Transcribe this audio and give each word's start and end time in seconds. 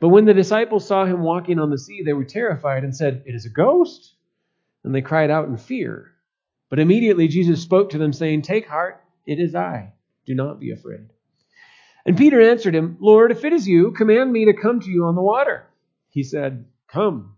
But 0.00 0.08
when 0.08 0.24
the 0.24 0.34
disciples 0.34 0.86
saw 0.86 1.04
him 1.04 1.20
walking 1.20 1.58
on 1.58 1.70
the 1.70 1.78
sea, 1.78 2.02
they 2.02 2.14
were 2.14 2.24
terrified 2.24 2.84
and 2.84 2.96
said, 2.96 3.22
It 3.26 3.34
is 3.34 3.44
a 3.44 3.50
ghost. 3.50 4.14
And 4.82 4.94
they 4.94 5.02
cried 5.02 5.30
out 5.30 5.48
in 5.48 5.58
fear. 5.58 6.12
But 6.70 6.78
immediately 6.78 7.28
Jesus 7.28 7.60
spoke 7.60 7.90
to 7.90 7.98
them, 7.98 8.12
saying, 8.12 8.42
Take 8.42 8.66
heart, 8.66 9.04
it 9.26 9.38
is 9.38 9.54
I. 9.54 9.92
Do 10.24 10.34
not 10.34 10.58
be 10.58 10.70
afraid. 10.70 11.10
And 12.06 12.16
Peter 12.16 12.40
answered 12.40 12.74
him, 12.74 12.96
Lord, 12.98 13.30
if 13.30 13.44
it 13.44 13.52
is 13.52 13.68
you, 13.68 13.92
command 13.92 14.32
me 14.32 14.46
to 14.46 14.54
come 14.54 14.80
to 14.80 14.90
you 14.90 15.04
on 15.04 15.14
the 15.14 15.22
water. 15.22 15.66
He 16.08 16.22
said, 16.22 16.64
Come. 16.88 17.36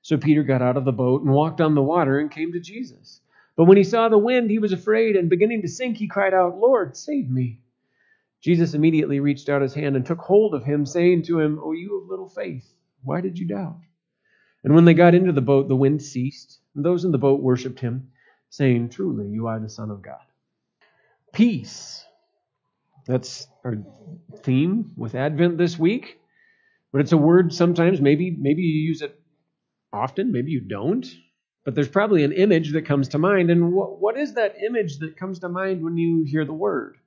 So 0.00 0.16
Peter 0.16 0.42
got 0.42 0.62
out 0.62 0.78
of 0.78 0.86
the 0.86 0.92
boat 0.92 1.22
and 1.22 1.30
walked 1.30 1.60
on 1.60 1.74
the 1.74 1.82
water 1.82 2.18
and 2.18 2.30
came 2.30 2.52
to 2.52 2.60
Jesus. 2.60 3.20
But 3.54 3.66
when 3.66 3.76
he 3.76 3.84
saw 3.84 4.08
the 4.08 4.18
wind, 4.18 4.50
he 4.50 4.58
was 4.58 4.72
afraid, 4.72 5.14
and 5.14 5.28
beginning 5.28 5.62
to 5.62 5.68
sink, 5.68 5.98
he 5.98 6.08
cried 6.08 6.32
out, 6.32 6.58
Lord, 6.58 6.96
save 6.96 7.28
me. 7.28 7.60
Jesus 8.42 8.74
immediately 8.74 9.20
reached 9.20 9.48
out 9.48 9.62
his 9.62 9.74
hand 9.74 9.96
and 9.96 10.04
took 10.04 10.18
hold 10.18 10.54
of 10.54 10.64
him, 10.64 10.84
saying 10.84 11.22
to 11.24 11.38
him, 11.38 11.60
O 11.62 11.72
you 11.72 12.00
of 12.00 12.08
little 12.08 12.28
faith, 12.28 12.68
why 13.04 13.20
did 13.20 13.38
you 13.38 13.46
doubt? 13.46 13.80
And 14.64 14.74
when 14.74 14.84
they 14.84 14.94
got 14.94 15.14
into 15.14 15.32
the 15.32 15.40
boat, 15.40 15.68
the 15.68 15.76
wind 15.76 16.02
ceased, 16.02 16.58
and 16.74 16.84
those 16.84 17.04
in 17.04 17.12
the 17.12 17.18
boat 17.18 17.40
worshipped 17.40 17.80
him 17.80 18.08
saying, 18.52 18.90
Truly, 18.90 19.28
you 19.28 19.46
are 19.46 19.58
the 19.58 19.68
Son 19.68 19.90
of 19.90 20.02
God. 20.02 20.20
Peace. 21.32 22.04
That's 23.06 23.46
our 23.64 23.78
theme 24.42 24.92
with 24.96 25.14
Advent 25.14 25.58
this 25.58 25.78
week. 25.78 26.20
But 26.92 27.00
it's 27.00 27.12
a 27.12 27.16
word 27.16 27.52
sometimes, 27.52 28.00
maybe, 28.00 28.30
maybe 28.30 28.62
you 28.62 28.82
use 28.82 29.00
it 29.00 29.18
often, 29.92 30.30
maybe 30.30 30.50
you 30.50 30.60
don't. 30.60 31.06
But 31.64 31.74
there's 31.74 31.88
probably 31.88 32.24
an 32.24 32.32
image 32.32 32.72
that 32.72 32.86
comes 32.86 33.08
to 33.08 33.18
mind. 33.18 33.50
And 33.50 33.72
what, 33.72 34.00
what 34.00 34.18
is 34.18 34.34
that 34.34 34.56
image 34.62 34.98
that 34.98 35.16
comes 35.16 35.38
to 35.40 35.48
mind 35.48 35.82
when 35.82 35.96
you 35.96 36.24
hear 36.24 36.44
the 36.44 36.52
word? 36.52 36.98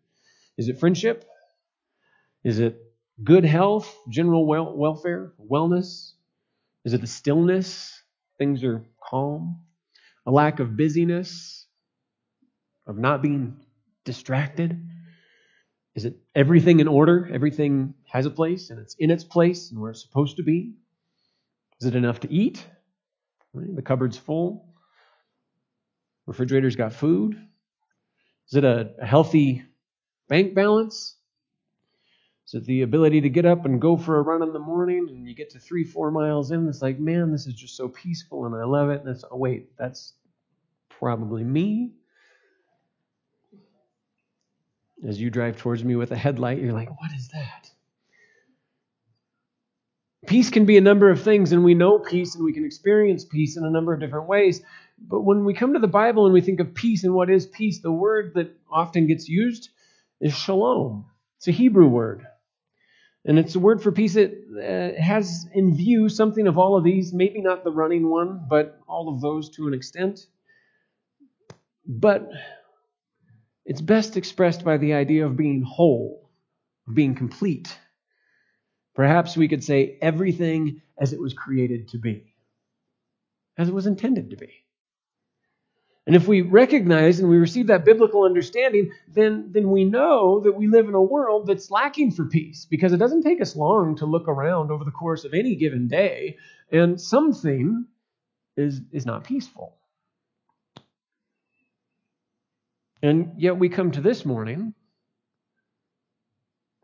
Is 0.58 0.70
it 0.70 0.80
friendship? 0.80 1.26
Is 2.46 2.60
it 2.60 2.78
good 3.26 3.46
health, 3.46 3.94
general 4.10 4.48
wel- 4.48 4.78
welfare, 4.78 5.34
wellness? 5.52 6.14
Is 6.86 6.94
it 6.94 7.02
the 7.02 7.08
stillness? 7.08 8.04
Things 8.40 8.64
are 8.64 8.86
calm 9.04 9.62
a 10.26 10.32
lack 10.32 10.60
of 10.60 10.78
busyness, 10.78 11.68
of 12.88 12.98
not 12.98 13.22
being 13.22 13.58
distracted? 14.06 14.88
Is 15.96 16.06
it 16.06 16.18
everything 16.36 16.80
in 16.80 16.88
order? 16.88 17.30
Everything 17.34 17.94
has 18.12 18.26
a 18.26 18.32
place 18.32 18.70
and 18.70 18.80
it's 18.80 18.96
in 19.00 19.12
its 19.12 19.24
place 19.24 19.72
and 19.72 19.80
where 19.80 19.92
it's 19.92 20.02
supposed 20.02 20.38
to 20.38 20.44
be? 20.44 20.76
Is 21.82 21.88
it 21.88 21.96
enough 21.96 22.22
to 22.22 22.32
eat? 22.32 22.66
The 23.54 23.82
cupboard's 23.82 24.18
full. 24.18 24.68
Refrigerator's 26.28 26.76
got 26.76 26.94
food. 26.94 27.36
Is 28.50 28.56
it 28.56 28.64
a, 28.64 28.92
a 29.02 29.06
healthy 29.06 29.64
bank 30.30 30.56
balance? 30.56 31.18
It 32.54 32.66
the 32.66 32.84
ability 32.84 33.22
to 33.22 33.30
get 33.30 33.46
up 33.46 33.66
and 33.66 33.82
go 33.82 33.98
for 33.98 34.18
a 34.18 34.22
run 34.22 34.44
in 34.44 34.54
the 34.54 34.60
morning 34.60 35.08
and 35.10 35.28
you 35.28 35.36
get 35.36 35.50
to 35.52 35.60
three, 35.60 35.84
four 35.84 36.12
miles 36.12 36.52
in? 36.52 36.68
It's 36.68 36.82
like, 36.82 37.00
man, 37.00 37.32
this 37.32 37.48
is 37.48 37.54
just 37.54 37.76
so 37.76 37.90
peaceful 37.90 38.46
and 38.46 38.56
I 38.56 38.64
love 38.64 38.90
it. 38.90 39.02
And 39.02 39.10
it's, 39.10 39.26
oh, 39.30 39.38
wait, 39.38 39.76
that's 39.78 40.14
probably 40.90 41.44
me. 41.44 41.92
As 45.06 45.20
you 45.20 45.30
drive 45.30 45.58
towards 45.58 45.84
me 45.84 45.96
with 45.96 46.12
a 46.12 46.16
headlight, 46.16 46.60
you're 46.60 46.74
like, 46.74 46.90
what 46.90 47.12
is 47.12 47.28
that? 47.30 47.70
Peace 50.26 50.50
can 50.50 50.66
be 50.66 50.78
a 50.78 50.82
number 50.82 51.12
of 51.12 51.22
things, 51.22 51.52
and 51.52 51.64
we 51.64 51.76
know 51.76 52.00
peace 52.00 52.34
and 52.34 52.44
we 52.44 52.54
can 52.54 52.66
experience 52.66 53.26
peace 53.26 53.58
in 53.58 53.64
a 53.64 53.70
number 53.70 53.94
of 53.94 54.00
different 54.00 54.28
ways. 54.28 54.62
But 54.98 55.22
when 55.22 55.46
we 55.46 55.54
come 55.54 55.74
to 55.74 55.80
the 55.80 55.88
Bible 55.88 56.26
and 56.26 56.34
we 56.34 56.42
think 56.42 56.60
of 56.60 56.74
peace 56.74 57.04
and 57.04 57.14
what 57.14 57.30
is 57.30 57.46
peace, 57.46 57.82
the 57.82 57.92
word 57.92 58.32
that 58.36 58.56
often 58.72 59.06
gets 59.06 59.28
used 59.28 59.70
is 60.20 60.36
shalom. 60.36 61.06
It's 61.38 61.48
a 61.48 61.52
Hebrew 61.52 61.88
word. 61.88 62.26
And 63.26 63.40
it's 63.40 63.56
a 63.56 63.60
word 63.60 63.82
for 63.82 63.92
peace 63.92 64.14
that 64.14 64.32
uh, 64.32 65.02
has 65.02 65.48
in 65.54 65.76
view 65.76 66.10
something 66.10 66.48
of 66.48 66.60
all 66.60 66.78
of 66.78 66.84
these, 66.84 67.12
maybe 67.12 67.42
not 67.42 67.64
the 67.64 67.72
running 67.72 68.08
one, 68.08 68.46
but 68.48 68.80
all 68.88 69.14
of 69.14 69.20
those 69.20 69.50
to 69.56 69.68
an 69.68 69.74
extent. 69.74 70.28
But 71.88 72.30
it's 73.66 73.82
best 73.82 74.16
expressed 74.16 74.64
by 74.64 74.78
the 74.78 74.94
idea 74.94 75.26
of 75.26 75.36
being 75.36 75.64
whole, 75.64 76.30
of 76.88 76.94
being 76.94 77.16
complete. 77.16 77.76
Perhaps 78.94 79.36
we 79.36 79.48
could 79.48 79.64
say 79.64 79.98
everything 80.02 80.82
as 81.00 81.12
it 81.12 81.20
was 81.20 81.34
created 81.34 81.90
to 81.90 81.98
be, 81.98 82.36
as 83.58 83.68
it 83.68 83.74
was 83.74 83.88
intended 83.88 84.30
to 84.30 84.38
be. 84.38 84.65
And 86.08 86.16
if 86.16 86.28
we 86.28 86.42
recognize 86.42 87.20
and 87.20 87.30
we 87.30 87.38
receive 87.38 87.68
that 87.68 87.84
biblical 87.84 88.24
understanding, 88.24 88.92
then, 89.08 89.50
then 89.52 89.72
we 89.72 89.86
know 89.86 90.40
that 90.42 90.52
we 90.52 90.68
live 90.68 90.88
in 90.88 90.94
a 90.94 91.02
world 91.02 91.48
that's 91.48 91.72
lacking 91.72 92.12
for 92.12 92.26
peace 92.26 92.66
because 92.70 92.94
it 92.94 92.98
doesn't 92.98 93.24
take 93.24 93.42
us 93.42 93.56
long 93.56 93.96
to 93.98 94.06
look 94.06 94.28
around 94.28 94.70
over 94.70 94.84
the 94.84 94.92
course 94.92 95.26
of 95.26 95.34
any 95.34 95.56
given 95.56 95.88
day 95.88 96.38
and 96.72 97.02
something 97.02 97.86
is, 98.56 98.82
is 98.92 99.06
not 99.06 99.24
peaceful. 99.24 99.76
And 103.02 103.34
yet 103.38 103.58
we 103.58 103.70
come 103.70 103.92
to 103.92 104.02
this 104.02 104.26
morning, 104.26 104.74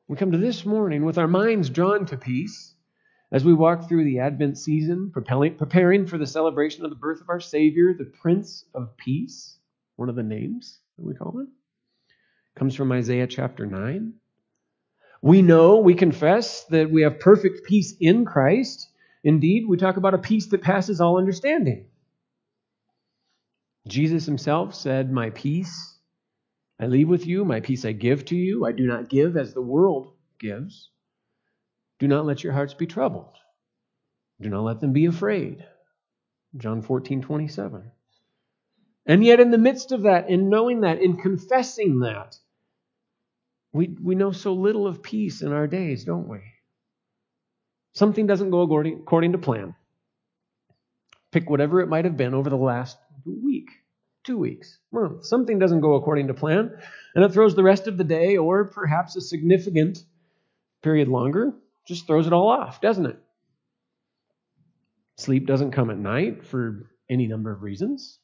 we 0.07 0.17
come 0.17 0.31
to 0.31 0.37
this 0.37 0.65
morning 0.65 1.05
with 1.05 1.17
our 1.17 1.27
minds 1.27 1.69
drawn 1.69 2.07
to 2.07 2.17
peace 2.17 2.73
as 3.31 3.45
we 3.45 3.53
walk 3.53 3.87
through 3.87 4.03
the 4.03 4.19
Advent 4.19 4.57
season, 4.57 5.11
preparing 5.11 6.05
for 6.05 6.17
the 6.17 6.27
celebration 6.27 6.83
of 6.83 6.89
the 6.89 6.97
birth 6.97 7.21
of 7.21 7.29
our 7.29 7.39
Savior, 7.39 7.93
the 7.93 8.05
Prince 8.05 8.65
of 8.73 8.97
Peace, 8.97 9.57
one 9.95 10.09
of 10.09 10.15
the 10.15 10.23
names 10.23 10.79
that 10.97 11.05
we 11.05 11.13
call 11.13 11.39
him. 11.39 11.47
Comes 12.55 12.75
from 12.75 12.91
Isaiah 12.91 13.27
chapter 13.27 13.65
9. 13.65 14.13
We 15.21 15.41
know, 15.41 15.77
we 15.77 15.93
confess 15.93 16.65
that 16.65 16.91
we 16.91 17.03
have 17.03 17.19
perfect 17.19 17.65
peace 17.65 17.95
in 17.99 18.25
Christ. 18.25 18.89
Indeed, 19.23 19.65
we 19.67 19.77
talk 19.77 19.97
about 19.97 20.15
a 20.15 20.17
peace 20.17 20.47
that 20.47 20.61
passes 20.61 20.99
all 20.99 21.17
understanding. 21.17 21.85
Jesus 23.87 24.25
himself 24.25 24.75
said, 24.75 25.11
My 25.11 25.29
peace 25.29 25.97
I 26.81 26.87
leave 26.87 27.07
with 27.07 27.27
you, 27.27 27.45
my 27.45 27.59
peace 27.59 27.85
I 27.85 27.91
give 27.91 28.25
to 28.25 28.35
you. 28.35 28.65
I 28.65 28.71
do 28.71 28.87
not 28.87 29.07
give 29.07 29.37
as 29.37 29.53
the 29.53 29.61
world 29.61 30.13
gives. 30.39 30.89
Do 32.01 32.07
not 32.07 32.25
let 32.25 32.43
your 32.43 32.53
hearts 32.53 32.73
be 32.73 32.87
troubled. 32.87 33.37
Do 34.41 34.49
not 34.49 34.63
let 34.63 34.79
them 34.79 34.91
be 34.91 35.05
afraid. 35.05 35.63
John 36.57 36.81
14, 36.81 37.21
27. 37.21 37.91
And 39.05 39.23
yet, 39.23 39.39
in 39.39 39.51
the 39.51 39.59
midst 39.59 39.91
of 39.91 40.01
that, 40.01 40.27
in 40.27 40.49
knowing 40.49 40.81
that, 40.81 40.99
in 40.99 41.17
confessing 41.17 41.99
that, 41.99 42.35
we, 43.71 43.95
we 44.01 44.15
know 44.15 44.31
so 44.31 44.53
little 44.53 44.87
of 44.87 45.03
peace 45.03 45.43
in 45.43 45.53
our 45.53 45.67
days, 45.67 46.03
don't 46.03 46.27
we? 46.27 46.39
Something 47.93 48.25
doesn't 48.25 48.49
go 48.49 48.61
according, 48.61 49.01
according 49.01 49.33
to 49.33 49.37
plan. 49.37 49.75
Pick 51.31 51.51
whatever 51.51 51.81
it 51.81 51.87
might 51.87 52.05
have 52.05 52.17
been 52.17 52.33
over 52.33 52.49
the 52.49 52.57
last 52.57 52.97
week 53.27 53.69
two 54.23 54.39
weeks, 54.39 54.79
month. 54.91 55.23
Something 55.23 55.59
doesn't 55.59 55.81
go 55.81 55.93
according 55.93 56.29
to 56.29 56.33
plan, 56.33 56.71
and 57.13 57.23
it 57.23 57.31
throws 57.31 57.53
the 57.53 57.61
rest 57.61 57.85
of 57.85 57.99
the 57.99 58.03
day, 58.03 58.37
or 58.37 58.65
perhaps 58.65 59.15
a 59.15 59.21
significant 59.21 59.99
period 60.81 61.07
longer, 61.07 61.53
just 61.87 62.07
throws 62.07 62.27
it 62.27 62.33
all 62.33 62.47
off, 62.47 62.81
doesn't 62.81 63.05
it? 63.05 63.17
Sleep 65.17 65.45
doesn't 65.45 65.71
come 65.71 65.89
at 65.89 65.97
night 65.97 66.45
for 66.45 66.89
any 67.09 67.27
number 67.27 67.51
of 67.51 67.61
reasons. 67.61 68.17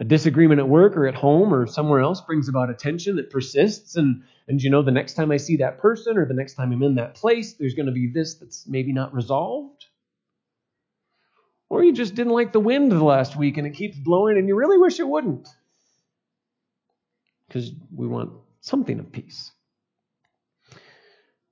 A 0.00 0.04
disagreement 0.04 0.60
at 0.60 0.68
work 0.68 0.96
or 0.96 1.06
at 1.06 1.14
home 1.14 1.54
or 1.54 1.66
somewhere 1.66 2.00
else 2.00 2.20
brings 2.20 2.48
about 2.48 2.70
a 2.70 2.74
tension 2.74 3.16
that 3.16 3.30
persists, 3.30 3.96
and, 3.96 4.24
and 4.48 4.60
you 4.60 4.70
know, 4.70 4.82
the 4.82 4.90
next 4.90 5.14
time 5.14 5.30
I 5.30 5.36
see 5.36 5.58
that 5.58 5.78
person 5.78 6.18
or 6.18 6.26
the 6.26 6.34
next 6.34 6.54
time 6.54 6.72
I'm 6.72 6.82
in 6.82 6.96
that 6.96 7.14
place, 7.14 7.54
there's 7.54 7.74
going 7.74 7.86
to 7.86 7.92
be 7.92 8.10
this 8.12 8.34
that's 8.34 8.66
maybe 8.66 8.92
not 8.92 9.14
resolved. 9.14 9.84
Or 11.68 11.84
you 11.84 11.92
just 11.92 12.14
didn't 12.14 12.32
like 12.32 12.52
the 12.52 12.60
wind 12.60 12.90
the 12.90 13.02
last 13.02 13.36
week 13.36 13.56
and 13.56 13.66
it 13.66 13.74
keeps 13.74 13.96
blowing 13.96 14.36
and 14.36 14.48
you 14.48 14.56
really 14.56 14.78
wish 14.78 15.00
it 15.00 15.08
wouldn't. 15.08 15.48
Because 17.46 17.70
we 17.94 18.06
want 18.06 18.32
something 18.60 18.98
of 18.98 19.12
peace. 19.12 19.52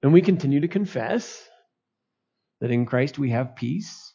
And 0.02 0.12
we 0.12 0.22
continue 0.22 0.60
to 0.60 0.68
confess 0.68 1.48
that 2.60 2.70
in 2.70 2.86
Christ 2.86 3.18
we 3.18 3.30
have 3.30 3.56
peace 3.56 4.12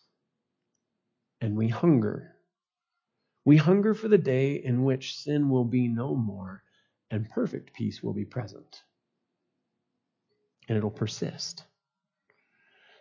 and 1.41 1.55
we 1.55 1.67
hunger. 1.69 2.33
We 3.45 3.57
hunger 3.57 3.93
for 3.93 4.07
the 4.07 4.17
day 4.17 4.55
in 4.55 4.83
which 4.83 5.17
sin 5.17 5.49
will 5.49 5.63
be 5.63 5.87
no 5.87 6.15
more 6.15 6.63
and 7.09 7.29
perfect 7.29 7.73
peace 7.73 8.03
will 8.03 8.13
be 8.13 8.25
present. 8.25 8.81
And 10.67 10.77
it'll 10.77 10.91
persist. 10.91 11.63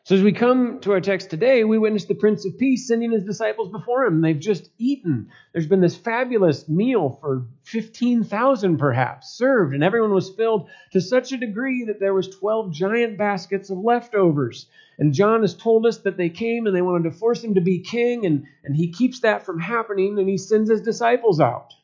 So 0.06 0.14
as 0.14 0.23
we 0.23 0.31
come 0.31 0.79
to 0.82 0.93
our 0.93 1.00
text 1.00 1.31
today, 1.31 1.64
we 1.64 1.79
witness 1.79 2.05
the 2.05 2.14
Prince 2.14 2.47
of 2.47 2.56
Peace 2.56 2.87
sending 2.87 3.11
his 3.11 3.25
disciples 3.25 3.73
before 3.73 4.05
him. 4.05 4.20
They've 4.20 4.38
just 4.38 4.70
eaten. 4.79 5.31
There's 5.53 5.67
been 5.67 5.81
this 5.81 5.97
fabulous 5.97 6.69
meal 6.69 7.19
for 7.20 7.49
15,000 7.64 8.79
perhaps 8.79 9.37
served, 9.37 9.75
and 9.75 9.82
everyone 9.82 10.14
was 10.14 10.31
filled 10.31 10.69
to 10.93 11.00
such 11.00 11.32
a 11.32 11.37
degree 11.37 11.87
that 11.87 11.99
there 11.99 12.14
was 12.14 12.29
12 12.29 12.73
giant 12.73 13.19
baskets 13.19 13.69
of 13.69 13.79
leftovers. 13.79 14.69
And 14.97 15.12
John 15.12 15.41
has 15.41 15.56
told 15.56 15.85
us 15.85 15.99
that 16.03 16.17
they 16.17 16.29
came 16.29 16.69
and 16.69 16.76
they 16.76 16.82
wanted 16.82 17.11
to 17.11 17.19
force 17.19 17.43
him 17.43 17.55
to 17.55 17.61
be 17.61 17.81
king, 17.81 18.26
and, 18.26 18.44
and 18.62 18.76
he 18.76 18.93
keeps 18.93 19.23
that 19.23 19.44
from 19.44 19.59
happening, 19.59 20.20
and 20.20 20.29
he 20.29 20.38
sends 20.38 20.70
his 20.70 20.82
disciples 20.82 21.41
out. 21.41 21.75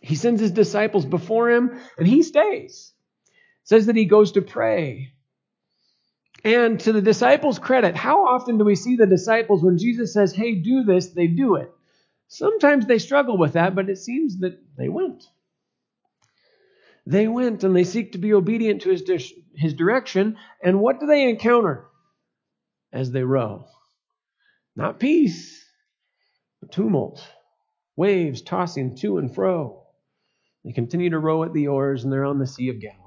He 0.00 0.14
sends 0.14 0.40
his 0.40 0.52
disciples 0.52 1.06
before 1.06 1.50
him, 1.50 1.80
and 1.98 2.06
he 2.06 2.22
stays. 2.22 2.92
says 3.64 3.86
that 3.86 3.96
he 3.96 4.04
goes 4.04 4.30
to 4.32 4.42
pray. 4.42 5.12
And 6.44 6.80
to 6.80 6.92
the 6.92 7.02
disciples' 7.02 7.58
credit, 7.58 7.94
how 7.94 8.26
often 8.26 8.58
do 8.58 8.64
we 8.64 8.74
see 8.74 8.96
the 8.96 9.06
disciples 9.06 9.62
when 9.62 9.78
Jesus 9.78 10.12
says, 10.12 10.32
hey, 10.32 10.54
do 10.54 10.84
this, 10.84 11.08
they 11.08 11.26
do 11.26 11.56
it? 11.56 11.70
Sometimes 12.28 12.86
they 12.86 12.98
struggle 12.98 13.36
with 13.36 13.54
that, 13.54 13.74
but 13.74 13.90
it 13.90 13.98
seems 13.98 14.38
that 14.40 14.58
they 14.76 14.88
went. 14.88 15.24
They 17.06 17.26
went 17.28 17.64
and 17.64 17.74
they 17.74 17.84
seek 17.84 18.12
to 18.12 18.18
be 18.18 18.32
obedient 18.32 18.82
to 18.82 18.90
his, 18.90 19.32
his 19.54 19.74
direction. 19.74 20.36
And 20.62 20.80
what 20.80 21.00
do 21.00 21.06
they 21.06 21.28
encounter 21.28 21.86
as 22.92 23.10
they 23.10 23.24
row? 23.24 23.66
Not 24.76 25.00
peace, 25.00 25.62
but 26.60 26.70
tumult, 26.70 27.22
waves 27.96 28.42
tossing 28.42 28.96
to 28.98 29.18
and 29.18 29.34
fro. 29.34 29.82
They 30.64 30.72
continue 30.72 31.10
to 31.10 31.18
row 31.18 31.42
at 31.42 31.52
the 31.52 31.68
oars 31.68 32.04
and 32.04 32.12
they're 32.12 32.24
on 32.24 32.38
the 32.38 32.46
Sea 32.46 32.68
of 32.68 32.80
Galilee. 32.80 32.99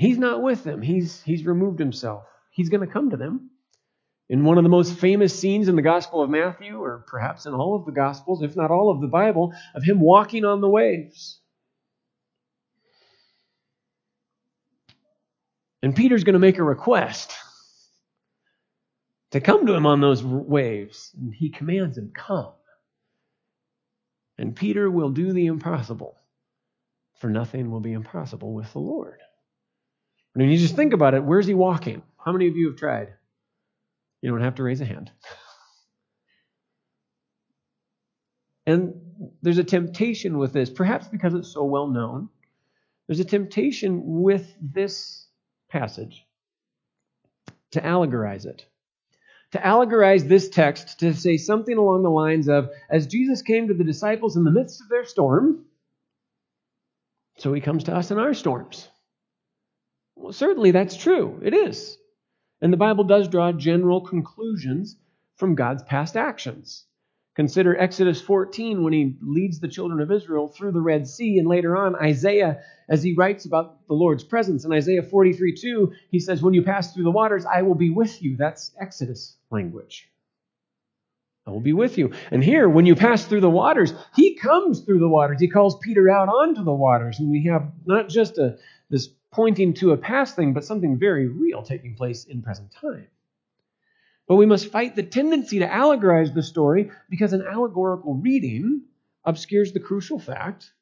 He's 0.00 0.16
not 0.16 0.40
with 0.42 0.64
them. 0.64 0.80
He's, 0.80 1.20
he's 1.24 1.44
removed 1.44 1.78
himself. 1.78 2.24
He's 2.50 2.70
going 2.70 2.80
to 2.80 2.90
come 2.90 3.10
to 3.10 3.18
them. 3.18 3.50
In 4.30 4.44
one 4.44 4.56
of 4.56 4.64
the 4.64 4.70
most 4.70 4.94
famous 4.94 5.38
scenes 5.38 5.68
in 5.68 5.76
the 5.76 5.82
Gospel 5.82 6.22
of 6.22 6.30
Matthew, 6.30 6.82
or 6.82 7.04
perhaps 7.06 7.44
in 7.44 7.52
all 7.52 7.76
of 7.76 7.84
the 7.84 7.92
Gospels, 7.92 8.42
if 8.42 8.56
not 8.56 8.70
all 8.70 8.90
of 8.90 9.02
the 9.02 9.08
Bible, 9.08 9.52
of 9.74 9.82
him 9.82 10.00
walking 10.00 10.46
on 10.46 10.62
the 10.62 10.70
waves. 10.70 11.38
And 15.82 15.94
Peter's 15.94 16.24
going 16.24 16.32
to 16.32 16.38
make 16.38 16.56
a 16.56 16.64
request 16.64 17.34
to 19.32 19.40
come 19.42 19.66
to 19.66 19.74
him 19.74 19.84
on 19.84 20.00
those 20.00 20.24
waves. 20.24 21.14
And 21.20 21.34
he 21.34 21.50
commands 21.50 21.98
him, 21.98 22.10
Come. 22.14 22.54
And 24.38 24.56
Peter 24.56 24.90
will 24.90 25.10
do 25.10 25.34
the 25.34 25.44
impossible, 25.44 26.16
for 27.18 27.28
nothing 27.28 27.70
will 27.70 27.80
be 27.80 27.92
impossible 27.92 28.54
with 28.54 28.72
the 28.72 28.78
Lord. 28.78 29.20
Mean, 30.34 30.50
you 30.50 30.58
just 30.58 30.76
think 30.76 30.92
about 30.92 31.14
it. 31.14 31.24
Where's 31.24 31.46
he 31.46 31.54
walking? 31.54 32.02
How 32.24 32.32
many 32.32 32.46
of 32.48 32.56
you 32.56 32.68
have 32.68 32.78
tried? 32.78 33.08
You 34.22 34.30
don't 34.30 34.42
have 34.42 34.56
to 34.56 34.62
raise 34.62 34.80
a 34.80 34.84
hand. 34.84 35.10
And 38.66 38.94
there's 39.42 39.58
a 39.58 39.64
temptation 39.64 40.38
with 40.38 40.52
this, 40.52 40.70
perhaps 40.70 41.08
because 41.08 41.34
it's 41.34 41.52
so 41.52 41.64
well 41.64 41.88
known. 41.88 42.28
There's 43.06 43.20
a 43.20 43.24
temptation 43.24 44.22
with 44.22 44.54
this 44.60 45.26
passage 45.68 46.24
to 47.72 47.80
allegorize 47.80 48.46
it. 48.46 48.64
To 49.52 49.58
allegorize 49.58 50.28
this 50.28 50.48
text 50.48 51.00
to 51.00 51.12
say 51.12 51.36
something 51.36 51.76
along 51.76 52.04
the 52.04 52.10
lines 52.10 52.48
of 52.48 52.70
as 52.88 53.08
Jesus 53.08 53.42
came 53.42 53.66
to 53.66 53.74
the 53.74 53.82
disciples 53.82 54.36
in 54.36 54.44
the 54.44 54.52
midst 54.52 54.80
of 54.80 54.88
their 54.88 55.04
storm, 55.04 55.64
so 57.38 57.52
he 57.52 57.60
comes 57.60 57.84
to 57.84 57.96
us 57.96 58.12
in 58.12 58.18
our 58.18 58.34
storms. 58.34 58.89
Well, 60.20 60.32
certainly 60.32 60.70
that's 60.70 60.96
true. 60.96 61.40
It 61.42 61.54
is. 61.54 61.96
And 62.60 62.72
the 62.72 62.76
Bible 62.76 63.04
does 63.04 63.28
draw 63.28 63.52
general 63.52 64.02
conclusions 64.02 64.96
from 65.36 65.54
God's 65.54 65.82
past 65.82 66.14
actions. 66.14 66.84
Consider 67.36 67.74
Exodus 67.74 68.20
14 68.20 68.82
when 68.82 68.92
he 68.92 69.16
leads 69.22 69.60
the 69.60 69.68
children 69.68 70.00
of 70.00 70.12
Israel 70.12 70.48
through 70.48 70.72
the 70.72 70.80
Red 70.80 71.08
Sea, 71.08 71.38
and 71.38 71.48
later 71.48 71.74
on, 71.74 71.96
Isaiah, 71.96 72.60
as 72.88 73.02
he 73.02 73.14
writes 73.14 73.46
about 73.46 73.86
the 73.86 73.94
Lord's 73.94 74.24
presence. 74.24 74.66
In 74.66 74.72
Isaiah 74.74 75.02
43 75.02 75.54
2, 75.54 75.92
he 76.10 76.18
says, 76.18 76.42
When 76.42 76.52
you 76.52 76.62
pass 76.62 76.92
through 76.92 77.04
the 77.04 77.10
waters, 77.10 77.46
I 77.46 77.62
will 77.62 77.76
be 77.76 77.88
with 77.88 78.22
you. 78.22 78.36
That's 78.36 78.72
Exodus 78.78 79.38
language. 79.50 80.10
I 81.46 81.50
will 81.50 81.60
be 81.60 81.72
with 81.72 81.96
you. 81.96 82.12
And 82.30 82.44
here, 82.44 82.68
when 82.68 82.84
you 82.84 82.94
pass 82.94 83.24
through 83.24 83.40
the 83.40 83.48
waters, 83.48 83.94
he 84.14 84.34
comes 84.34 84.80
through 84.80 84.98
the 84.98 85.08
waters. 85.08 85.40
He 85.40 85.48
calls 85.48 85.78
Peter 85.78 86.10
out 86.10 86.28
onto 86.28 86.62
the 86.62 86.74
waters. 86.74 87.18
And 87.20 87.30
we 87.30 87.44
have 87.44 87.72
not 87.86 88.10
just 88.10 88.36
a, 88.36 88.58
this 88.90 89.08
pointing 89.32 89.74
to 89.74 89.92
a 89.92 89.96
past 89.96 90.36
thing, 90.36 90.52
but 90.52 90.64
something 90.64 90.98
very 90.98 91.28
real 91.28 91.62
taking 91.62 91.94
place 91.94 92.24
in 92.24 92.42
present 92.42 92.72
time. 92.72 93.06
But 94.26 94.36
we 94.36 94.46
must 94.46 94.70
fight 94.70 94.94
the 94.94 95.02
tendency 95.02 95.58
to 95.58 95.66
allegorize 95.66 96.32
the 96.32 96.42
story 96.42 96.90
because 97.08 97.32
an 97.32 97.44
allegorical 97.46 98.14
reading 98.14 98.82
obscures 99.24 99.72
the 99.72 99.80
crucial 99.80 100.18
fact 100.18 100.72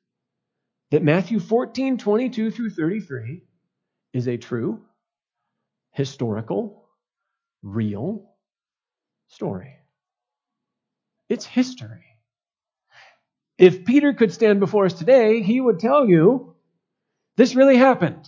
that 0.90 1.02
Matthew 1.02 1.40
14, 1.40 1.98
22 1.98 2.50
through 2.50 2.70
33 2.70 3.42
is 4.12 4.28
a 4.28 4.36
true, 4.36 4.82
historical, 5.92 6.88
real 7.62 8.30
story. 9.28 9.76
It's 11.28 11.44
history. 11.44 12.04
If 13.58 13.84
Peter 13.84 14.14
could 14.14 14.32
stand 14.32 14.60
before 14.60 14.86
us 14.86 14.94
today, 14.94 15.42
he 15.42 15.60
would 15.60 15.78
tell 15.78 16.06
you 16.06 16.54
this 17.36 17.54
really 17.54 17.76
happened. 17.76 18.26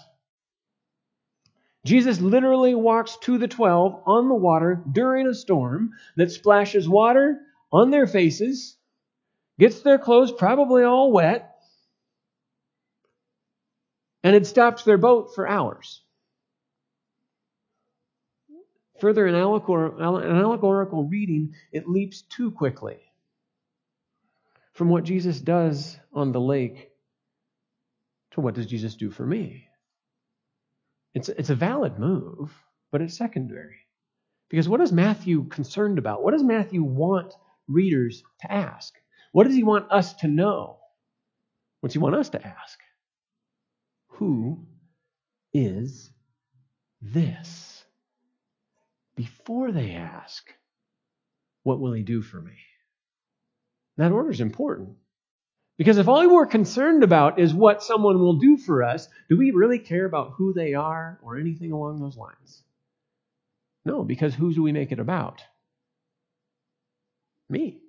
Jesus 1.85 2.21
literally 2.21 2.75
walks 2.75 3.17
to 3.23 3.39
the 3.39 3.49
12 3.49 4.03
on 4.07 4.29
the 4.29 4.35
water 4.35 4.83
during 4.93 5.27
a 5.27 5.35
storm 5.35 5.93
that 6.17 6.31
splashes 6.31 6.89
water 6.89 7.41
on 7.73 7.91
their 7.91 8.07
faces, 8.07 8.77
gets 9.59 9.81
their 9.81 9.99
clothes 9.99 10.31
probably 10.31 10.83
all 10.83 11.11
wet, 11.11 11.57
and 14.23 14.37
it 14.37 14.47
stops 14.47 14.85
their 14.85 14.99
boat 14.99 15.35
for 15.35 15.49
hours. 15.49 16.03
Further, 19.01 19.27
an 19.27 19.35
allegorical 19.35 21.05
reading, 21.05 21.55
it 21.73 21.89
leaps 21.89 22.21
too 22.21 22.51
quickly 22.51 22.99
from 24.75 24.91
what 24.91 25.05
Jesus 25.05 25.41
does 25.41 25.99
on 26.13 26.33
the 26.33 26.41
lake 26.41 26.91
to 28.33 28.43
what 28.43 28.55
does 28.55 28.67
Jesus 28.67 28.97
do 28.97 29.11
for 29.11 29.25
me? 29.25 29.70
It's, 31.15 31.29
it's 31.29 31.51
a 31.51 31.55
valid 31.55 31.99
move, 31.99 32.53
but 32.91 33.03
it's 33.03 33.17
secondary. 33.17 33.77
Because 34.49 34.69
what 34.69 34.81
is 34.81 34.93
Matthew 34.93 35.45
concerned 35.45 35.99
about? 35.99 36.23
What 36.23 36.33
does 36.33 36.43
Matthew 36.43 36.83
want 36.83 37.35
readers 37.69 38.23
to 38.43 38.53
ask? 38.53 38.95
What 39.33 39.45
does 39.47 39.55
he 39.55 39.63
want 39.63 39.91
us 39.91 40.15
to 40.15 40.29
know? 40.29 40.79
What's 41.81 41.95
he 41.95 41.99
want 42.01 42.17
us 42.17 42.31
to 42.31 42.47
ask? 42.47 42.79
Who 44.09 44.67
is 45.53 46.11
this? 47.01 47.85
Before 49.17 49.73
they 49.73 49.93
ask, 49.93 50.53
what 51.63 51.81
will 51.81 51.93
he 51.93 52.03
do 52.03 52.23
for 52.23 52.41
me? 52.41 52.57
That 53.97 54.13
order 54.13 54.31
is 54.31 54.41
important. 54.41 54.97
Because 55.81 55.97
if 55.97 56.09
all 56.09 56.29
we're 56.29 56.45
concerned 56.45 57.03
about 57.05 57.39
is 57.39 57.55
what 57.55 57.83
someone 57.83 58.21
will 58.21 58.35
do 58.35 58.59
for 58.59 58.85
us, 58.85 59.09
do 59.31 59.39
we 59.39 59.51
really 59.51 59.79
care 59.79 60.05
about 60.05 60.33
who 60.37 60.53
they 60.53 60.75
are 60.75 61.19
or 61.23 61.39
anything 61.39 61.73
along 61.73 62.01
those 62.01 62.19
lines? 62.19 62.63
No, 63.87 64.05
because 64.05 64.35
who 64.35 64.53
do 64.53 64.63
we 64.63 64.73
make 64.73 64.93
it 64.93 64.99
about? 64.99 65.43
Me. 67.49 67.81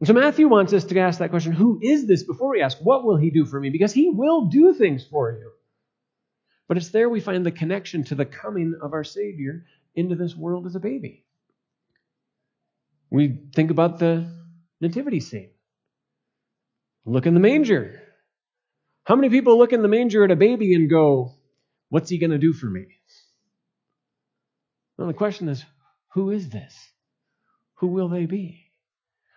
And 0.00 0.08
so 0.08 0.14
Matthew 0.14 0.48
wants 0.48 0.72
us 0.72 0.82
to 0.86 0.98
ask 0.98 1.20
that 1.20 1.30
question 1.30 1.52
who 1.52 1.78
is 1.80 2.08
this 2.08 2.24
before 2.24 2.50
we 2.50 2.60
ask, 2.60 2.76
what 2.78 3.04
will 3.04 3.16
he 3.16 3.30
do 3.30 3.46
for 3.46 3.60
me? 3.60 3.70
Because 3.70 3.92
he 3.92 4.10
will 4.10 4.46
do 4.46 4.74
things 4.74 5.06
for 5.08 5.30
you. 5.30 5.52
But 6.66 6.76
it's 6.76 6.88
there 6.88 7.08
we 7.08 7.20
find 7.20 7.46
the 7.46 7.52
connection 7.52 8.02
to 8.06 8.16
the 8.16 8.26
coming 8.26 8.76
of 8.82 8.94
our 8.94 9.04
Savior 9.04 9.64
into 9.94 10.16
this 10.16 10.34
world 10.34 10.66
as 10.66 10.74
a 10.74 10.80
baby. 10.80 11.24
We 13.10 13.38
think 13.54 13.70
about 13.70 14.00
the 14.00 14.28
nativity 14.80 15.20
scene. 15.20 15.50
Look 17.06 17.26
in 17.26 17.34
the 17.34 17.40
manger. 17.40 18.00
How 19.04 19.16
many 19.16 19.28
people 19.28 19.58
look 19.58 19.72
in 19.72 19.82
the 19.82 19.88
manger 19.88 20.24
at 20.24 20.30
a 20.30 20.36
baby 20.36 20.74
and 20.74 20.88
go, 20.88 21.32
What's 21.90 22.10
he 22.10 22.18
going 22.18 22.30
to 22.30 22.38
do 22.38 22.52
for 22.52 22.66
me? 22.66 22.86
Well, 24.96 25.08
the 25.08 25.14
question 25.14 25.48
is, 25.48 25.64
Who 26.14 26.30
is 26.30 26.48
this? 26.48 26.74
Who 27.76 27.88
will 27.88 28.08
they 28.08 28.26
be? 28.26 28.64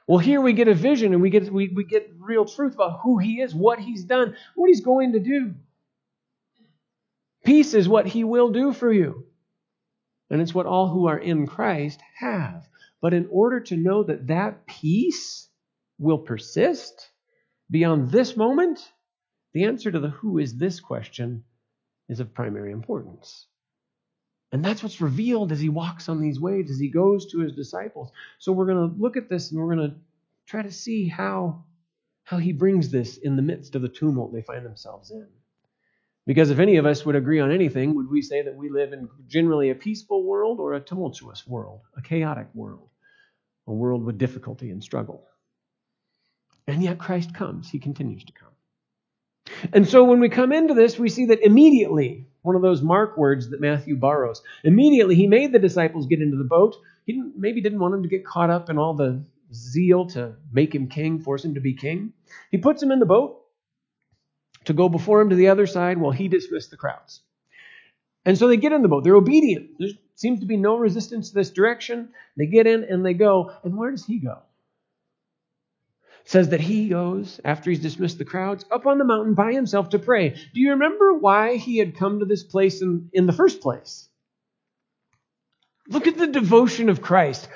Well, 0.07 0.19
here 0.19 0.39
we 0.39 0.53
get 0.53 0.69
a 0.69 0.73
vision 0.73 1.11
and 1.11 1.21
we 1.21 1.29
get, 1.29 1.51
we, 1.51 1.67
we 1.67 1.83
get 1.83 2.09
real 2.17 2.45
truth 2.45 2.75
about 2.75 3.01
who 3.03 3.17
he 3.17 3.41
is, 3.41 3.53
what 3.53 3.79
he's 3.79 4.05
done, 4.05 4.35
what 4.55 4.67
he's 4.67 4.81
going 4.81 5.11
to 5.13 5.19
do. 5.19 5.53
Peace 7.43 7.73
is 7.73 7.89
what 7.89 8.05
he 8.07 8.23
will 8.23 8.51
do 8.51 8.71
for 8.71 8.91
you. 8.91 9.25
And 10.29 10.41
it's 10.41 10.53
what 10.53 10.65
all 10.65 10.87
who 10.87 11.07
are 11.07 11.17
in 11.17 11.45
Christ 11.45 11.99
have. 12.19 12.67
But 13.01 13.13
in 13.13 13.27
order 13.29 13.59
to 13.61 13.75
know 13.75 14.03
that 14.03 14.27
that 14.27 14.65
peace 14.65 15.49
will 15.99 16.19
persist, 16.19 17.09
beyond 17.69 18.11
this 18.11 18.35
moment, 18.35 18.79
the 19.53 19.65
answer 19.65 19.91
to 19.91 19.99
the 19.99 20.09
who 20.09 20.37
is 20.37 20.55
this 20.55 20.79
question 20.79 21.43
is 22.09 22.19
of 22.19 22.33
primary 22.33 22.71
importance. 22.71 23.47
And 24.51 24.63
that's 24.63 24.81
what's 24.81 25.01
revealed 25.01 25.51
as 25.51 25.59
he 25.59 25.69
walks 25.69 26.07
on 26.07 26.21
these 26.21 26.39
waves, 26.39 26.71
as 26.71 26.79
he 26.79 26.89
goes 26.89 27.29
to 27.31 27.39
his 27.39 27.53
disciples. 27.53 28.11
So 28.39 28.51
we're 28.51 28.67
going 28.67 28.89
to 28.89 28.95
look 28.97 29.17
at 29.17 29.29
this 29.29 29.51
and 29.51 29.59
we're 29.59 29.75
going 29.75 29.89
to 29.89 29.95
try 30.45 30.61
to 30.61 30.71
see 30.71 31.07
how, 31.07 31.65
how 32.23 32.37
he 32.37 32.53
brings 32.53 32.89
this 32.89 33.17
in 33.17 33.35
the 33.35 33.41
midst 33.41 33.75
of 33.75 33.81
the 33.81 33.89
tumult 33.89 34.33
they 34.33 34.41
find 34.41 34.65
themselves 34.65 35.11
in. 35.11 35.27
Because 36.25 36.49
if 36.49 36.59
any 36.59 36.77
of 36.77 36.85
us 36.85 37.05
would 37.05 37.15
agree 37.15 37.39
on 37.39 37.51
anything, 37.51 37.95
would 37.95 38.09
we 38.09 38.21
say 38.21 38.41
that 38.41 38.55
we 38.55 38.69
live 38.69 38.93
in 38.93 39.09
generally 39.27 39.69
a 39.69 39.75
peaceful 39.75 40.23
world 40.23 40.59
or 40.59 40.73
a 40.73 40.81
tumultuous 40.81 41.47
world, 41.47 41.81
a 41.97 42.01
chaotic 42.01 42.47
world, 42.53 42.89
a 43.65 43.73
world 43.73 44.03
with 44.03 44.17
difficulty 44.17 44.69
and 44.69 44.83
struggle? 44.83 45.25
And 46.67 46.83
yet 46.83 46.99
Christ 46.99 47.33
comes, 47.33 47.69
he 47.69 47.79
continues 47.79 48.23
to 48.25 48.33
come. 48.33 48.49
And 49.71 49.87
so 49.87 50.03
when 50.03 50.19
we 50.19 50.29
come 50.29 50.51
into 50.51 50.73
this, 50.73 50.99
we 50.99 51.09
see 51.09 51.27
that 51.27 51.45
immediately, 51.45 52.27
one 52.41 52.55
of 52.55 52.61
those 52.61 52.81
mark 52.81 53.17
words 53.17 53.49
that 53.49 53.61
Matthew 53.61 53.95
borrows, 53.95 54.41
immediately 54.63 55.15
he 55.15 55.27
made 55.27 55.53
the 55.53 55.59
disciples 55.59 56.07
get 56.07 56.21
into 56.21 56.37
the 56.37 56.43
boat. 56.43 56.75
He 57.05 57.13
didn't, 57.13 57.33
maybe 57.37 57.61
didn't 57.61 57.79
want 57.79 57.93
them 57.93 58.03
to 58.03 58.09
get 58.09 58.25
caught 58.25 58.49
up 58.49 58.69
in 58.69 58.77
all 58.77 58.93
the 58.93 59.23
zeal 59.53 60.07
to 60.07 60.35
make 60.51 60.75
him 60.75 60.89
king, 60.89 61.19
force 61.19 61.45
him 61.45 61.55
to 61.55 61.61
be 61.61 61.73
king. 61.73 62.11
He 62.51 62.57
puts 62.57 62.81
them 62.81 62.91
in 62.91 62.99
the 62.99 63.05
boat 63.05 63.41
to 64.65 64.73
go 64.73 64.89
before 64.89 65.21
him 65.21 65.29
to 65.29 65.35
the 65.37 65.47
other 65.47 65.67
side 65.67 65.97
while 65.97 66.11
he 66.11 66.27
dismissed 66.27 66.71
the 66.71 66.77
crowds. 66.77 67.21
And 68.25 68.37
so 68.37 68.49
they 68.49 68.57
get 68.57 68.73
in 68.73 68.81
the 68.81 68.89
boat. 68.89 69.05
They're 69.05 69.15
obedient. 69.15 69.79
There 69.79 69.89
seems 70.15 70.41
to 70.41 70.45
be 70.45 70.57
no 70.57 70.77
resistance 70.77 71.29
to 71.29 71.35
this 71.35 71.49
direction. 71.49 72.09
They 72.35 72.47
get 72.47 72.67
in 72.67 72.83
and 72.83 73.05
they 73.05 73.13
go. 73.13 73.53
And 73.63 73.77
where 73.77 73.89
does 73.89 74.05
he 74.05 74.19
go? 74.19 74.39
Says 76.27 76.49
that 76.49 76.59
he 76.59 76.89
goes, 76.89 77.39
after 77.45 77.69
he's 77.69 77.79
dismissed 77.79 78.17
the 78.17 78.25
crowds, 78.25 78.65
up 78.69 78.85
on 78.85 78.97
the 78.97 79.05
mountain 79.05 79.33
by 79.33 79.53
himself 79.53 79.89
to 79.89 79.99
pray. 79.99 80.29
Do 80.29 80.59
you 80.59 80.71
remember 80.71 81.17
why 81.17 81.55
he 81.55 81.77
had 81.77 81.95
come 81.95 82.19
to 82.19 82.25
this 82.25 82.43
place 82.43 82.81
in, 82.81 83.09
in 83.13 83.25
the 83.25 83.33
first 83.33 83.61
place? 83.61 84.09
Look 85.87 86.05
at 86.05 86.17
the 86.17 86.27
devotion 86.27 86.89
of 86.89 87.01
Christ. 87.01 87.47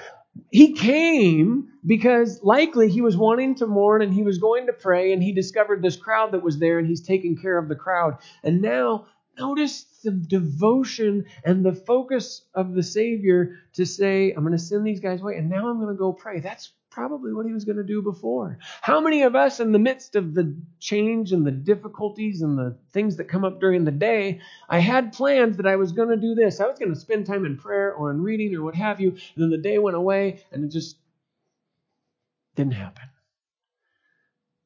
He 0.52 0.72
came 0.72 1.68
because 1.86 2.42
likely 2.44 2.88
he 2.88 3.02
was 3.02 3.18
wanting 3.18 3.56
to 3.56 3.68
mourn 3.68 4.02
and 4.02 4.14
he 4.14 4.24
was 4.24 4.38
going 4.38 4.68
to 4.68 4.74
pray, 4.74 5.12
and 5.12 5.22
he 5.22 5.34
discovered 5.34 5.82
this 5.82 5.98
crowd 5.98 6.32
that 6.32 6.42
was 6.42 6.58
there, 6.58 6.80
and 6.80 6.88
he's 6.88 7.02
taking 7.02 7.36
care 7.36 7.58
of 7.58 7.68
the 7.68 7.76
crowd. 7.76 8.20
And 8.42 8.62
now, 8.62 9.08
notice 9.38 9.84
the 10.02 10.12
devotion 10.12 11.26
and 11.44 11.66
the 11.66 11.74
focus 11.74 12.46
of 12.54 12.74
the 12.74 12.84
Savior 12.84 13.58
to 13.74 13.86
say, 13.86 14.32
I'm 14.32 14.46
going 14.46 14.58
to 14.58 14.64
send 14.64 14.88
these 14.88 15.02
guys 15.02 15.20
away, 15.20 15.36
and 15.36 15.50
now 15.50 15.68
I'm 15.68 15.82
going 15.82 15.94
to 15.94 16.00
go 16.00 16.14
pray. 16.14 16.40
That's 16.40 16.72
probably 16.92 17.34
what 17.34 17.46
he 17.46 17.54
was 17.54 17.66
going 17.66 17.78
to 17.78 17.84
do 17.84 18.02
before. 18.02 18.60
How 18.82 19.00
many 19.00 19.24
of 19.24 19.36
us, 19.36 19.60
in 19.60 19.72
the 19.72 19.80
midst 19.80 20.16
of 20.16 20.34
the 20.34 20.56
change 20.80 21.32
and 21.32 21.48
the 21.48 21.52
difficulties 21.52 22.42
and 22.42 22.58
the 22.58 22.78
things 22.92 23.18
that 23.18 23.30
come 23.30 23.46
up 23.46 23.60
during 23.60 23.86
the 23.86 23.92
day, 23.92 24.42
I 24.70 24.80
had 24.80 25.14
plans 25.14 25.58
that 25.58 25.66
I 25.66 25.78
was 25.78 25.94
going 25.94 26.10
to 26.10 26.18
do 26.18 26.36
this. 26.36 26.60
I 26.60 26.68
was 26.68 26.78
going 26.78 26.94
to 26.94 27.00
spend 27.00 27.26
time 27.26 27.46
in 27.46 27.58
prayer 27.58 27.94
or 27.94 28.12
in 28.12 28.22
reading 28.22 28.54
or 28.56 28.64
what 28.64 28.76
have 28.76 29.00
you. 29.00 29.10
And 29.12 29.20
then 29.38 29.50
the 29.50 29.58
day 29.58 29.80
went 29.80 29.98
away 29.98 30.44
and 30.52 30.66
it 30.66 30.72
just 30.72 30.98
didn't 32.56 32.74
happen. 32.74 33.06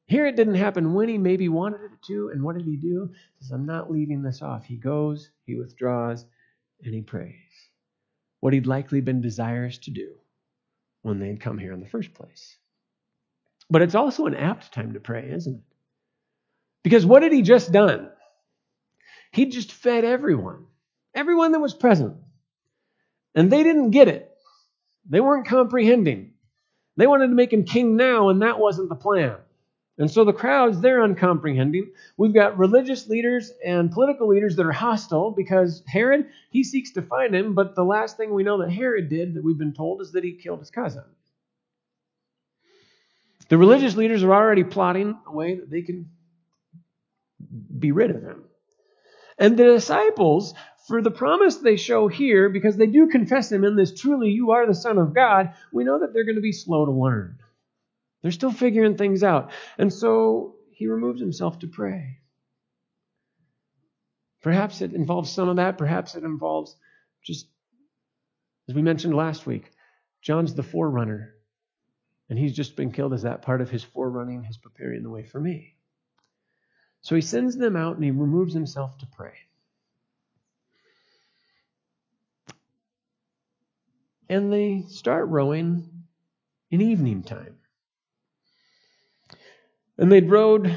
Here 0.08 0.26
it 0.26 0.36
didn't 0.36 0.54
happen 0.54 0.94
when 0.94 1.08
he 1.08 1.18
maybe 1.18 1.48
wanted 1.48 1.82
it 1.82 2.02
to. 2.08 2.30
And 2.32 2.42
what 2.42 2.56
did 2.58 2.66
he 2.66 2.76
do? 2.76 3.10
He 3.38 3.44
says, 3.44 3.52
I'm 3.52 3.66
not 3.66 3.90
leaving 3.90 4.22
this 4.22 4.42
off. 4.42 4.64
He 4.64 4.76
goes, 4.76 5.30
he 5.44 5.56
withdraws, 5.56 6.24
and 6.82 6.92
he 6.92 7.02
prays. 7.02 7.34
What 8.40 8.52
he'd 8.52 8.66
likely 8.66 9.00
been 9.00 9.20
desirous 9.20 9.78
to 9.78 9.90
do 9.90 10.16
when 11.06 11.20
they 11.20 11.28
had 11.28 11.40
come 11.40 11.56
here 11.56 11.72
in 11.72 11.78
the 11.78 11.86
first 11.86 12.12
place. 12.14 12.56
But 13.70 13.80
it's 13.82 13.94
also 13.94 14.26
an 14.26 14.34
apt 14.34 14.72
time 14.72 14.94
to 14.94 15.00
pray, 15.00 15.30
isn't 15.30 15.54
it? 15.54 15.62
Because 16.82 17.06
what 17.06 17.22
had 17.22 17.32
he 17.32 17.42
just 17.42 17.70
done? 17.70 18.10
He 19.30 19.46
just 19.46 19.70
fed 19.70 20.04
everyone, 20.04 20.66
everyone 21.14 21.52
that 21.52 21.60
was 21.60 21.74
present. 21.74 22.16
And 23.36 23.52
they 23.52 23.62
didn't 23.62 23.90
get 23.90 24.08
it. 24.08 24.28
They 25.08 25.20
weren't 25.20 25.46
comprehending. 25.46 26.32
They 26.96 27.06
wanted 27.06 27.28
to 27.28 27.34
make 27.34 27.52
him 27.52 27.64
king 27.64 27.94
now, 27.96 28.30
and 28.30 28.42
that 28.42 28.58
wasn't 28.58 28.88
the 28.88 28.96
plan. 28.96 29.36
And 29.98 30.10
so 30.10 30.24
the 30.24 30.32
crowds, 30.32 30.80
they're 30.80 31.02
uncomprehending. 31.02 31.90
We've 32.18 32.34
got 32.34 32.58
religious 32.58 33.08
leaders 33.08 33.50
and 33.64 33.90
political 33.90 34.28
leaders 34.28 34.56
that 34.56 34.66
are 34.66 34.72
hostile 34.72 35.30
because 35.30 35.82
Herod, 35.86 36.26
he 36.50 36.64
seeks 36.64 36.92
to 36.92 37.02
find 37.02 37.34
him, 37.34 37.54
but 37.54 37.74
the 37.74 37.84
last 37.84 38.18
thing 38.18 38.34
we 38.34 38.42
know 38.42 38.58
that 38.58 38.70
Herod 38.70 39.08
did, 39.08 39.34
that 39.34 39.44
we've 39.44 39.56
been 39.56 39.72
told, 39.72 40.02
is 40.02 40.12
that 40.12 40.24
he 40.24 40.32
killed 40.32 40.58
his 40.58 40.70
cousin. 40.70 41.04
The 43.48 43.56
religious 43.56 43.96
leaders 43.96 44.22
are 44.22 44.34
already 44.34 44.64
plotting 44.64 45.18
a 45.26 45.32
way 45.32 45.54
that 45.54 45.70
they 45.70 45.82
can 45.82 46.10
be 47.78 47.92
rid 47.92 48.10
of 48.10 48.22
him. 48.22 48.44
And 49.38 49.56
the 49.56 49.64
disciples, 49.64 50.54
for 50.88 51.00
the 51.00 51.10
promise 51.10 51.56
they 51.56 51.76
show 51.76 52.08
here, 52.08 52.48
because 52.48 52.76
they 52.76 52.86
do 52.86 53.06
confess 53.06 53.50
him 53.50 53.64
in 53.64 53.76
this, 53.76 53.98
truly 53.98 54.30
you 54.30 54.50
are 54.52 54.66
the 54.66 54.74
Son 54.74 54.98
of 54.98 55.14
God, 55.14 55.54
we 55.72 55.84
know 55.84 56.00
that 56.00 56.12
they're 56.12 56.24
going 56.24 56.36
to 56.36 56.42
be 56.42 56.52
slow 56.52 56.84
to 56.84 56.92
learn. 56.92 57.38
They're 58.26 58.32
still 58.32 58.50
figuring 58.50 58.96
things 58.96 59.22
out. 59.22 59.52
And 59.78 59.92
so 59.92 60.56
he 60.72 60.88
removes 60.88 61.20
himself 61.20 61.60
to 61.60 61.68
pray. 61.68 62.18
Perhaps 64.42 64.80
it 64.80 64.94
involves 64.94 65.30
some 65.30 65.48
of 65.48 65.54
that. 65.58 65.78
Perhaps 65.78 66.16
it 66.16 66.24
involves 66.24 66.74
just, 67.22 67.46
as 68.68 68.74
we 68.74 68.82
mentioned 68.82 69.14
last 69.14 69.46
week, 69.46 69.70
John's 70.22 70.54
the 70.54 70.64
forerunner. 70.64 71.36
And 72.28 72.36
he's 72.36 72.52
just 72.52 72.74
been 72.74 72.90
killed 72.90 73.14
as 73.14 73.22
that 73.22 73.42
part 73.42 73.60
of 73.60 73.70
his 73.70 73.84
forerunning, 73.84 74.42
his 74.42 74.56
preparing 74.56 75.04
the 75.04 75.08
way 75.08 75.22
for 75.22 75.38
me. 75.38 75.76
So 77.02 77.14
he 77.14 77.20
sends 77.20 77.56
them 77.56 77.76
out 77.76 77.94
and 77.94 78.02
he 78.02 78.10
removes 78.10 78.52
himself 78.52 78.98
to 78.98 79.06
pray. 79.06 79.34
And 84.28 84.52
they 84.52 84.82
start 84.88 85.28
rowing 85.28 85.88
in 86.72 86.80
evening 86.80 87.22
time. 87.22 87.58
And 89.98 90.12
they'd 90.12 90.30
rowed 90.30 90.74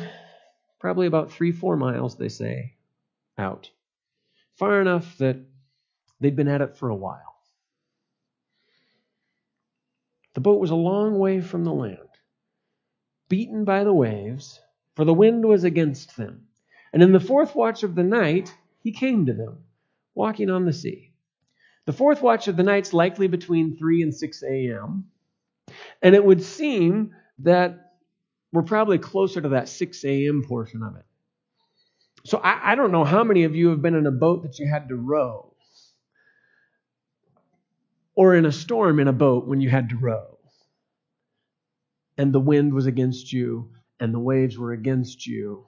probably 0.79 1.07
about 1.07 1.31
three, 1.31 1.51
four 1.51 1.75
miles, 1.75 2.15
they 2.15 2.29
say, 2.29 2.75
out. 3.37 3.69
Far 4.55 4.81
enough 4.81 5.17
that 5.17 5.37
they'd 6.19 6.35
been 6.35 6.47
at 6.47 6.61
it 6.61 6.77
for 6.77 6.89
a 6.89 6.95
while. 6.95 7.35
The 10.35 10.41
boat 10.41 10.59
was 10.59 10.71
a 10.71 10.75
long 10.75 11.19
way 11.19 11.41
from 11.41 11.63
the 11.63 11.73
land, 11.73 11.97
beaten 13.27 13.65
by 13.65 13.83
the 13.83 13.93
waves, 13.93 14.59
for 14.95 15.03
the 15.03 15.13
wind 15.13 15.45
was 15.45 15.63
against 15.63 16.15
them. 16.15 16.47
And 16.93 17.03
in 17.03 17.11
the 17.11 17.19
fourth 17.19 17.55
watch 17.55 17.83
of 17.83 17.95
the 17.95 18.03
night, 18.03 18.53
he 18.81 18.91
came 18.91 19.25
to 19.25 19.33
them, 19.33 19.57
walking 20.15 20.49
on 20.49 20.65
the 20.65 20.73
sea. 20.73 21.11
The 21.85 21.93
fourth 21.93 22.21
watch 22.21 22.47
of 22.47 22.55
the 22.55 22.63
night's 22.63 22.93
likely 22.93 23.27
between 23.27 23.75
3 23.75 24.03
and 24.03 24.13
6 24.13 24.43
a.m. 24.43 25.09
And 26.01 26.15
it 26.15 26.23
would 26.23 26.43
seem 26.43 27.15
that 27.39 27.88
we're 28.51 28.63
probably 28.63 28.97
closer 28.97 29.41
to 29.41 29.49
that 29.49 29.69
6 29.69 30.03
a.m. 30.05 30.43
portion 30.47 30.83
of 30.83 30.95
it. 30.95 31.05
So 32.25 32.39
I, 32.39 32.71
I, 32.71 32.75
don't 32.75 32.91
know 32.91 33.05
how 33.05 33.23
many 33.23 33.43
of 33.45 33.55
you 33.55 33.69
have 33.69 33.81
been 33.81 33.95
in 33.95 34.05
a 34.05 34.11
boat 34.11 34.43
that 34.43 34.59
you 34.59 34.67
had 34.67 34.89
to 34.89 34.95
row, 34.95 35.53
or 38.15 38.35
in 38.35 38.45
a 38.45 38.51
storm 38.51 38.99
in 38.99 39.07
a 39.07 39.13
boat 39.13 39.47
when 39.47 39.61
you 39.61 39.69
had 39.69 39.89
to 39.89 39.95
row, 39.95 40.37
and 42.17 42.33
the 42.33 42.39
wind 42.39 42.73
was 42.73 42.87
against 42.87 43.31
you, 43.31 43.71
and 43.99 44.13
the 44.13 44.19
waves 44.19 44.57
were 44.57 44.73
against 44.73 45.25
you, 45.25 45.65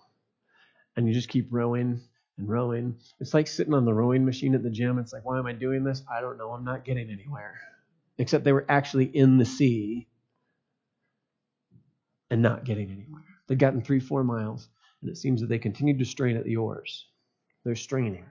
and 0.97 1.07
you 1.07 1.13
just 1.13 1.29
keep 1.29 1.47
rowing 1.51 2.01
and 2.37 2.49
rowing. 2.49 2.97
It's 3.21 3.33
like 3.33 3.47
sitting 3.47 3.73
on 3.73 3.85
the 3.85 3.93
rowing 3.93 4.25
machine 4.25 4.53
at 4.53 4.63
the 4.63 4.69
gym. 4.69 4.99
It's 4.99 5.13
like, 5.13 5.23
why 5.23 5.39
am 5.39 5.47
I 5.47 5.53
doing 5.53 5.85
this? 5.85 6.03
I 6.11 6.19
don't 6.19 6.37
know. 6.37 6.51
I'm 6.51 6.65
not 6.65 6.83
getting 6.83 7.09
anywhere. 7.09 7.61
Except 8.17 8.43
they 8.43 8.51
were 8.51 8.65
actually 8.67 9.05
in 9.05 9.37
the 9.37 9.45
sea 9.45 10.09
and 12.31 12.41
not 12.41 12.63
getting 12.63 12.89
anywhere. 12.89 13.21
They'd 13.47 13.59
gotten 13.59 13.81
three, 13.81 13.99
four 13.99 14.23
miles, 14.23 14.69
and 15.01 15.11
it 15.11 15.17
seems 15.17 15.41
that 15.41 15.47
they 15.47 15.59
continued 15.59 15.99
to 15.99 16.05
strain 16.05 16.37
at 16.37 16.45
the 16.45 16.55
oars. 16.55 17.05
They're 17.63 17.75
straining. 17.75 18.25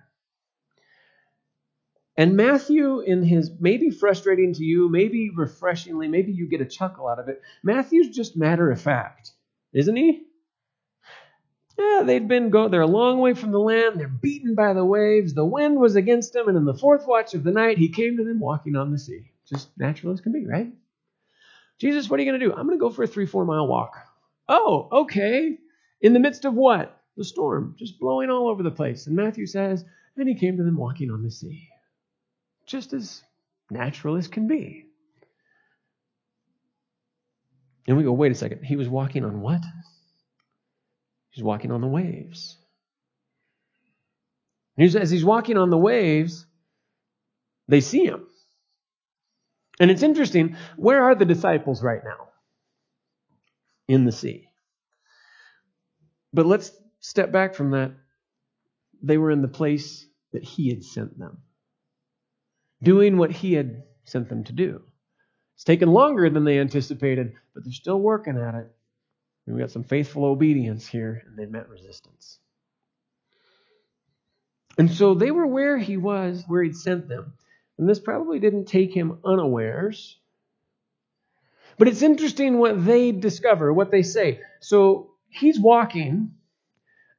And 2.17 2.37
Matthew, 2.37 3.01
in 3.01 3.23
his 3.23 3.51
maybe 3.61 3.91
frustrating 3.91 4.55
to 4.55 4.65
you, 4.65 4.91
maybe 4.91 5.31
refreshingly, 5.31 6.09
maybe 6.09 6.33
you 6.33 6.49
get 6.49 6.61
a 6.61 6.67
chuckle 6.67 7.07
out 7.07 7.19
of 7.19 7.29
it, 7.29 7.41
Matthew's 7.63 8.09
just 8.09 8.37
matter 8.37 8.71
of 8.71 8.81
fact, 8.81 9.33
isn't 9.73 9.97
he? 9.97 10.23
Yeah, 11.79 12.03
they'd 12.05 12.29
been 12.29 12.51
go 12.51 12.69
they're 12.69 12.81
a 12.83 12.87
long 12.87 13.21
way 13.21 13.33
from 13.35 13.53
the 13.53 13.61
land, 13.61 13.99
they're 13.99 14.09
beaten 14.09 14.55
by 14.55 14.73
the 14.75 14.85
waves, 14.85 15.33
the 15.35 15.45
wind 15.45 15.79
was 15.79 15.97
against 15.97 16.33
them, 16.33 16.49
and 16.49 16.57
in 16.57 16.65
the 16.65 16.75
fourth 16.75 17.07
watch 17.07 17.35
of 17.35 17.43
the 17.43 17.53
night 17.53 17.79
he 17.79 17.89
came 17.89 18.17
to 18.17 18.25
them 18.25 18.41
walking 18.41 18.77
on 18.77 18.91
the 18.91 18.99
sea. 18.99 19.31
Just 19.47 19.71
natural 19.79 20.13
as 20.13 20.21
can 20.21 20.33
be, 20.33 20.47
right? 20.47 20.73
Jesus, 21.81 22.11
what 22.11 22.21
are 22.21 22.23
you 22.23 22.31
going 22.31 22.41
to 22.41 22.47
do? 22.47 22.53
I'm 22.53 22.67
going 22.67 22.79
to 22.79 22.83
go 22.83 22.91
for 22.91 23.03
a 23.03 23.07
three, 23.07 23.27
four 23.27 23.45
mile 23.45 23.67
walk. 23.67 23.97
Oh, 24.49 24.89
okay. 24.93 25.57
In 26.03 26.13
the 26.13 26.21
midst 26.21 26.45
of 26.45 26.55
what? 26.55 26.97
The 27.17 27.25
storm, 27.25 27.75
just 27.79 27.99
blowing 27.99 28.31
all 28.31 28.49
over 28.49 28.63
the 28.63 28.71
place. 28.71 29.07
And 29.07 29.17
Matthew 29.17 29.47
says, 29.47 29.85
and 30.17 30.29
he 30.29 30.35
came 30.35 30.59
to 30.59 30.63
them 30.63 30.77
walking 30.77 31.11
on 31.11 31.23
the 31.23 31.31
sea. 31.31 31.69
Just 32.67 32.93
as 32.93 33.23
natural 33.71 34.17
as 34.17 34.29
can 34.29 34.47
be. 34.47 34.87
And 37.89 37.97
we 37.97 38.05
go, 38.05 38.13
wait 38.13 38.33
a 38.33 38.35
second. 38.35 38.63
He 38.65 38.77
was 38.77 38.89
walking 38.89 39.25
on 39.25 39.41
what? 39.41 39.63
He's 41.31 41.43
walking 41.43 41.73
on 41.73 41.81
the 41.81 41.87
waves. 41.87 42.57
As 44.79 45.11
he's 45.11 45.25
walking 45.25 45.57
on 45.57 45.71
the 45.71 45.79
waves, 45.79 46.47
they 47.69 47.81
see 47.81 48.05
him. 48.05 48.27
And 49.81 49.91
it's 49.91 50.03
interesting, 50.03 50.57
where 50.77 51.03
are 51.03 51.15
the 51.15 51.25
disciples 51.25 51.83
right 51.83 52.05
now? 52.05 52.29
In 53.89 54.05
the 54.05 54.13
sea. 54.13 54.47
But 56.33 56.47
let's 56.47 56.71
step 57.01 57.33
back 57.33 57.55
from 57.55 57.71
that. 57.73 57.93
They 59.03 59.17
were 59.17 59.31
in 59.31 59.43
the 59.43 59.49
place 59.49 60.07
that 60.33 60.45
he 60.45 60.69
had 60.69 60.85
sent 60.85 61.19
them, 61.19 61.39
doing 62.83 63.17
what 63.17 63.33
he 63.33 63.55
had 63.55 63.83
sent 64.05 64.29
them 64.29 64.45
to 64.45 64.53
do. 64.53 64.83
It's 65.57 65.65
taken 65.65 65.89
longer 65.91 66.31
than 66.31 66.45
they 66.45 66.59
anticipated, 66.59 67.33
but 67.55 67.65
they're 67.65 67.73
still 67.73 67.99
working 67.99 68.37
at 68.37 68.55
it. 68.55 68.71
We've 69.47 69.59
got 69.59 69.71
some 69.73 69.83
faithful 69.83 70.25
obedience 70.27 70.87
here, 70.87 71.23
and 71.27 71.37
they 71.37 71.47
met 71.47 71.69
resistance. 71.69 72.39
And 74.79 74.91
so 74.91 75.15
they 75.15 75.31
were 75.31 75.47
where 75.47 75.77
he 75.77 75.97
was, 75.97 76.45
where 76.47 76.63
he'd 76.63 76.77
sent 76.77 77.09
them. 77.09 77.33
And 77.81 77.89
this 77.89 77.99
probably 77.99 78.39
didn't 78.39 78.67
take 78.67 78.93
him 78.93 79.21
unawares. 79.25 80.19
But 81.79 81.89
it's 81.89 82.03
interesting 82.03 82.59
what 82.59 82.85
they 82.85 83.11
discover, 83.11 83.73
what 83.73 83.91
they 83.91 84.03
say. 84.03 84.41
So 84.61 85.13
he's 85.31 85.59
walking. 85.59 86.35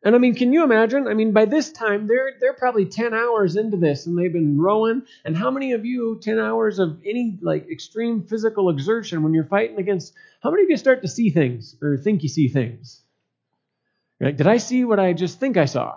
And 0.04 0.14
I 0.14 0.20
mean, 0.20 0.36
can 0.36 0.54
you 0.54 0.64
imagine? 0.64 1.08
I 1.08 1.16
mean, 1.16 1.32
by 1.32 1.46
this 1.46 1.72
time, 1.72 2.06
they're, 2.06 2.34
they're 2.40 2.54
probably 2.54 2.86
10 2.86 3.12
hours 3.12 3.56
into 3.56 3.76
this 3.78 4.06
and 4.06 4.16
they've 4.16 4.32
been 4.32 4.62
rowing. 4.62 5.02
And 5.26 5.36
how 5.36 5.50
many 5.50 5.72
of 5.72 5.84
you, 5.84 6.20
10 6.22 6.38
hours 6.38 6.78
of 6.78 7.02
any 7.04 7.40
like 7.42 7.68
extreme 7.68 8.22
physical 8.22 8.70
exertion 8.70 9.24
when 9.24 9.34
you're 9.34 9.46
fighting 9.46 9.80
against, 9.80 10.14
how 10.44 10.52
many 10.52 10.62
of 10.62 10.70
you 10.70 10.78
start 10.78 11.02
to 11.02 11.08
see 11.08 11.32
things 11.32 11.76
or 11.82 11.98
think 11.98 12.22
you 12.22 12.30
see 12.30 12.50
things? 12.50 13.02
Like, 14.20 14.38
did 14.38 14.46
I 14.46 14.58
see 14.58 14.86
what 14.86 15.00
I 15.00 15.14
just 15.14 15.40
think 15.40 15.58
I 15.58 15.66
saw? 15.66 15.96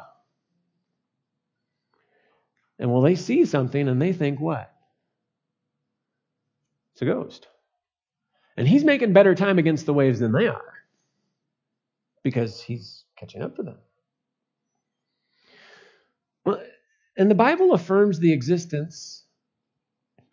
And 2.84 2.92
well, 2.92 3.00
they 3.00 3.14
see 3.14 3.46
something 3.46 3.88
and 3.88 4.02
they 4.02 4.12
think, 4.12 4.38
what? 4.38 4.70
It's 6.92 7.00
a 7.00 7.06
ghost. 7.06 7.48
And 8.58 8.68
he's 8.68 8.84
making 8.84 9.14
better 9.14 9.34
time 9.34 9.58
against 9.58 9.86
the 9.86 9.94
waves 9.94 10.18
than 10.18 10.32
they 10.32 10.48
are 10.48 10.74
because 12.22 12.60
he's 12.60 13.04
catching 13.16 13.40
up 13.40 13.56
to 13.56 13.62
them. 13.62 13.78
Well, 16.44 16.60
and 17.16 17.30
the 17.30 17.34
Bible 17.34 17.72
affirms 17.72 18.18
the 18.18 18.34
existence 18.34 19.24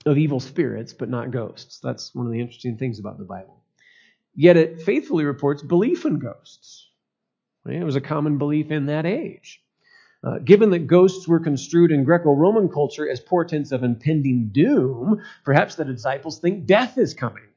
of 0.05 0.17
evil 0.17 0.41
spirits, 0.41 0.91
but 0.91 1.07
not 1.07 1.31
ghosts. 1.31 1.79
That's 1.79 2.13
one 2.13 2.25
of 2.25 2.33
the 2.33 2.41
interesting 2.41 2.77
things 2.77 2.99
about 2.99 3.17
the 3.17 3.23
Bible. 3.23 3.63
Yet 4.35 4.57
it 4.57 4.81
faithfully 4.81 5.23
reports 5.23 5.63
belief 5.63 6.03
in 6.03 6.19
ghosts. 6.19 6.89
It 7.65 7.85
was 7.85 7.95
a 7.95 8.01
common 8.01 8.37
belief 8.37 8.71
in 8.71 8.87
that 8.87 9.05
age. 9.05 9.63
Uh, 10.23 10.37
given 10.37 10.69
that 10.69 10.85
ghosts 10.85 11.27
were 11.27 11.39
construed 11.39 11.91
in 11.91 12.03
Greco 12.03 12.31
Roman 12.31 12.69
culture 12.69 13.09
as 13.09 13.19
portents 13.19 13.71
of 13.71 13.83
impending 13.83 14.49
doom, 14.51 15.21
perhaps 15.43 15.75
the 15.75 15.85
disciples 15.85 16.37
think 16.37 16.67
death 16.67 16.97
is 16.97 17.15
coming, 17.15 17.47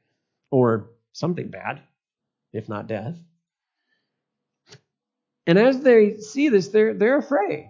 or 0.49 0.89
something 1.13 1.49
bad, 1.49 1.81
if 2.53 2.67
not 2.67 2.87
death. 2.87 3.15
And 5.45 5.59
as 5.59 5.81
they 5.81 6.17
see 6.17 6.49
this, 6.49 6.69
they're, 6.69 6.95
they're 6.95 7.19
afraid. 7.19 7.69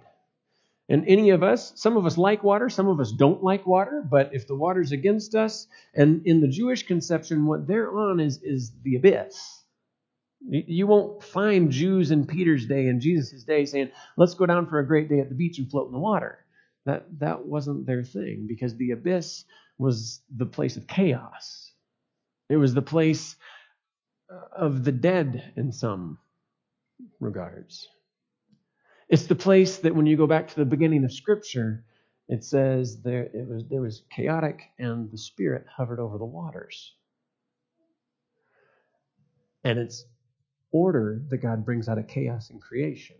And 0.87 1.03
any 1.07 1.31
of 1.31 1.43
us, 1.43 1.73
some 1.75 1.97
of 1.97 2.05
us 2.05 2.17
like 2.17 2.43
water, 2.43 2.69
some 2.69 2.87
of 2.87 2.99
us 3.01 3.11
don't 3.11 3.43
like 3.43 3.65
water, 3.65 4.01
but 4.09 4.29
if 4.33 4.47
the 4.47 4.55
water's 4.55 4.93
against 4.93 5.35
us, 5.35 5.67
and 5.93 6.25
in 6.25 6.39
the 6.39 6.47
Jewish 6.47 6.83
conception, 6.83 7.47
what 7.47 7.67
they're 7.67 7.91
on 7.91 8.19
is, 8.21 8.41
is 8.43 8.71
the 8.83 8.95
abyss. 8.95 9.64
You 10.47 10.85
won't 10.87 11.23
find 11.23 11.71
Jews 11.71 12.11
in 12.11 12.27
Peter's 12.27 12.67
day 12.67 12.87
and 12.87 13.01
Jesus' 13.01 13.43
day 13.43 13.65
saying, 13.65 13.91
let's 14.15 14.35
go 14.35 14.45
down 14.45 14.67
for 14.67 14.79
a 14.79 14.87
great 14.87 15.09
day 15.09 15.19
at 15.19 15.29
the 15.29 15.35
beach 15.35 15.57
and 15.57 15.69
float 15.69 15.87
in 15.87 15.93
the 15.93 15.99
water. 15.99 16.45
That, 16.85 17.05
that 17.19 17.45
wasn't 17.45 17.87
their 17.87 18.03
thing 18.03 18.45
because 18.47 18.75
the 18.75 18.91
abyss 18.91 19.45
was 19.79 20.21
the 20.35 20.45
place 20.45 20.77
of 20.77 20.87
chaos. 20.87 21.71
It 22.47 22.57
was 22.57 22.75
the 22.75 22.81
place 22.83 23.35
uh, 24.31 24.39
of 24.55 24.83
the 24.83 24.91
dead 24.91 25.53
in 25.55 25.71
some 25.71 26.19
regards. 27.19 27.87
It's 29.09 29.25
the 29.25 29.35
place 29.35 29.77
that 29.79 29.95
when 29.95 30.05
you 30.05 30.15
go 30.15 30.27
back 30.27 30.47
to 30.49 30.55
the 30.55 30.65
beginning 30.65 31.03
of 31.03 31.11
Scripture, 31.11 31.83
it 32.27 32.43
says 32.43 33.01
there, 33.01 33.23
it 33.23 33.47
was, 33.47 33.63
there 33.69 33.81
was 33.81 34.03
chaotic 34.11 34.61
and 34.77 35.11
the 35.11 35.17
Spirit 35.17 35.65
hovered 35.75 35.99
over 35.99 36.17
the 36.19 36.25
waters. 36.25 36.93
And 39.63 39.79
it's 39.79 40.05
order 40.75 41.21
that 41.29 41.37
God 41.37 41.63
brings 41.63 41.87
out 41.87 41.97
of 41.97 42.07
chaos 42.07 42.49
and 42.49 42.61
creation. 42.61 43.15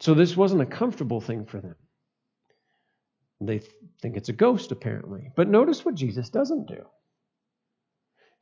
So 0.00 0.14
this 0.14 0.36
wasn't 0.36 0.62
a 0.62 0.66
comfortable 0.66 1.20
thing 1.20 1.46
for 1.46 1.60
them. 1.60 1.76
They 3.40 3.60
think 4.00 4.16
it's 4.16 4.28
a 4.28 4.32
ghost, 4.32 4.72
apparently. 4.72 5.30
But 5.36 5.48
notice 5.48 5.84
what 5.84 5.94
Jesus 5.94 6.28
doesn't 6.30 6.66
do. 6.66 6.84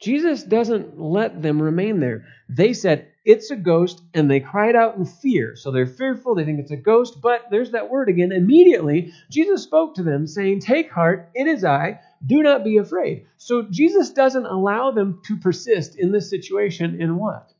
Jesus 0.00 0.42
doesn't 0.42 0.98
let 0.98 1.42
them 1.42 1.60
remain 1.60 2.00
there. 2.00 2.24
They 2.48 2.72
said, 2.72 3.08
It's 3.26 3.50
a 3.50 3.56
ghost, 3.56 4.02
and 4.14 4.30
they 4.30 4.40
cried 4.40 4.74
out 4.74 4.96
in 4.96 5.04
fear. 5.04 5.56
So 5.56 5.70
they're 5.70 5.86
fearful, 5.86 6.34
they 6.34 6.46
think 6.46 6.60
it's 6.60 6.70
a 6.70 6.76
ghost, 6.76 7.20
but 7.20 7.42
there's 7.50 7.72
that 7.72 7.90
word 7.90 8.08
again. 8.08 8.32
Immediately, 8.32 9.12
Jesus 9.30 9.62
spoke 9.62 9.96
to 9.96 10.02
them, 10.02 10.26
saying, 10.26 10.60
Take 10.60 10.90
heart, 10.90 11.30
it 11.34 11.46
is 11.46 11.64
I, 11.64 12.00
do 12.24 12.42
not 12.42 12.64
be 12.64 12.76
afraid. 12.76 13.26
So 13.38 13.62
Jesus 13.62 14.10
doesn't 14.10 14.44
allow 14.44 14.90
them 14.90 15.22
to 15.26 15.36
persist 15.36 15.96
in 15.96 16.12
this 16.12 16.28
situation 16.28 17.00
in 17.00 17.16
what? 17.16 17.52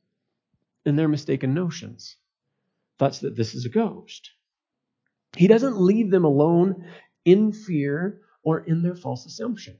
In 0.85 0.97
their 0.97 1.09
mistaken 1.09 1.55
notions. 1.55 2.17
Thoughts 2.99 3.21
that 3.21 3.37
this 3.37 3.55
is 3.55 3.65
a 3.65 3.71
ghost. 3.71 4.31
He 5.37 5.47
doesn't 5.47 5.81
leave 5.81 6.11
them 6.11 6.25
alone 6.25 6.85
in 7.25 7.53
fear 7.53 8.21
or 8.43 8.61
in 8.61 8.83
their 8.83 8.97
false 8.97 9.27
assumption 9.27 9.79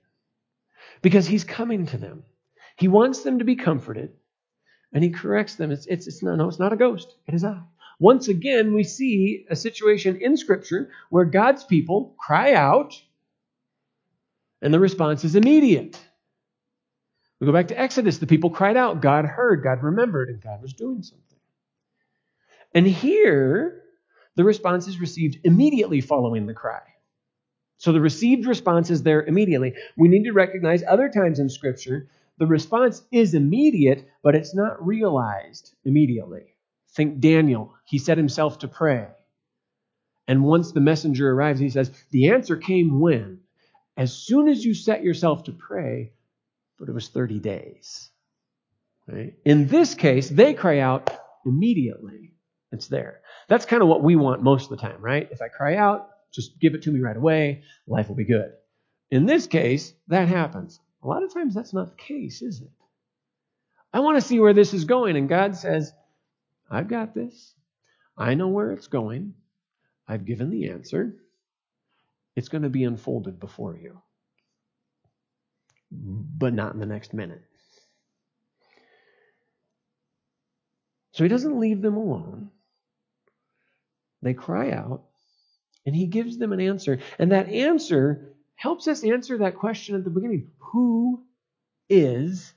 because 1.03 1.27
he's 1.27 1.45
coming 1.45 1.87
to 1.87 1.99
them. 1.99 2.23
He 2.77 2.89
wants 2.89 3.23
them 3.23 3.39
to 3.41 3.45
be 3.45 3.57
comforted 3.57 4.13
and 4.93 5.05
he 5.05 5.11
corrects 5.11 5.57
them. 5.57 5.71
It's, 5.71 5.87
it's, 5.87 6.07
it's, 6.07 6.23
no, 6.23 6.35
no, 6.37 6.49
it's 6.49 6.59
not 6.59 6.73
a 6.73 6.77
ghost. 6.77 7.15
It 7.27 7.35
is 7.35 7.45
I. 7.45 7.61
Once 7.99 8.29
again, 8.29 8.73
we 8.73 8.83
see 8.83 9.45
a 9.51 9.57
situation 9.57 10.17
in 10.17 10.37
Scripture 10.37 10.91
where 11.11 11.27
God's 11.27 11.65
people 11.65 12.15
cry 12.19 12.55
out 12.55 12.95
and 14.63 14.73
the 14.73 14.81
response 14.81 15.25
is 15.25 15.35
immediate. 15.35 15.99
We 17.41 17.47
go 17.47 17.53
back 17.53 17.69
to 17.69 17.81
Exodus. 17.81 18.19
The 18.19 18.27
people 18.27 18.51
cried 18.51 18.77
out. 18.77 19.01
God 19.01 19.25
heard. 19.25 19.63
God 19.63 19.83
remembered. 19.83 20.29
And 20.29 20.43
God 20.43 20.61
was 20.61 20.75
doing 20.75 21.03
something. 21.03 21.39
And 22.75 22.87
here, 22.87 23.83
the 24.37 24.45
response 24.45 24.87
is 24.87 25.01
received 25.01 25.39
immediately 25.45 26.01
following 26.01 26.47
the 26.47 26.55
cry. 26.55 26.83
So 27.79 27.93
the 27.93 28.01
received 28.01 28.47
response 28.47 28.91
is 28.91 29.03
there 29.03 29.23
immediately. 29.23 29.75
We 29.97 30.09
need 30.09 30.25
to 30.25 30.33
recognize 30.33 30.83
other 30.87 31.09
times 31.09 31.39
in 31.39 31.49
Scripture, 31.49 32.09
the 32.39 32.47
response 32.47 33.03
is 33.11 33.35
immediate, 33.35 34.07
but 34.23 34.35
it's 34.35 34.55
not 34.55 34.85
realized 34.87 35.75
immediately. 35.85 36.55
Think 36.93 37.21
Daniel. 37.21 37.75
He 37.85 37.99
set 37.99 38.19
himself 38.19 38.59
to 38.61 38.69
pray. 38.69 39.09
And 40.29 40.45
once 40.45 40.73
the 40.73 40.81
messenger 40.81 41.31
arrives, 41.31 41.61
he 41.61 41.71
says, 41.71 41.91
The 42.11 42.31
answer 42.31 42.57
came 42.57 43.01
when? 43.01 43.40
As 44.01 44.15
soon 44.15 44.49
as 44.49 44.65
you 44.65 44.73
set 44.73 45.05
yourself 45.05 45.45
to 45.45 45.53
pray, 45.53 46.15
but 46.79 46.89
it 46.89 46.93
was 46.93 47.09
30 47.09 47.39
days. 47.39 48.09
Right? 49.07 49.35
In 49.45 49.67
this 49.67 49.95
case, 49.95 50.27
they 50.27 50.55
cry 50.55 50.79
out 50.79 51.11
immediately. 51.45 52.33
It's 52.73 52.89
there. 52.89 53.21
That's 53.47 53.67
kind 53.67 53.83
of 53.83 53.91
what 53.91 54.03
we 54.03 54.17
want 54.17 54.43
most 54.43 54.65
of 54.65 54.71
the 54.71 54.79
time, 54.79 55.03
right? 55.03 55.29
If 55.31 55.43
I 55.43 55.49
cry 55.49 55.77
out, 55.77 56.09
just 56.33 56.59
give 56.59 56.75
it 56.75 56.85
to 56.85 56.91
me 56.91 57.01
right 57.01 57.17
away, 57.17 57.63
life 57.87 58.09
will 58.09 58.17
be 58.17 58.25
good. 58.25 58.53
In 59.11 59.27
this 59.27 59.47
case, 59.47 59.93
that 60.09 60.29
happens. 60.29 60.81
A 61.03 61.07
lot 61.07 61.23
of 61.23 61.35
times 61.35 61.55
that's 61.55 61.75
not 61.75 61.91
the 61.91 62.03
case, 62.03 62.41
is 62.41 62.63
it? 62.63 62.71
I 63.93 64.01
want 64.01 64.17
to 64.17 64.27
see 64.27 64.41
where 64.41 64.55
this 64.55 64.73
is 64.73 64.87
going. 64.87 65.19
And 65.19 65.29
God 65.29 65.57
says, 65.57 65.93
I've 66.71 66.89
got 66.89 67.15
this. 67.15 67.53
I 68.17 68.33
know 68.33 68.49
where 68.49 68.73
it's 68.73 68.87
going. 68.87 69.35
I've 70.09 70.25
given 70.25 70.49
the 70.49 70.71
answer. 70.71 71.17
It's 72.37 72.49
going 72.49 72.63
to 72.63 72.71
be 72.71 72.85
unfolded 72.85 73.41
before 73.41 73.77
you, 73.77 74.01
but 75.91 76.55
not 76.55 76.75
in 76.75 76.81
the 76.81 76.87
next 76.87 77.13
minute. 77.13 77.43
So 81.13 81.25
he 81.25 81.29
doesn't 81.29 81.59
leave 81.59 81.83
them 81.83 81.97
alone. 81.97 82.51
They 84.23 84.35
cry 84.35 84.71
out, 84.71 85.05
and 85.85 85.95
he 85.95 86.07
gives 86.07 86.39
them 86.39 86.53
an 86.53 86.61
answer. 86.61 87.01
And 87.19 87.33
that 87.33 87.49
answer 87.49 88.35
helps 88.55 88.87
us 88.87 89.03
answer 89.03 89.39
that 89.39 89.57
question 89.57 89.97
at 89.97 90.05
the 90.05 90.11
beginning 90.11 90.51
Who 90.73 91.25
is 91.89 92.53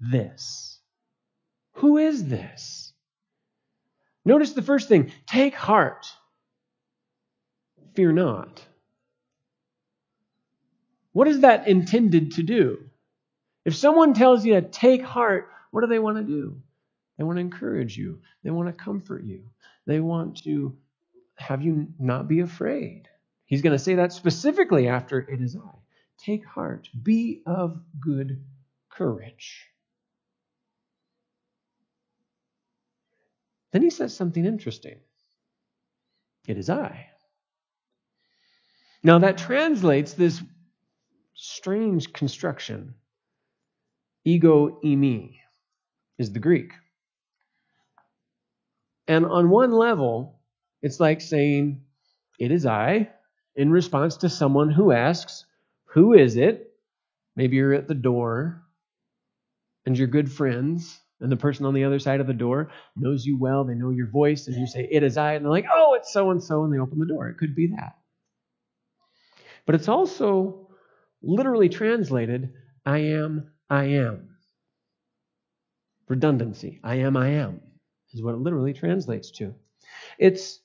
this? 0.00 0.78
Who 1.74 1.98
is 1.98 2.26
this? 2.26 2.92
Notice 4.24 4.52
the 4.52 4.62
first 4.62 4.88
thing 4.88 5.12
take 5.26 5.54
heart, 5.54 6.06
fear 7.94 8.12
not. 8.12 8.64
What 11.12 11.28
is 11.28 11.40
that 11.40 11.68
intended 11.68 12.32
to 12.32 12.42
do? 12.42 12.84
If 13.64 13.76
someone 13.76 14.14
tells 14.14 14.44
you 14.44 14.54
to 14.54 14.62
take 14.62 15.02
heart, 15.02 15.48
what 15.70 15.82
do 15.82 15.86
they 15.86 15.98
want 15.98 16.18
to 16.18 16.24
do? 16.24 16.60
They 17.16 17.24
want 17.24 17.36
to 17.36 17.42
encourage 17.42 17.96
you. 17.96 18.20
They 18.42 18.50
want 18.50 18.68
to 18.68 18.84
comfort 18.84 19.24
you. 19.24 19.44
They 19.86 20.00
want 20.00 20.42
to 20.44 20.76
have 21.36 21.62
you 21.62 21.88
not 21.98 22.28
be 22.28 22.40
afraid. 22.40 23.08
He's 23.46 23.62
going 23.62 23.76
to 23.76 23.82
say 23.82 23.96
that 23.96 24.12
specifically 24.12 24.88
after 24.88 25.18
it 25.18 25.40
is 25.40 25.56
I. 25.56 25.78
Take 26.18 26.44
heart, 26.46 26.88
be 27.02 27.42
of 27.46 27.80
good 28.00 28.44
courage. 28.88 29.66
Then 33.72 33.82
he 33.82 33.90
says 33.90 34.14
something 34.14 34.44
interesting. 34.44 34.98
It 36.46 36.58
is 36.58 36.70
I. 36.70 37.08
Now 39.02 39.18
that 39.18 39.38
translates 39.38 40.12
this 40.12 40.40
strange 41.42 42.12
construction. 42.12 42.94
Ego 44.24 44.78
eimi 44.84 45.38
is 46.16 46.32
the 46.32 46.38
Greek. 46.38 46.70
And 49.08 49.26
on 49.26 49.50
one 49.50 49.72
level, 49.72 50.38
it's 50.82 51.00
like 51.00 51.20
saying, 51.20 51.82
It 52.38 52.52
is 52.52 52.64
I, 52.64 53.10
in 53.56 53.72
response 53.72 54.18
to 54.18 54.28
someone 54.28 54.70
who 54.70 54.92
asks, 54.92 55.44
Who 55.86 56.12
is 56.12 56.36
it? 56.36 56.74
Maybe 57.34 57.56
you're 57.56 57.74
at 57.74 57.88
the 57.88 57.94
door 57.94 58.62
and 59.84 59.98
you're 59.98 60.06
good 60.06 60.30
friends, 60.30 61.00
and 61.20 61.32
the 61.32 61.36
person 61.36 61.66
on 61.66 61.74
the 61.74 61.82
other 61.82 61.98
side 61.98 62.20
of 62.20 62.28
the 62.28 62.32
door 62.32 62.70
knows 62.94 63.26
you 63.26 63.36
well, 63.36 63.64
they 63.64 63.74
know 63.74 63.90
your 63.90 64.08
voice, 64.08 64.46
and 64.46 64.56
you 64.56 64.68
say, 64.68 64.86
It 64.88 65.02
is 65.02 65.16
I, 65.16 65.32
and 65.32 65.44
they're 65.44 65.50
like, 65.50 65.66
Oh, 65.68 65.94
it's 65.94 66.12
so 66.12 66.30
and 66.30 66.40
so, 66.40 66.62
and 66.62 66.72
they 66.72 66.78
open 66.78 67.00
the 67.00 67.06
door. 67.06 67.28
It 67.30 67.38
could 67.38 67.56
be 67.56 67.66
that. 67.76 67.96
But 69.66 69.74
it's 69.74 69.88
also 69.88 70.61
literally 71.22 71.68
translated, 71.68 72.52
I 72.84 72.98
am, 72.98 73.50
I 73.70 73.84
am. 73.84 74.36
Redundancy. 76.08 76.80
I 76.82 76.96
am, 76.96 77.16
I 77.16 77.28
am 77.28 77.60
is 78.12 78.22
what 78.22 78.34
it 78.34 78.38
literally 78.40 78.72
translates 78.72 79.30
to. 79.32 79.54
It's 80.18 80.60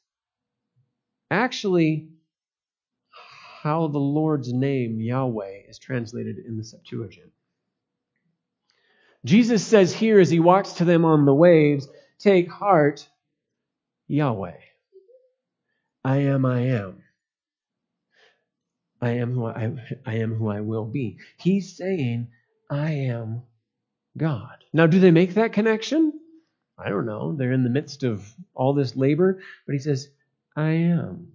actually 1.32 2.10
how 3.62 3.88
the 3.88 4.00
Lord's 4.00 4.54
name, 4.54 5.00
Yahweh, 5.00 5.63
is 5.67 5.80
translated 5.80 6.38
in 6.39 6.58
the 6.58 6.63
Septuagint. 6.63 7.32
Jesus 9.26 9.65
says 9.65 9.93
here 9.93 10.20
as 10.20 10.30
he 10.30 10.39
walks 10.39 10.74
to 10.74 10.86
them 10.86 11.04
on 11.06 11.26
the 11.26 11.34
waves, 11.34 11.88
Take 12.20 12.50
heart, 12.50 13.08
Yahweh. 14.08 14.58
I 16.04 16.17
am, 16.17 16.46
I 16.46 16.62
am. 16.62 17.04
I 19.02 19.12
am 19.12 19.34
who 19.34 19.46
I, 19.46 19.72
I 20.06 20.16
am 20.16 20.36
who 20.36 20.50
I 20.50 20.62
will 20.62 20.86
be. 20.86 21.18
He's 21.38 21.76
saying, 21.76 22.30
I 22.70 22.92
am 22.92 23.44
God. 24.18 24.64
Now, 24.74 24.88
do 24.88 25.00
they 25.00 25.12
make 25.12 25.36
that 25.36 25.54
connection? 25.54 26.14
I 26.78 26.90
don't 26.90 27.06
know. 27.06 27.36
They're 27.36 27.52
in 27.52 27.64
the 27.64 27.70
midst 27.70 28.04
of 28.04 28.28
all 28.54 28.74
this 28.74 28.96
labor, 28.96 29.42
but 29.66 29.74
he 29.74 29.80
says, 29.80 30.10
I 30.56 30.70
am. 30.70 31.34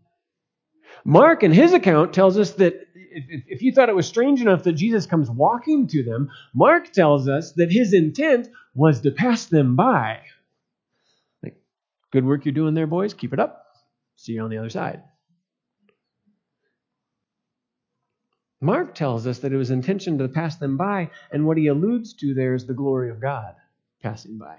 Mark, 1.05 1.43
in 1.43 1.53
his 1.53 1.73
account, 1.73 2.13
tells 2.13 2.39
us 2.39 2.53
that 2.53 2.75
if, 2.95 3.45
if, 3.47 3.63
you 3.63 3.73
thought 3.73 3.89
it 3.89 3.95
was 3.95 4.07
strange 4.07 4.41
enough 4.41 4.65
that 4.65 4.73
Jesus 4.73 5.07
comes 5.07 5.31
walking 5.31 5.87
to 5.89 6.03
them, 6.03 6.31
Mark 6.55 6.93
tells 6.93 7.29
us 7.29 7.53
that 7.53 7.73
his 7.73 7.93
intent 7.93 8.49
was 8.75 9.01
to 9.01 9.11
pass 9.11 9.47
them 9.47 9.77
by. 9.77 10.21
Like, 11.43 11.57
good 12.11 12.25
work 12.25 12.45
you're 12.45 12.53
doing 12.53 12.75
there, 12.75 12.87
boys. 12.87 13.15
Keep 13.15 13.33
it 13.33 13.41
up. 13.41 13.67
See 14.17 14.33
you 14.33 14.43
on 14.43 14.51
the 14.51 14.59
other 14.59 14.71
side. 14.71 15.03
Mark 18.63 18.95
tells 18.95 19.27
us 19.27 19.41
that 19.41 19.53
it 19.53 19.57
was 19.57 19.71
intention 19.71 20.17
to 20.19 20.29
pass 20.29 20.57
them 20.57 20.77
by, 20.77 21.11
and 21.33 21.47
what 21.47 21.59
he 21.59 21.67
alludes 21.67 22.15
to 22.15 22.33
there 22.33 22.55
is 22.55 22.67
the 22.67 22.75
glory 22.75 23.11
of 23.11 23.21
God 23.21 23.55
passing 24.01 24.39
by 24.39 24.57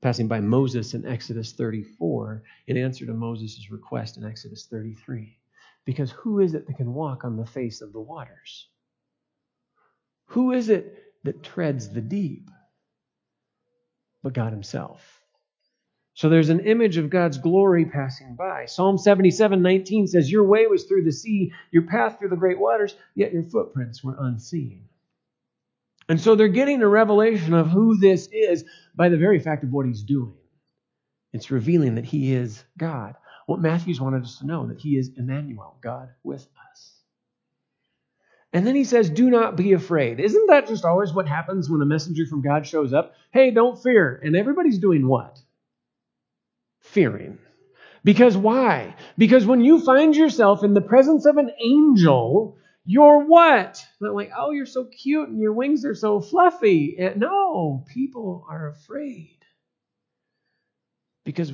passing 0.00 0.28
by 0.28 0.40
Moses 0.40 0.94
in 0.94 1.06
Exodus 1.06 1.52
34 1.52 2.42
in 2.68 2.76
answer 2.76 3.06
to 3.06 3.12
Moses' 3.12 3.70
request 3.70 4.16
in 4.16 4.24
Exodus 4.24 4.66
33. 4.66 5.36
Because 5.84 6.10
who 6.12 6.40
is 6.40 6.54
it 6.54 6.66
that 6.66 6.76
can 6.76 6.94
walk 6.94 7.24
on 7.24 7.36
the 7.36 7.46
face 7.46 7.80
of 7.80 7.92
the 7.92 8.00
waters? 8.00 8.68
Who 10.26 10.52
is 10.52 10.68
it 10.68 11.02
that 11.24 11.42
treads 11.42 11.90
the 11.90 12.00
deep? 12.00 12.50
But 14.22 14.34
God 14.34 14.52
Himself. 14.52 15.17
So 16.18 16.28
there's 16.28 16.48
an 16.48 16.66
image 16.66 16.96
of 16.96 17.10
God's 17.10 17.38
glory 17.38 17.84
passing 17.84 18.34
by. 18.34 18.64
Psalm 18.66 18.98
77 18.98 19.62
19 19.62 20.08
says, 20.08 20.28
Your 20.28 20.42
way 20.42 20.66
was 20.66 20.82
through 20.82 21.04
the 21.04 21.12
sea, 21.12 21.52
your 21.70 21.84
path 21.84 22.18
through 22.18 22.30
the 22.30 22.36
great 22.36 22.58
waters, 22.58 22.96
yet 23.14 23.32
your 23.32 23.44
footprints 23.44 24.02
were 24.02 24.16
unseen. 24.18 24.88
And 26.08 26.20
so 26.20 26.34
they're 26.34 26.48
getting 26.48 26.82
a 26.82 26.88
revelation 26.88 27.54
of 27.54 27.68
who 27.68 27.98
this 27.98 28.28
is 28.32 28.64
by 28.96 29.10
the 29.10 29.16
very 29.16 29.38
fact 29.38 29.62
of 29.62 29.70
what 29.70 29.86
he's 29.86 30.02
doing. 30.02 30.34
It's 31.32 31.52
revealing 31.52 31.94
that 31.94 32.04
he 32.04 32.34
is 32.34 32.64
God. 32.76 33.14
What 33.46 33.60
Matthew's 33.60 34.00
wanted 34.00 34.24
us 34.24 34.40
to 34.40 34.46
know, 34.46 34.66
that 34.66 34.80
he 34.80 34.98
is 34.98 35.12
Emmanuel, 35.16 35.76
God 35.80 36.08
with 36.24 36.48
us. 36.72 36.94
And 38.52 38.66
then 38.66 38.74
he 38.74 38.82
says, 38.82 39.08
Do 39.08 39.30
not 39.30 39.54
be 39.54 39.72
afraid. 39.72 40.18
Isn't 40.18 40.48
that 40.48 40.66
just 40.66 40.84
always 40.84 41.12
what 41.12 41.28
happens 41.28 41.70
when 41.70 41.80
a 41.80 41.86
messenger 41.86 42.26
from 42.26 42.42
God 42.42 42.66
shows 42.66 42.92
up? 42.92 43.14
Hey, 43.30 43.52
don't 43.52 43.80
fear. 43.80 44.20
And 44.20 44.34
everybody's 44.34 44.80
doing 44.80 45.06
what? 45.06 45.38
Fearing. 46.92 47.38
Because 48.04 48.36
why? 48.36 48.96
Because 49.16 49.44
when 49.44 49.60
you 49.60 49.80
find 49.80 50.16
yourself 50.16 50.64
in 50.64 50.74
the 50.74 50.80
presence 50.80 51.26
of 51.26 51.36
an 51.36 51.50
angel, 51.62 52.56
you're 52.84 53.24
what? 53.24 53.84
Not 54.00 54.14
like, 54.14 54.30
oh, 54.36 54.52
you're 54.52 54.66
so 54.66 54.84
cute 54.84 55.28
and 55.28 55.40
your 55.40 55.52
wings 55.52 55.84
are 55.84 55.94
so 55.94 56.20
fluffy. 56.20 56.96
No, 57.16 57.84
people 57.86 58.46
are 58.48 58.68
afraid. 58.68 59.36
Because 61.24 61.52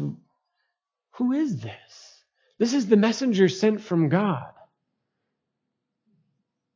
who 1.13 1.33
is 1.33 1.61
this? 1.61 2.23
This 2.59 2.75
is 2.75 2.87
the 2.87 2.97
messenger 2.97 3.49
sent 3.49 3.81
from 3.81 4.09
God. 4.09 4.53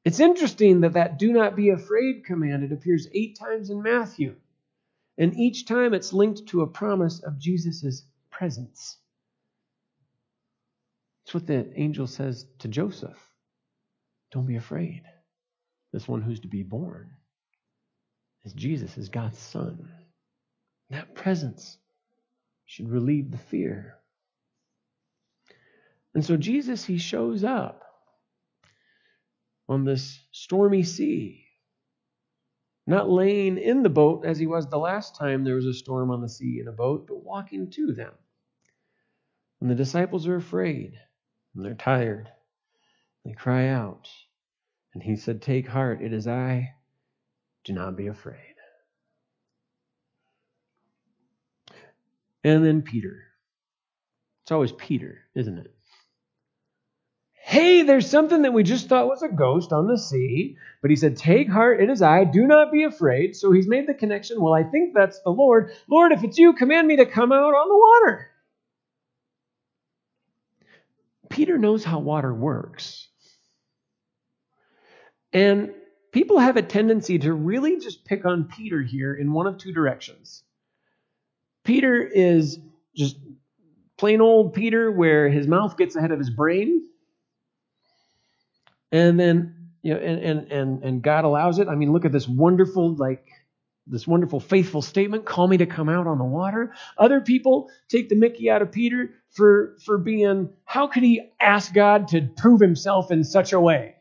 It's 0.05 0.19
interesting 0.19 0.81
that 0.81 0.95
that 0.95 1.19
do 1.19 1.33
not 1.33 1.55
be 1.55 1.69
afraid 1.69 2.25
command 2.25 2.65
it 2.65 2.73
appears 2.73 3.07
8 3.13 3.39
times 3.39 3.71
in 3.71 3.83
Matthew. 3.83 4.35
And 5.17 5.37
each 5.37 5.67
time 5.67 5.95
it's 5.95 6.13
linked 6.13 6.47
to 6.49 6.63
a 6.63 6.67
promise 6.67 7.21
of 7.21 7.39
Jesus' 7.39 8.05
presence. 8.39 8.97
It's 11.25 11.35
what 11.35 11.49
the 11.49 11.73
angel 11.75 12.07
says 12.07 12.47
to 12.61 12.69
Joseph. 12.69 13.19
Don't 14.31 14.47
be 14.47 14.55
afraid. 14.55 15.03
This 15.93 16.07
one 16.07 16.23
who's 16.23 16.39
to 16.41 16.49
be 16.49 16.63
born 16.63 17.11
is 18.45 18.53
Jesus, 18.53 18.97
is 18.97 19.09
God's 19.09 19.39
Son. 19.39 19.91
That 20.91 21.17
presence 21.17 21.79
should 22.65 22.89
relieve 22.89 23.33
the 23.33 23.39
fear. 23.39 23.97
And 26.15 26.25
so 26.25 26.37
Jesus, 26.37 26.85
he 26.85 26.99
shows 26.99 27.43
up 27.43 27.83
on 29.69 29.85
this 29.85 30.21
stormy 30.31 30.85
sea, 30.85 31.45
not 32.87 33.11
laying 33.11 33.59
in 33.59 33.83
the 33.83 33.91
boat 33.91 34.25
as 34.25 34.39
he 34.39 34.47
was 34.47 34.67
the 34.69 34.79
last 34.79 35.17
time 35.17 35.43
there 35.43 35.57
was 35.57 35.67
a 35.67 35.75
storm 35.75 36.13
on 36.13 36.21
the 36.21 36.29
sea 36.29 36.61
in 36.61 36.69
a 36.69 36.73
boat, 36.73 37.07
but 37.09 37.25
walking 37.25 37.69
to 37.73 37.93
them. 37.93 38.13
And 39.61 39.71
the 39.71 39.75
disciples 39.75 40.27
are 40.27 40.37
afraid 40.37 40.95
and 41.55 41.65
they're 41.65 41.75
tired. 41.75 42.29
They 43.25 43.33
cry 43.33 43.69
out. 43.69 44.09
And 44.95 45.03
he 45.03 45.17
said, 45.17 45.43
Take 45.43 45.69
heart, 45.69 46.01
it 46.03 46.13
is 46.13 46.27
I. 46.27 46.75
Do 47.65 47.73
not 47.73 47.97
be 47.97 48.07
afraid. 48.07 48.55
And 52.45 52.65
then 52.65 52.83
Peter. 52.83 53.25
It's 54.43 54.53
always 54.53 54.73
Peter, 54.73 55.19
isn't 55.35 55.59
it? 55.59 55.75
Hey, 57.35 57.83
there's 57.83 58.09
something 58.09 58.43
that 58.43 58.53
we 58.53 58.63
just 58.63 58.89
thought 58.89 59.09
was 59.09 59.23
a 59.23 59.29
ghost 59.29 59.73
on 59.73 59.87
the 59.87 59.99
sea. 59.99 60.57
But 60.81 60.91
he 60.91 60.97
said, 60.97 61.17
Take 61.17 61.51
heart, 61.51 61.81
it 61.81 61.91
is 61.91 62.03
I. 62.03 62.25
Do 62.25 62.47
not 62.47 62.73
be 62.73 62.85
afraid. 62.85 63.37
So 63.37 63.53
he's 63.53 63.67
made 63.67 63.87
the 63.87 63.95
connection. 63.95 64.41
Well, 64.41 64.55
I 64.55 64.63
think 64.63 64.95
that's 64.95 65.21
the 65.23 65.31
Lord. 65.31 65.73
Lord, 65.89 66.13
if 66.13 66.25
it's 66.25 66.39
you, 66.39 66.53
command 66.53 66.87
me 66.87 66.97
to 66.97 67.07
come 67.07 67.33
out 67.33 67.55
on 67.55 67.69
the 67.69 68.07
water. 68.07 68.29
Peter 71.39 71.57
knows 71.57 71.85
how 71.85 72.01
water 72.01 72.35
works. 72.35 73.07
And 75.33 75.73
people 76.11 76.41
have 76.41 76.57
a 76.57 76.63
tendency 76.63 77.17
to 77.21 77.33
really 77.33 77.79
just 77.79 78.05
pick 78.05 78.25
on 78.25 78.51
Peter 78.57 78.83
here 78.83 79.15
in 79.15 79.33
one 79.33 79.47
of 79.47 79.57
two 79.57 79.73
directions. 79.73 80.43
Peter 81.63 82.03
is 82.03 82.59
just 82.97 83.19
plain 83.97 84.21
old 84.21 84.53
Peter, 84.53 84.91
where 84.91 85.29
his 85.29 85.47
mouth 85.47 85.77
gets 85.77 85.95
ahead 85.95 86.11
of 86.11 86.19
his 86.19 86.31
brain. 86.31 86.83
And 88.91 89.21
then, 89.21 89.71
you 89.83 89.95
know, 89.95 90.01
and, 90.01 90.21
and, 90.21 90.53
and, 90.53 90.83
and 90.83 91.03
God 91.03 91.25
allows 91.25 91.61
it. 91.61 91.69
I 91.69 91.77
mean, 91.77 91.93
look 91.93 92.05
at 92.05 92.11
this 92.11 92.27
wonderful, 92.27 92.97
like, 92.97 93.29
this 93.87 94.09
wonderful, 94.09 94.41
faithful 94.41 94.83
statement 94.83 95.25
call 95.25 95.47
me 95.47 95.59
to 95.59 95.67
come 95.67 95.89
out 95.89 96.09
on 96.09 96.19
the 96.19 96.25
water. 96.25 96.75
Other 96.99 97.21
people 97.21 97.71
take 97.89 98.09
the 98.09 98.17
Mickey 98.17 98.51
out 98.51 98.61
of 98.61 98.73
Peter 98.73 99.11
for, 99.33 99.77
for 99.85 99.99
being, 99.99 100.51
how 100.65 100.89
could 100.89 101.03
he 101.03 101.31
ask 101.41 101.73
God 101.73 102.09
to 102.09 102.29
prove 102.37 102.61
himself 102.61 103.11
in 103.11 103.25
such 103.25 103.53
a 103.53 103.61
way? 103.61 103.97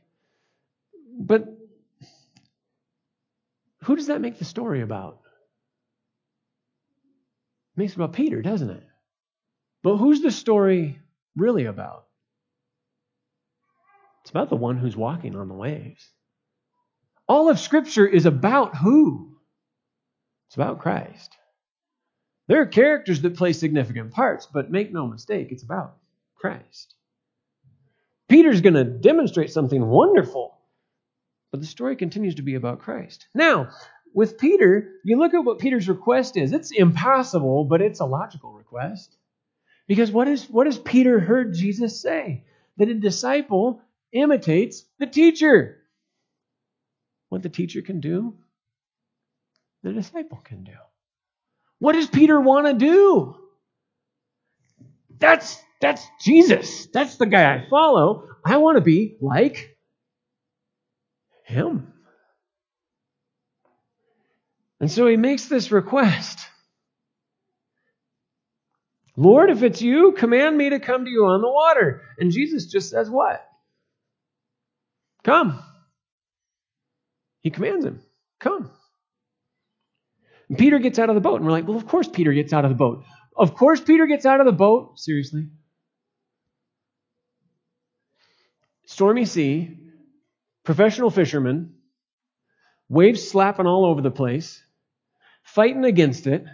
But 1.20 1.46
who 3.84 3.96
does 3.96 4.08
that 4.08 4.22
make 4.22 4.40
the 4.40 4.46
story 4.46 4.82
about? 4.82 5.20
It 7.76 7.80
makes 7.80 7.94
it 7.94 7.98
about 7.98 8.14
Peter, 8.14 8.42
doesn't 8.42 8.70
it? 8.70 8.84
But 9.84 9.98
who's 9.98 10.22
the 10.22 10.32
story 10.32 11.00
really 11.36 11.66
about? 11.66 12.06
It's 14.22 14.32
about 14.32 14.50
the 14.50 14.56
one 14.58 14.78
who's 14.78 14.98
walking 14.98 15.36
on 15.36 15.48
the 15.48 15.54
waves. 15.54 16.06
All 17.28 17.50
of 17.50 17.60
Scripture 17.60 18.06
is 18.06 18.26
about 18.26 18.76
who? 18.76 19.38
It's 20.48 20.56
about 20.56 20.80
Christ. 20.80 21.36
There 22.48 22.62
are 22.62 22.66
characters 22.66 23.22
that 23.22 23.36
play 23.36 23.54
significant 23.54 24.12
parts, 24.12 24.46
but 24.46 24.72
make 24.72 24.92
no 24.92 25.06
mistake, 25.06 25.52
it's 25.52 25.64
about 25.64 25.98
Christ. 26.36 26.94
Peter's 28.30 28.62
going 28.62 28.74
to 28.74 28.84
demonstrate 28.84 29.52
something 29.52 29.86
wonderful, 29.86 30.58
but 31.52 31.62
the 31.62 31.68
story 31.68 31.96
continues 31.96 32.36
to 32.36 32.42
be 32.42 32.56
about 32.56 32.80
Christ. 32.80 33.28
Now, 33.34 33.70
with 34.14 34.38
Peter, 34.38 34.94
you 35.04 35.18
look 35.18 35.34
at 35.34 35.44
what 35.44 35.60
Peter's 35.60 35.90
request 35.90 36.38
is. 36.38 36.54
It's 36.54 36.72
impossible, 36.72 37.66
but 37.66 37.82
it's 37.82 38.00
a 38.00 38.06
logical 38.06 38.54
request. 38.54 39.16
Because 39.88 40.12
what, 40.12 40.28
is, 40.28 40.50
what 40.50 40.68
has 40.68 40.78
Peter 40.78 41.20
heard 41.20 41.54
Jesus 41.54 42.02
say? 42.02 42.46
That 42.78 42.90
a 42.90 42.94
disciple 42.94 43.82
imitates 44.12 44.84
the 45.00 45.08
teacher. 45.08 45.78
What 47.30 47.44
the 47.44 47.50
teacher 47.50 47.82
can 47.82 48.00
do, 48.00 48.36
the 49.84 49.94
disciple 49.94 50.40
can 50.44 50.64
do. 50.64 50.74
What 51.80 51.94
does 51.94 52.08
Peter 52.08 52.40
want 52.40 52.68
to 52.68 52.74
do? 52.74 53.36
That's 55.20 55.62
that's 55.82 56.06
Jesus. 56.22 56.88
That's 56.88 57.18
the 57.18 57.26
guy 57.26 57.54
I 57.54 57.68
follow. 57.70 58.28
I 58.44 58.58
want 58.58 58.78
to 58.78 58.82
be 58.82 59.18
like 59.22 59.78
him. 61.44 61.94
And 64.80 64.92
so 64.92 65.08
he 65.08 65.18
makes 65.18 65.46
this 65.46 65.72
request. 65.72 66.40
Lord, 69.16 69.50
if 69.50 69.64
it's 69.64 69.82
you, 69.82 70.12
command 70.12 70.56
me 70.56 70.70
to 70.70 70.80
come 70.80 71.06
to 71.06 71.12
you 71.12 71.26
on 71.26 71.42
the 71.42 71.50
water. 71.50 72.04
And 72.20 72.32
Jesus 72.32 72.68
just 72.68 72.92
says, 72.92 73.10
What? 73.10 73.44
Come. 75.24 75.62
He 77.42 77.50
commands 77.50 77.86
him, 77.86 78.02
Come. 78.40 78.72
And 80.50 80.58
Peter 80.58 80.80
gets 80.80 81.00
out 81.00 81.10
of 81.10 81.16
the 81.16 81.22
boat. 81.22 81.38
And 81.38 81.46
we're 81.46 81.52
like, 81.52 81.68
Well, 81.68 81.78
of 81.78 81.88
course 81.88 82.08
Peter 82.08 82.34
gets 82.34 82.54
out 82.54 82.66
of 82.66 82.70
the 82.70 82.76
boat. 82.76 83.04
Of 83.36 83.56
course 83.56 83.82
Peter 83.82 84.08
gets 84.08 84.26
out 84.26 84.40
of 84.40 84.46
the 84.46 84.52
boat. 84.52 85.00
Seriously. 85.00 85.48
Stormy 88.86 89.26
sea, 89.26 89.78
professional 90.64 91.10
fishermen, 91.10 91.74
waves 92.88 93.28
slapping 93.28 93.68
all 93.68 93.86
over 93.86 94.02
the 94.02 94.12
place, 94.12 94.64
fighting 95.44 95.84
against 95.84 96.26
it 96.26 96.46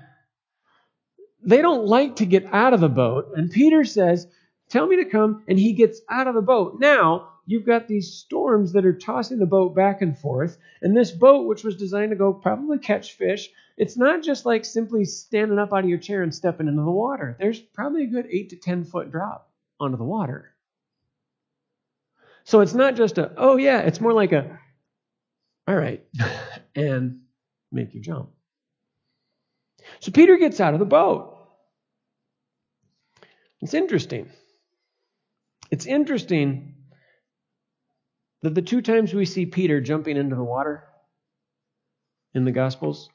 they 1.45 1.61
don't 1.61 1.85
like 1.85 2.17
to 2.17 2.25
get 2.25 2.45
out 2.53 2.73
of 2.73 2.79
the 2.79 2.89
boat. 2.89 3.31
And 3.35 3.51
Peter 3.51 3.83
says, 3.83 4.27
Tell 4.69 4.87
me 4.87 5.03
to 5.03 5.05
come. 5.05 5.43
And 5.47 5.59
he 5.59 5.73
gets 5.73 6.01
out 6.09 6.27
of 6.27 6.35
the 6.35 6.41
boat. 6.41 6.77
Now, 6.79 7.32
you've 7.45 7.65
got 7.65 7.87
these 7.87 8.13
storms 8.13 8.73
that 8.73 8.85
are 8.85 8.97
tossing 8.97 9.39
the 9.39 9.45
boat 9.45 9.75
back 9.75 10.01
and 10.01 10.17
forth. 10.17 10.57
And 10.81 10.95
this 10.95 11.11
boat, 11.11 11.47
which 11.47 11.63
was 11.63 11.75
designed 11.75 12.11
to 12.11 12.15
go 12.15 12.33
probably 12.33 12.79
catch 12.79 13.13
fish, 13.13 13.49
it's 13.77 13.97
not 13.97 14.23
just 14.23 14.45
like 14.45 14.65
simply 14.65 15.05
standing 15.05 15.59
up 15.59 15.73
out 15.73 15.83
of 15.83 15.89
your 15.89 15.97
chair 15.97 16.23
and 16.23 16.33
stepping 16.33 16.67
into 16.67 16.83
the 16.83 16.91
water. 16.91 17.35
There's 17.39 17.59
probably 17.59 18.03
a 18.03 18.07
good 18.07 18.27
8 18.29 18.49
to 18.51 18.55
10 18.55 18.85
foot 18.85 19.11
drop 19.11 19.51
onto 19.79 19.97
the 19.97 20.03
water. 20.03 20.53
So 22.45 22.59
it's 22.61 22.73
not 22.73 22.95
just 22.95 23.17
a, 23.17 23.31
oh 23.37 23.57
yeah, 23.57 23.79
it's 23.79 24.01
more 24.01 24.13
like 24.13 24.31
a, 24.31 24.59
all 25.67 25.75
right, 25.75 26.03
and 26.75 27.21
make 27.71 27.93
you 27.93 28.01
jump. 28.01 28.29
So 29.99 30.11
Peter 30.11 30.37
gets 30.37 30.59
out 30.59 30.73
of 30.73 30.79
the 30.79 30.85
boat. 30.85 31.37
It's 33.61 33.73
interesting. 33.73 34.29
It's 35.71 35.85
interesting 35.85 36.72
that 38.43 38.53
the 38.53 38.61
two 38.61 38.81
times 38.81 39.13
we 39.13 39.25
see 39.25 39.45
Peter 39.45 39.81
jumping 39.81 40.17
into 40.17 40.35
the 40.35 40.43
water 40.43 40.83
in 42.33 42.43
the 42.43 42.51
Gospels, 42.51 43.09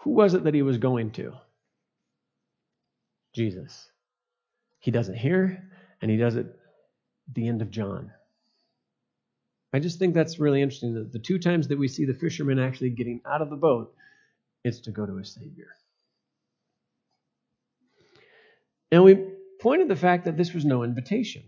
who 0.00 0.10
was 0.10 0.34
it 0.34 0.44
that 0.44 0.54
he 0.54 0.62
was 0.62 0.78
going 0.78 1.10
to? 1.12 1.32
Jesus. 3.34 3.88
He 4.80 4.90
does 4.90 5.08
it 5.08 5.16
here, 5.16 5.70
and 6.00 6.10
he 6.10 6.18
does 6.18 6.36
it 6.36 6.46
at 7.28 7.34
the 7.34 7.48
end 7.48 7.62
of 7.62 7.70
John. 7.70 8.12
I 9.72 9.78
just 9.78 9.98
think 9.98 10.12
that's 10.12 10.38
really 10.38 10.60
interesting 10.60 10.94
that 10.94 11.12
the 11.12 11.18
two 11.18 11.38
times 11.38 11.68
that 11.68 11.78
we 11.78 11.88
see 11.88 12.04
the 12.04 12.12
fishermen 12.12 12.58
actually 12.58 12.90
getting 12.90 13.22
out 13.26 13.40
of 13.40 13.48
the 13.48 13.56
boat, 13.56 13.94
it's 14.62 14.80
to 14.80 14.90
go 14.90 15.06
to 15.06 15.16
a 15.16 15.24
Savior. 15.24 15.68
And 18.90 19.04
we 19.04 19.16
pointed 19.60 19.88
the 19.88 19.96
fact 19.96 20.26
that 20.26 20.36
this 20.36 20.52
was 20.52 20.66
no 20.66 20.82
invitation. 20.82 21.44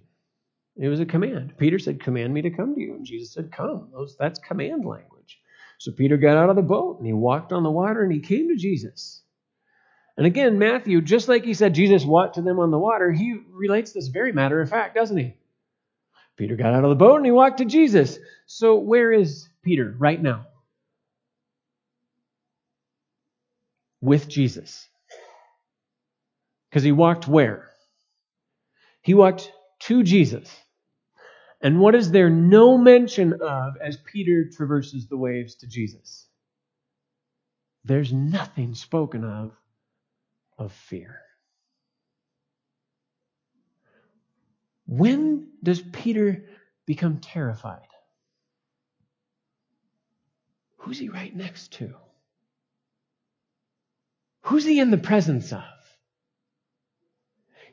It 0.77 0.89
was 0.89 1.01
a 1.01 1.07
command. 1.07 1.55
Peter 1.57 1.79
said, 1.79 2.01
Command 2.01 2.35
me 2.35 2.43
to 2.43 2.51
come 2.51 2.75
to 2.75 2.81
you. 2.81 2.95
And 2.95 3.07
Jesus 3.07 3.33
said, 3.33 3.53
Come. 3.53 3.89
Those, 3.93 4.17
that's 4.19 4.41
command 4.41 4.85
language. 4.85 5.39
So 5.79 5.93
Peter 5.93 6.17
got 6.17 6.37
out 6.37 6.51
of 6.51 6.57
the 6.57 6.63
boat 6.63 6.99
and 6.99 7.07
he 7.07 7.13
walked 7.13 7.53
on 7.53 7.63
the 7.63 7.71
water 7.71 8.03
and 8.03 8.13
he 8.13 8.21
came 8.21 8.49
to 8.49 8.57
Jesus. 8.57 9.23
And 10.17 10.27
again, 10.27 10.59
Matthew, 10.59 11.01
just 11.01 11.29
like 11.29 11.45
he 11.45 11.55
said 11.55 11.75
Jesus 11.75 12.05
walked 12.05 12.37
to 12.37 12.43
them 12.43 12.61
on 12.61 12.71
the 12.71 12.79
water, 12.79 13.11
he 13.11 13.37
relates 13.51 13.93
this 13.93 14.09
very 14.09 14.33
matter 14.33 14.61
of 14.61 14.71
fact, 14.71 14.95
doesn't 14.95 15.17
he? 15.17 15.35
Peter 16.37 16.57
got 16.57 16.75
out 16.75 16.85
of 16.85 16.91
the 16.91 16.97
boat 16.97 17.17
and 17.17 17.27
he 17.27 17.33
walked 17.33 17.59
to 17.59 17.65
Jesus. 17.65 18.19
So 18.47 18.77
where 18.77 19.13
is 19.13 19.49
Peter 19.63 19.95
right 19.99 20.21
now? 20.21 20.47
With 24.01 24.29
Jesus. 24.29 24.89
Because 26.71 26.83
he 26.83 26.93
walked 26.93 27.29
where? 27.29 27.71
He 29.03 29.15
walked 29.15 29.53
to 29.81 30.03
Jesus. 30.03 30.51
And 31.65 31.81
what 31.81 31.95
is 31.95 32.11
there 32.11 32.29
no 32.29 32.77
mention 32.77 33.33
of 33.41 33.79
as 33.83 33.97
Peter 33.97 34.45
traverses 34.55 35.09
the 35.09 35.17
waves 35.17 35.55
to 35.57 35.67
Jesus? 35.67 36.27
There's 37.85 38.13
nothing 38.13 38.75
spoken 38.75 39.25
of 39.25 39.53
of 40.59 40.73
fear. 40.73 41.21
When 44.87 45.49
does 45.63 45.81
Peter 45.81 46.45
become 46.85 47.19
terrified? 47.19 47.89
Who's 50.77 50.99
he 50.99 51.09
right 51.09 51.35
next 51.35 51.73
to? 51.75 51.95
Who's 54.43 54.67
he 54.67 54.81
in 54.81 54.91
the 54.91 54.99
presence 54.99 55.51
of? 55.51 55.65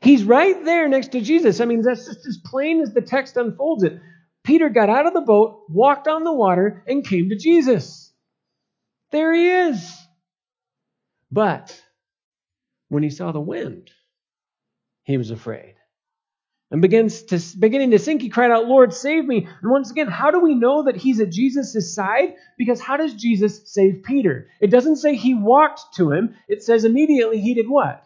He's 0.02 0.24
right 0.24 0.64
there 0.64 0.88
next 0.88 1.12
to 1.12 1.20
Jesus. 1.20 1.60
I 1.60 1.64
mean, 1.64 1.82
that's 1.82 2.06
just 2.06 2.26
as 2.26 2.38
plain 2.44 2.80
as 2.80 2.92
the 2.92 3.00
text 3.00 3.36
unfolds 3.36 3.84
it. 3.84 4.00
Peter 4.42 4.68
got 4.68 4.90
out 4.90 5.06
of 5.06 5.14
the 5.14 5.20
boat, 5.20 5.62
walked 5.68 6.08
on 6.08 6.24
the 6.24 6.32
water, 6.32 6.82
and 6.88 7.06
came 7.06 7.28
to 7.28 7.36
Jesus. 7.36 8.12
There 9.12 9.32
he 9.32 9.48
is. 9.48 9.96
But 11.30 11.80
when 12.88 13.04
he 13.04 13.10
saw 13.10 13.30
the 13.30 13.40
wind, 13.40 13.90
he 15.04 15.16
was 15.16 15.30
afraid. 15.30 15.76
And 16.72 16.82
begins 16.82 17.22
to, 17.24 17.40
beginning 17.58 17.90
to 17.92 17.98
sink, 17.98 18.22
he 18.22 18.30
cried 18.30 18.50
out, 18.50 18.66
Lord, 18.66 18.94
save 18.94 19.24
me. 19.24 19.46
And 19.62 19.70
once 19.70 19.90
again, 19.90 20.08
how 20.08 20.30
do 20.30 20.40
we 20.40 20.54
know 20.54 20.84
that 20.84 20.96
he's 20.96 21.20
at 21.20 21.30
Jesus' 21.30 21.94
side? 21.94 22.34
Because 22.58 22.80
how 22.80 22.96
does 22.96 23.14
Jesus 23.14 23.70
save 23.72 24.02
Peter? 24.04 24.48
It 24.60 24.70
doesn't 24.70 24.96
say 24.96 25.14
he 25.14 25.34
walked 25.34 25.94
to 25.96 26.10
him. 26.10 26.34
It 26.48 26.62
says 26.62 26.84
immediately 26.84 27.40
he 27.40 27.54
did 27.54 27.66
what? 27.68 28.04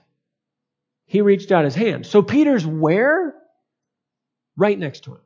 He 1.06 1.20
reached 1.20 1.52
out 1.52 1.64
his 1.64 1.74
hand. 1.74 2.04
So 2.06 2.22
Peter's 2.22 2.66
where? 2.66 3.34
Right 4.56 4.78
next 4.78 5.04
to 5.04 5.12
him. 5.12 5.20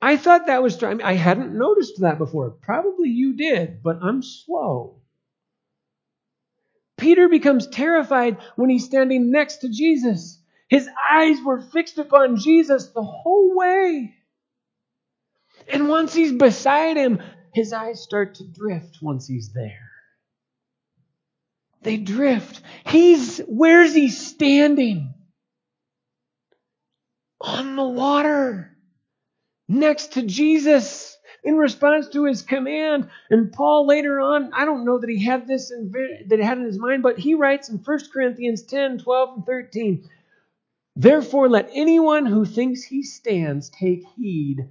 I 0.00 0.16
thought 0.18 0.46
that 0.46 0.62
was, 0.62 0.82
I, 0.82 0.90
mean, 0.90 1.02
I 1.02 1.14
hadn't 1.14 1.56
noticed 1.56 2.00
that 2.00 2.18
before. 2.18 2.50
Probably 2.50 3.08
you 3.08 3.34
did, 3.36 3.82
but 3.82 3.98
I'm 4.02 4.22
slow. 4.22 5.00
Peter 6.98 7.28
becomes 7.28 7.66
terrified 7.66 8.36
when 8.56 8.68
he's 8.68 8.84
standing 8.84 9.30
next 9.30 9.58
to 9.58 9.68
Jesus. 9.68 10.38
His 10.68 10.88
eyes 11.10 11.38
were 11.44 11.60
fixed 11.60 11.98
upon 11.98 12.36
Jesus 12.36 12.88
the 12.88 13.02
whole 13.02 13.56
way. 13.56 14.14
And 15.72 15.88
once 15.88 16.12
he's 16.12 16.32
beside 16.32 16.96
him, 16.96 17.22
his 17.54 17.72
eyes 17.72 18.02
start 18.02 18.36
to 18.36 18.44
drift 18.44 18.98
once 19.00 19.26
he's 19.26 19.52
there. 19.52 19.93
They 21.84 21.98
drift. 21.98 22.62
He's, 22.86 23.38
where's 23.46 23.94
he 23.94 24.08
standing? 24.08 25.14
On 27.40 27.76
the 27.76 27.86
water. 27.86 28.76
Next 29.68 30.14
to 30.14 30.22
Jesus 30.22 31.16
in 31.44 31.56
response 31.56 32.08
to 32.08 32.24
his 32.24 32.42
command. 32.42 33.10
And 33.30 33.52
Paul 33.52 33.86
later 33.86 34.18
on, 34.18 34.50
I 34.54 34.64
don't 34.64 34.86
know 34.86 34.98
that 34.98 35.10
he 35.10 35.22
had 35.22 35.46
this 35.46 35.70
in, 35.70 35.92
that 36.28 36.38
he 36.38 36.44
had 36.44 36.58
in 36.58 36.64
his 36.64 36.78
mind, 36.78 37.02
but 37.02 37.18
he 37.18 37.34
writes 37.34 37.68
in 37.68 37.76
1 37.76 37.98
Corinthians 38.12 38.62
10, 38.62 38.98
12, 38.98 39.28
and 39.36 39.46
13. 39.46 40.08
Therefore, 40.96 41.48
let 41.48 41.70
anyone 41.74 42.24
who 42.24 42.44
thinks 42.44 42.82
he 42.82 43.02
stands 43.02 43.68
take 43.68 44.04
heed 44.16 44.68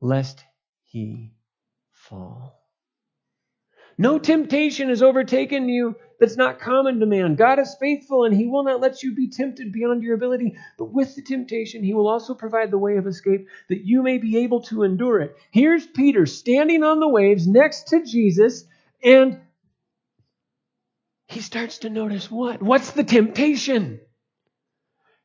lest 0.00 0.44
he 0.84 1.32
fall. 1.92 2.60
No 3.96 4.18
temptation 4.18 4.88
has 4.88 5.02
overtaken 5.02 5.68
you 5.68 5.96
that's 6.24 6.38
not 6.38 6.58
common 6.58 7.00
to 7.00 7.06
man. 7.06 7.34
God 7.34 7.58
is 7.58 7.76
faithful 7.78 8.24
and 8.24 8.34
he 8.34 8.46
will 8.46 8.64
not 8.64 8.80
let 8.80 9.02
you 9.02 9.14
be 9.14 9.28
tempted 9.28 9.72
beyond 9.72 10.02
your 10.02 10.14
ability, 10.14 10.56
but 10.78 10.86
with 10.86 11.14
the 11.14 11.20
temptation, 11.20 11.84
he 11.84 11.92
will 11.92 12.08
also 12.08 12.32
provide 12.32 12.70
the 12.70 12.78
way 12.78 12.96
of 12.96 13.06
escape 13.06 13.46
that 13.68 13.84
you 13.84 14.02
may 14.02 14.16
be 14.16 14.38
able 14.38 14.62
to 14.62 14.84
endure 14.84 15.20
it. 15.20 15.36
Here's 15.50 15.86
Peter 15.86 16.24
standing 16.24 16.82
on 16.82 16.98
the 16.98 17.08
waves 17.08 17.46
next 17.46 17.88
to 17.88 18.02
Jesus, 18.02 18.64
and 19.02 19.38
he 21.26 21.40
starts 21.40 21.80
to 21.80 21.90
notice 21.90 22.30
what? 22.30 22.62
What's 22.62 22.92
the 22.92 23.04
temptation? 23.04 24.00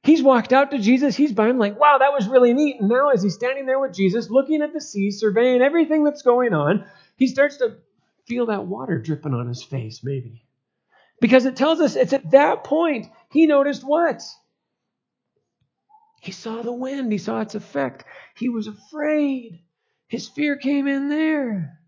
He's 0.04 0.22
walked 0.22 0.52
out 0.52 0.72
to 0.72 0.80
Jesus. 0.80 1.16
He's 1.16 1.32
by 1.32 1.48
him 1.48 1.60
like, 1.60 1.80
wow, 1.80 2.00
that 2.00 2.12
was 2.12 2.28
really 2.28 2.54
neat. 2.54 2.82
And 2.82 2.90
now, 2.90 3.12
as 3.12 3.24
he's 3.24 3.36
standing 3.36 3.66
there 3.66 3.80
with 3.80 3.94
Jesus, 3.94 4.30
looking 4.30 4.62
at 4.62 4.74
the 4.74 4.82
sea, 4.82 5.12
surveying 5.12 5.62
everything 5.62 6.04
that's 6.04 6.24
going 6.24 6.54
on, 6.54 6.84
he 7.16 7.28
starts 7.28 7.56
to 7.58 7.78
feel 8.28 8.48
that 8.48 8.66
water 8.66 9.00
dripping 9.00 9.34
on 9.34 9.48
his 9.48 9.64
face, 9.64 10.02
maybe. 10.04 10.44
Because 11.22 11.46
it 11.46 11.56
tells 11.56 11.80
us 11.82 11.96
it's 11.96 12.14
at 12.14 12.32
that 12.32 12.64
point 12.64 13.08
he 13.32 13.48
noticed 13.48 13.84
what? 13.84 14.24
He 16.22 16.32
saw 16.32 16.62
the 16.62 16.74
wind, 16.74 17.12
he 17.12 17.18
saw 17.18 17.42
its 17.42 17.56
effect. 17.56 18.06
He 18.36 18.50
was 18.50 18.68
afraid. 18.68 19.60
His 20.08 20.28
fear 20.28 20.58
came 20.58 20.88
in 20.88 21.10
there. 21.10 21.80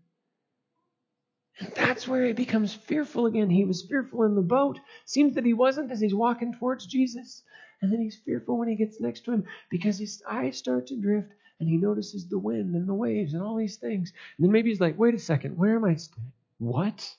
And 1.58 1.72
that's 1.74 2.08
where 2.08 2.26
he 2.26 2.32
becomes 2.32 2.72
fearful 2.72 3.26
again. 3.26 3.50
He 3.50 3.64
was 3.64 3.82
fearful 3.82 4.24
in 4.24 4.34
the 4.34 4.42
boat. 4.42 4.78
Seems 5.04 5.34
that 5.34 5.44
he 5.44 5.52
wasn't 5.52 5.90
as 5.92 6.00
he's 6.00 6.14
walking 6.14 6.54
towards 6.54 6.86
Jesus. 6.86 7.42
And 7.82 7.92
then 7.92 8.00
he's 8.00 8.16
fearful 8.24 8.58
when 8.58 8.68
he 8.68 8.76
gets 8.76 9.00
next 9.00 9.24
to 9.24 9.32
him 9.32 9.44
because 9.70 9.98
his 9.98 10.22
eyes 10.28 10.56
start 10.56 10.86
to 10.88 10.96
drift 10.96 11.32
and 11.60 11.68
he 11.68 11.76
notices 11.76 12.28
the 12.28 12.38
wind 12.38 12.74
and 12.74 12.88
the 12.88 12.94
waves 12.94 13.34
and 13.34 13.42
all 13.42 13.56
these 13.56 13.76
things. 13.76 14.12
And 14.38 14.44
then 14.44 14.52
maybe 14.52 14.70
he's 14.70 14.80
like, 14.80 14.98
wait 14.98 15.14
a 15.14 15.18
second, 15.18 15.56
where 15.56 15.76
am 15.76 15.84
I 15.84 15.96
staying? 15.96 16.32
What? 16.58 17.16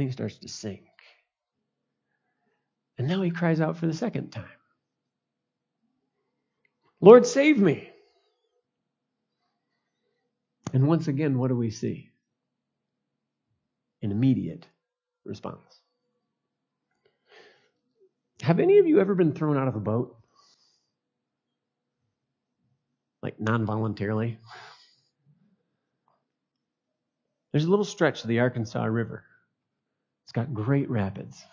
And 0.00 0.08
he 0.08 0.12
starts 0.12 0.38
to 0.38 0.48
sink. 0.48 0.80
And 2.96 3.06
now 3.06 3.20
he 3.20 3.30
cries 3.30 3.60
out 3.60 3.76
for 3.76 3.86
the 3.86 3.92
second 3.92 4.30
time 4.30 4.48
Lord, 7.02 7.26
save 7.26 7.58
me. 7.58 7.90
And 10.72 10.88
once 10.88 11.06
again, 11.06 11.38
what 11.38 11.48
do 11.48 11.54
we 11.54 11.68
see? 11.68 12.08
An 14.00 14.10
immediate 14.10 14.66
response. 15.26 15.82
Have 18.40 18.58
any 18.58 18.78
of 18.78 18.86
you 18.86 19.00
ever 19.00 19.14
been 19.14 19.34
thrown 19.34 19.58
out 19.58 19.68
of 19.68 19.76
a 19.76 19.80
boat? 19.80 20.16
Like 23.22 23.38
non 23.38 23.66
voluntarily? 23.66 24.38
There's 27.52 27.66
a 27.66 27.70
little 27.70 27.84
stretch 27.84 28.22
of 28.22 28.28
the 28.28 28.40
Arkansas 28.40 28.84
River. 28.84 29.24
It's 30.30 30.36
got 30.36 30.54
great 30.54 30.88
rapids. 30.88 31.44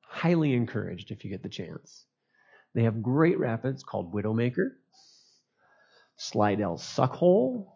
Highly 0.00 0.54
encouraged 0.54 1.10
if 1.10 1.24
you 1.24 1.30
get 1.30 1.42
the 1.42 1.50
chance. 1.50 2.06
They 2.74 2.84
have 2.84 3.02
great 3.02 3.38
rapids 3.38 3.82
called 3.82 4.14
Widowmaker, 4.14 4.70
Seidel's 6.16 6.82
Suckhole, 6.82 7.66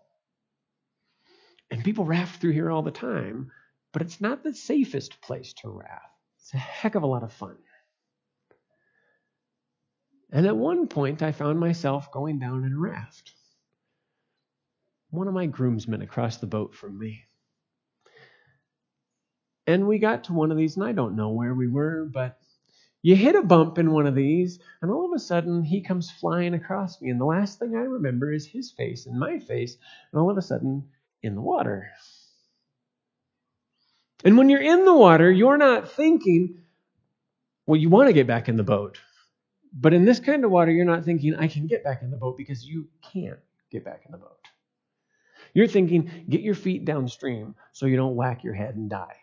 and 1.71 1.85
people 1.85 2.07
raft 2.07 2.41
through 2.41 2.53
here 2.53 2.71
all 2.71 2.81
the 2.81 2.91
time, 2.91 3.51
but 3.93 4.01
it's 4.01 4.23
not 4.23 4.43
the 4.43 4.55
safest 4.55 5.21
place 5.21 5.53
to 5.61 5.69
raft. 5.69 6.15
It's 6.41 6.55
a 6.55 6.57
heck 6.57 6.95
of 6.95 7.03
a 7.03 7.07
lot 7.07 7.23
of 7.23 7.35
fun. 7.35 7.59
And 10.33 10.47
at 10.47 10.57
one 10.57 10.89
point, 10.89 11.23
I 11.23 11.33
found 11.33 11.61
myself 11.61 12.11
going 12.11 12.39
down 12.39 12.65
in 12.65 12.73
a 12.73 12.79
raft. 12.79 13.35
One 15.11 15.29
of 15.29 15.35
my 15.35 15.45
groomsmen 15.45 16.01
across 16.01 16.39
the 16.39 16.47
boat 16.47 16.75
from 16.75 16.99
me. 16.99 17.28
And 19.69 19.87
we 19.87 19.99
got 19.99 20.25
to 20.25 20.33
one 20.33 20.51
of 20.51 20.57
these, 20.57 20.77
and 20.77 20.85
I 20.85 20.93
don't 20.93 21.15
know 21.15 21.29
where 21.29 21.53
we 21.55 21.69
were, 21.69 22.07
but 22.11 22.39
you 23.03 23.15
hit 23.15 23.35
a 23.35 23.43
bump 23.43 23.77
in 23.77 23.93
one 23.93 24.07
of 24.07 24.15
these, 24.15 24.59
and 24.81 24.91
all 24.91 25.05
of 25.05 25.13
a 25.15 25.19
sudden 25.19 25.63
he 25.63 25.83
comes 25.83 26.11
flying 26.11 26.55
across 26.55 27.03
me. 27.03 27.11
And 27.11 27.21
the 27.21 27.27
last 27.27 27.59
thing 27.59 27.77
I 27.77 27.81
remember 27.81 28.33
is 28.33 28.47
his 28.47 28.73
face 28.73 29.05
and 29.05 29.21
my 29.21 29.39
face, 29.39 29.77
and 30.11 30.23
all 30.23 30.31
of 30.31 30.39
a 30.39 30.43
sudden 30.43 30.89
in 31.23 31.35
the 31.35 31.43
water. 31.43 31.91
And 34.25 34.39
when 34.39 34.49
you're 34.49 34.63
in 34.63 34.87
the 34.87 34.95
water, 34.95 35.31
you're 35.31 35.59
not 35.59 35.93
thinking, 35.93 36.63
well, 37.67 37.79
you 37.79 37.91
want 37.91 38.09
to 38.09 38.15
get 38.15 38.27
back 38.27 38.49
in 38.49 38.57
the 38.57 38.65
boat. 38.65 38.99
But 39.71 39.93
in 39.93 40.07
this 40.07 40.19
kind 40.19 40.47
of 40.47 40.51
water, 40.51 40.71
you're 40.71 40.87
not 40.87 41.05
thinking, 41.05 41.37
I 41.37 41.47
can 41.47 41.67
get 41.67 41.85
back 41.85 42.01
in 42.01 42.11
the 42.11 42.17
boat 42.17 42.39
because 42.39 42.65
you 42.65 42.89
can't 43.13 43.39
get 43.71 43.85
back 43.85 44.05
in 44.07 44.13
the 44.13 44.19
boat. 44.19 44.39
You're 45.53 45.69
thinking, 45.69 46.25
get 46.27 46.41
your 46.41 46.55
feet 46.55 46.87
downstream 46.87 47.55
so 47.73 47.85
you 47.85 47.97
don't 47.97 48.17
whack 48.17 48.45
your 48.45 48.55
head 48.55 48.75
and 48.75 48.89
die. 48.89 49.17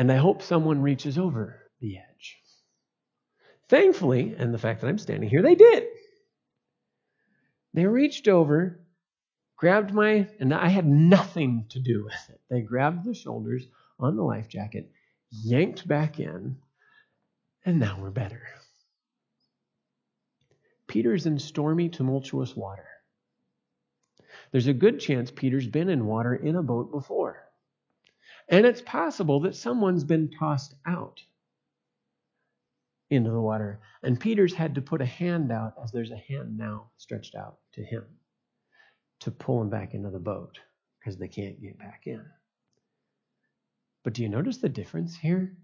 And 0.00 0.10
I 0.10 0.16
hope 0.16 0.40
someone 0.40 0.80
reaches 0.80 1.18
over 1.18 1.60
the 1.78 1.98
edge. 1.98 2.38
Thankfully, 3.68 4.34
and 4.38 4.54
the 4.54 4.56
fact 4.56 4.80
that 4.80 4.86
I'm 4.86 4.96
standing 4.96 5.28
here, 5.28 5.42
they 5.42 5.54
did. 5.54 5.88
They 7.74 7.84
reached 7.84 8.26
over, 8.26 8.80
grabbed 9.58 9.92
my, 9.92 10.26
and 10.40 10.54
I 10.54 10.68
had 10.68 10.86
nothing 10.86 11.66
to 11.68 11.80
do 11.80 12.02
with 12.02 12.30
it. 12.30 12.40
They 12.48 12.62
grabbed 12.62 13.04
the 13.04 13.12
shoulders 13.12 13.66
on 13.98 14.16
the 14.16 14.22
life 14.22 14.48
jacket, 14.48 14.90
yanked 15.30 15.86
back 15.86 16.18
in, 16.18 16.56
and 17.66 17.78
now 17.78 17.98
we're 18.00 18.08
better. 18.10 18.40
Peter's 20.86 21.26
in 21.26 21.38
stormy, 21.38 21.90
tumultuous 21.90 22.56
water. 22.56 22.88
There's 24.50 24.66
a 24.66 24.72
good 24.72 24.98
chance 24.98 25.30
Peter's 25.30 25.66
been 25.66 25.90
in 25.90 26.06
water 26.06 26.34
in 26.34 26.56
a 26.56 26.62
boat 26.62 26.90
before. 26.90 27.49
And 28.50 28.66
it's 28.66 28.82
possible 28.82 29.40
that 29.40 29.54
someone's 29.54 30.02
been 30.02 30.28
tossed 30.28 30.74
out 30.84 31.22
into 33.08 33.30
the 33.30 33.40
water. 33.40 33.80
And 34.02 34.18
Peter's 34.18 34.52
had 34.52 34.74
to 34.74 34.82
put 34.82 35.00
a 35.00 35.06
hand 35.06 35.52
out, 35.52 35.74
as 35.82 35.92
there's 35.92 36.10
a 36.10 36.16
hand 36.16 36.58
now 36.58 36.90
stretched 36.96 37.36
out 37.36 37.58
to 37.74 37.84
him, 37.84 38.04
to 39.20 39.30
pull 39.30 39.62
him 39.62 39.70
back 39.70 39.94
into 39.94 40.10
the 40.10 40.18
boat 40.18 40.58
because 40.98 41.16
they 41.16 41.28
can't 41.28 41.62
get 41.62 41.78
back 41.78 42.02
in. 42.06 42.24
But 44.02 44.14
do 44.14 44.22
you 44.22 44.28
notice 44.28 44.56
the 44.56 44.68
difference 44.68 45.16
here? 45.16 45.56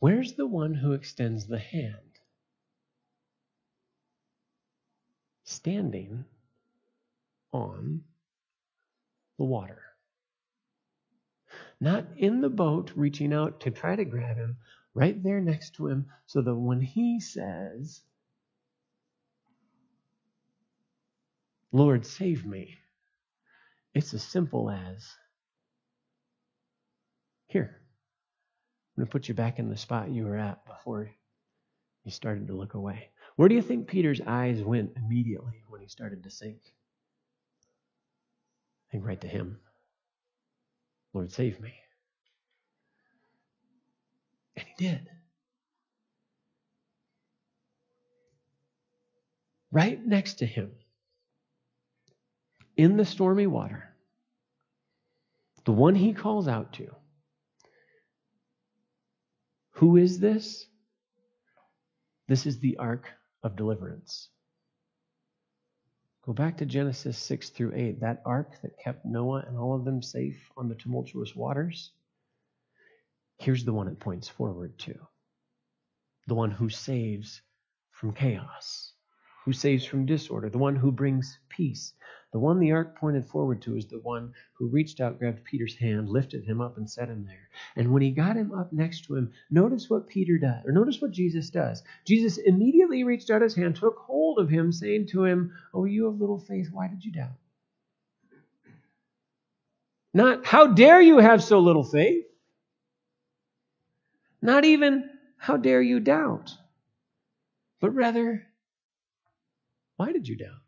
Where's 0.00 0.34
the 0.34 0.46
one 0.46 0.74
who 0.74 0.92
extends 0.92 1.46
the 1.46 1.58
hand? 1.58 1.94
Standing 5.44 6.24
on 7.52 8.02
the 9.40 9.44
water. 9.44 9.80
Not 11.80 12.04
in 12.18 12.42
the 12.42 12.50
boat, 12.50 12.92
reaching 12.94 13.32
out 13.32 13.60
to 13.60 13.70
try 13.70 13.96
to 13.96 14.04
grab 14.04 14.36
him, 14.36 14.58
right 14.92 15.20
there 15.22 15.40
next 15.40 15.76
to 15.76 15.86
him, 15.86 16.10
so 16.26 16.42
that 16.42 16.54
when 16.54 16.82
he 16.82 17.20
says, 17.20 18.02
Lord, 21.72 22.04
save 22.04 22.44
me, 22.44 22.76
it's 23.94 24.12
as 24.12 24.22
simple 24.22 24.68
as, 24.68 25.08
Here, 27.46 27.80
I'm 28.96 29.02
going 29.02 29.06
to 29.06 29.10
put 29.10 29.28
you 29.28 29.34
back 29.34 29.58
in 29.58 29.70
the 29.70 29.76
spot 29.76 30.10
you 30.10 30.24
were 30.26 30.36
at 30.36 30.66
before 30.66 31.10
you 32.04 32.10
started 32.10 32.46
to 32.48 32.54
look 32.54 32.74
away. 32.74 33.08
Where 33.36 33.48
do 33.48 33.54
you 33.54 33.62
think 33.62 33.88
Peter's 33.88 34.20
eyes 34.20 34.62
went 34.62 34.92
immediately 34.96 35.64
when 35.68 35.80
he 35.80 35.88
started 35.88 36.22
to 36.24 36.30
sink? 36.30 36.60
Think 38.90 39.06
right 39.06 39.20
to 39.20 39.28
him. 39.28 39.58
Lord, 41.12 41.32
save 41.32 41.60
me. 41.60 41.74
And 44.56 44.66
he 44.66 44.84
did. 44.84 45.08
Right 49.72 50.04
next 50.04 50.34
to 50.34 50.46
him, 50.46 50.72
in 52.76 52.96
the 52.96 53.04
stormy 53.04 53.46
water, 53.46 53.94
the 55.64 55.72
one 55.72 55.94
he 55.94 56.12
calls 56.12 56.48
out 56.48 56.72
to, 56.74 56.88
who 59.72 59.96
is 59.96 60.18
this? 60.18 60.66
This 62.26 62.46
is 62.46 62.58
the 62.58 62.76
ark 62.78 63.08
of 63.42 63.56
deliverance. 63.56 64.28
Go 66.22 66.32
back 66.34 66.58
to 66.58 66.66
Genesis 66.66 67.18
6 67.18 67.50
through 67.50 67.74
8, 67.74 68.00
that 68.00 68.22
ark 68.26 68.60
that 68.62 68.78
kept 68.78 69.04
Noah 69.04 69.44
and 69.46 69.56
all 69.56 69.74
of 69.74 69.84
them 69.84 70.02
safe 70.02 70.50
on 70.56 70.68
the 70.68 70.74
tumultuous 70.74 71.34
waters. 71.34 71.92
Here's 73.38 73.64
the 73.64 73.72
one 73.72 73.88
it 73.88 73.98
points 73.98 74.28
forward 74.28 74.78
to 74.80 74.94
the 76.26 76.34
one 76.34 76.50
who 76.50 76.68
saves 76.68 77.40
from 77.90 78.12
chaos, 78.12 78.92
who 79.44 79.52
saves 79.52 79.84
from 79.84 80.06
disorder, 80.06 80.50
the 80.50 80.58
one 80.58 80.76
who 80.76 80.92
brings 80.92 81.38
peace, 81.48 81.94
the 82.32 82.38
one 82.38 82.60
the 82.60 82.72
ark 82.72 82.96
pointed 82.96 83.26
forward 83.26 83.60
to 83.62 83.76
is 83.76 83.86
the 83.86 83.98
one 83.98 84.32
who 84.54 84.68
reached 84.68 85.00
out, 85.00 85.18
grabbed 85.18 85.44
Peter's 85.44 85.74
hand, 85.74 86.08
lifted 86.08 86.44
him 86.44 86.60
up, 86.60 86.76
and 86.76 86.88
set 86.88 87.08
him 87.08 87.24
there. 87.26 87.48
And 87.74 87.92
when 87.92 88.02
he 88.02 88.12
got 88.12 88.36
him 88.36 88.52
up 88.52 88.72
next 88.72 89.06
to 89.06 89.16
him, 89.16 89.32
notice 89.50 89.90
what 89.90 90.06
Peter 90.06 90.38
does, 90.38 90.64
or 90.64 90.72
notice 90.72 91.00
what 91.00 91.10
Jesus 91.10 91.50
does. 91.50 91.82
Jesus 92.06 92.38
immediately 92.38 93.02
reached 93.02 93.30
out 93.30 93.42
his 93.42 93.56
hand, 93.56 93.76
took 93.76 93.96
hold 93.98 94.38
of 94.38 94.48
him, 94.48 94.70
saying 94.70 95.08
to 95.08 95.24
him, 95.24 95.52
Oh, 95.74 95.84
you 95.84 96.06
of 96.06 96.20
little 96.20 96.38
faith, 96.38 96.68
why 96.72 96.86
did 96.86 97.04
you 97.04 97.12
doubt? 97.12 97.30
Not, 100.14 100.44
how 100.44 100.68
dare 100.68 101.00
you 101.00 101.18
have 101.18 101.42
so 101.42 101.60
little 101.60 101.84
faith? 101.84 102.26
Not 104.42 104.64
even, 104.64 105.08
how 105.36 105.56
dare 105.56 105.82
you 105.82 106.00
doubt? 106.00 106.52
But 107.80 107.94
rather, 107.94 108.46
why 110.00 110.12
did 110.12 110.26
you 110.26 110.34
doubt? 110.34 110.62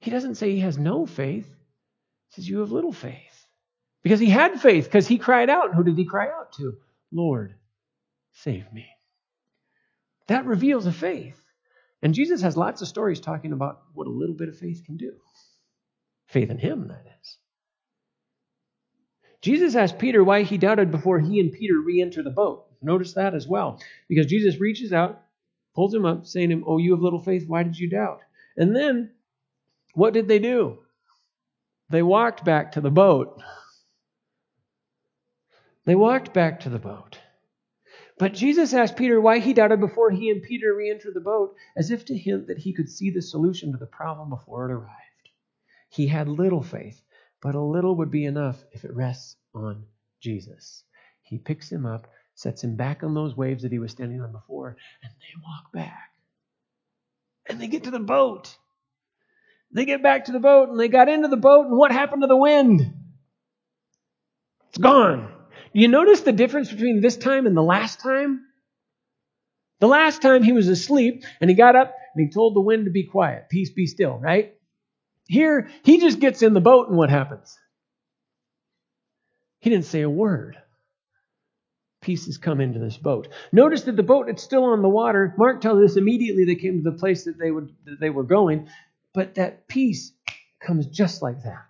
He 0.00 0.10
doesn't 0.10 0.34
say 0.34 0.50
he 0.50 0.58
has 0.62 0.76
no 0.76 1.06
faith. 1.06 1.46
He 1.46 2.32
says 2.32 2.48
you 2.48 2.58
have 2.58 2.72
little 2.72 2.92
faith. 2.92 3.46
Because 4.02 4.18
he 4.18 4.28
had 4.28 4.60
faith, 4.60 4.86
because 4.86 5.06
he 5.06 5.18
cried 5.18 5.48
out. 5.48 5.76
Who 5.76 5.84
did 5.84 5.96
he 5.96 6.06
cry 6.06 6.26
out 6.26 6.50
to? 6.54 6.72
Lord, 7.12 7.54
save 8.32 8.72
me. 8.72 8.88
That 10.26 10.44
reveals 10.44 10.86
a 10.86 10.92
faith. 10.92 11.40
And 12.02 12.14
Jesus 12.14 12.42
has 12.42 12.56
lots 12.56 12.82
of 12.82 12.88
stories 12.88 13.20
talking 13.20 13.52
about 13.52 13.82
what 13.94 14.08
a 14.08 14.10
little 14.10 14.34
bit 14.34 14.48
of 14.48 14.58
faith 14.58 14.82
can 14.84 14.96
do. 14.96 15.12
Faith 16.26 16.50
in 16.50 16.58
him, 16.58 16.88
that 16.88 17.06
is. 17.20 17.36
Jesus 19.40 19.76
asked 19.76 20.00
Peter 20.00 20.24
why 20.24 20.42
he 20.42 20.58
doubted 20.58 20.90
before 20.90 21.20
he 21.20 21.38
and 21.38 21.52
Peter 21.52 21.74
re 21.78 22.02
enter 22.02 22.24
the 22.24 22.30
boat. 22.30 22.66
Notice 22.82 23.14
that 23.14 23.34
as 23.34 23.46
well. 23.46 23.80
Because 24.08 24.26
Jesus 24.26 24.60
reaches 24.60 24.92
out, 24.92 25.22
pulls 25.74 25.94
him 25.94 26.04
up, 26.04 26.26
saying 26.26 26.50
to 26.50 26.56
him, 26.56 26.64
Oh, 26.66 26.78
you 26.78 26.92
have 26.92 27.02
little 27.02 27.22
faith, 27.22 27.48
why 27.48 27.62
did 27.62 27.78
you 27.78 27.88
doubt? 27.88 28.20
And 28.56 28.74
then, 28.74 29.10
what 29.94 30.12
did 30.12 30.28
they 30.28 30.38
do? 30.38 30.78
They 31.90 32.02
walked 32.02 32.44
back 32.44 32.72
to 32.72 32.80
the 32.80 32.90
boat. 32.90 33.42
They 35.84 35.94
walked 35.94 36.32
back 36.32 36.60
to 36.60 36.70
the 36.70 36.78
boat. 36.78 37.18
But 38.18 38.34
Jesus 38.34 38.72
asked 38.72 38.96
Peter 38.96 39.20
why 39.20 39.40
he 39.40 39.52
doubted 39.52 39.80
before 39.80 40.10
he 40.10 40.30
and 40.30 40.42
Peter 40.42 40.74
re 40.74 40.90
entered 40.90 41.14
the 41.14 41.20
boat, 41.20 41.56
as 41.76 41.90
if 41.90 42.04
to 42.04 42.16
hint 42.16 42.46
that 42.46 42.58
he 42.58 42.72
could 42.72 42.88
see 42.88 43.10
the 43.10 43.20
solution 43.20 43.72
to 43.72 43.78
the 43.78 43.86
problem 43.86 44.30
before 44.30 44.70
it 44.70 44.72
arrived. 44.72 45.30
He 45.88 46.06
had 46.06 46.28
little 46.28 46.62
faith, 46.62 47.02
but 47.42 47.54
a 47.54 47.60
little 47.60 47.96
would 47.96 48.10
be 48.10 48.24
enough 48.24 48.64
if 48.72 48.84
it 48.84 48.94
rests 48.94 49.36
on 49.54 49.84
Jesus. 50.20 50.84
He 51.22 51.38
picks 51.38 51.70
him 51.70 51.84
up, 51.84 52.06
sets 52.34 52.64
him 52.64 52.76
back 52.76 53.02
on 53.02 53.14
those 53.14 53.36
waves 53.36 53.62
that 53.62 53.72
he 53.72 53.78
was 53.78 53.92
standing 53.92 54.20
on 54.20 54.32
before, 54.32 54.76
and 55.02 55.12
they 55.20 55.40
walk 55.42 55.72
back. 55.72 56.10
And 57.48 57.60
they 57.60 57.66
get 57.66 57.84
to 57.84 57.90
the 57.90 57.98
boat. 58.00 58.56
They 59.74 59.84
get 59.84 60.02
back 60.02 60.26
to 60.26 60.32
the 60.32 60.40
boat, 60.40 60.68
and 60.68 60.78
they 60.78 60.88
got 60.88 61.08
into 61.08 61.28
the 61.28 61.36
boat, 61.36 61.66
and 61.66 61.78
what 61.78 61.92
happened 61.92 62.22
to 62.22 62.28
the 62.28 62.36
wind? 62.36 62.94
It's 64.68 64.78
gone. 64.78 65.30
Do 65.74 65.80
You 65.80 65.88
notice 65.88 66.22
the 66.22 66.32
difference 66.32 66.70
between 66.70 67.00
this 67.00 67.16
time 67.16 67.46
and 67.46 67.56
the 67.56 67.62
last 67.62 68.00
time? 68.00 68.40
The 69.80 69.88
last 69.88 70.22
time 70.22 70.44
he 70.44 70.52
was 70.52 70.68
asleep 70.68 71.24
and 71.40 71.50
he 71.50 71.56
got 71.56 71.74
up 71.74 71.92
and 72.14 72.24
he 72.24 72.32
told 72.32 72.54
the 72.54 72.60
wind 72.60 72.84
to 72.84 72.92
be 72.92 73.04
quiet. 73.04 73.48
Peace 73.50 73.70
be 73.70 73.86
still, 73.86 74.16
right? 74.16 74.54
Here, 75.26 75.68
he 75.82 75.98
just 75.98 76.20
gets 76.20 76.40
in 76.42 76.54
the 76.54 76.60
boat 76.60 76.88
and 76.88 76.96
what 76.96 77.10
happens? 77.10 77.58
He 79.58 79.70
didn't 79.70 79.86
say 79.86 80.02
a 80.02 80.08
word. 80.08 80.56
Peace 82.02 82.26
has 82.26 82.36
come 82.36 82.60
into 82.60 82.80
this 82.80 82.98
boat. 82.98 83.28
Notice 83.52 83.82
that 83.82 83.96
the 83.96 84.02
boat 84.02 84.28
is 84.28 84.42
still 84.42 84.64
on 84.64 84.82
the 84.82 84.88
water. 84.88 85.34
Mark 85.38 85.60
tells 85.60 85.82
us 85.82 85.96
immediately 85.96 86.44
they 86.44 86.56
came 86.56 86.82
to 86.82 86.90
the 86.90 86.98
place 86.98 87.24
that 87.24 87.38
they 87.38 87.50
would 87.50 87.74
that 87.86 88.00
they 88.00 88.10
were 88.10 88.24
going, 88.24 88.68
but 89.14 89.36
that 89.36 89.68
peace 89.68 90.12
comes 90.60 90.86
just 90.86 91.22
like 91.22 91.44
that. 91.44 91.66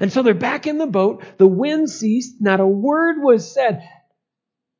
And 0.00 0.12
so 0.12 0.22
they're 0.22 0.34
back 0.34 0.66
in 0.66 0.78
the 0.78 0.86
boat. 0.86 1.24
The 1.38 1.46
wind 1.46 1.90
ceased. 1.90 2.40
Not 2.40 2.60
a 2.60 2.66
word 2.66 3.16
was 3.22 3.52
said. 3.52 3.88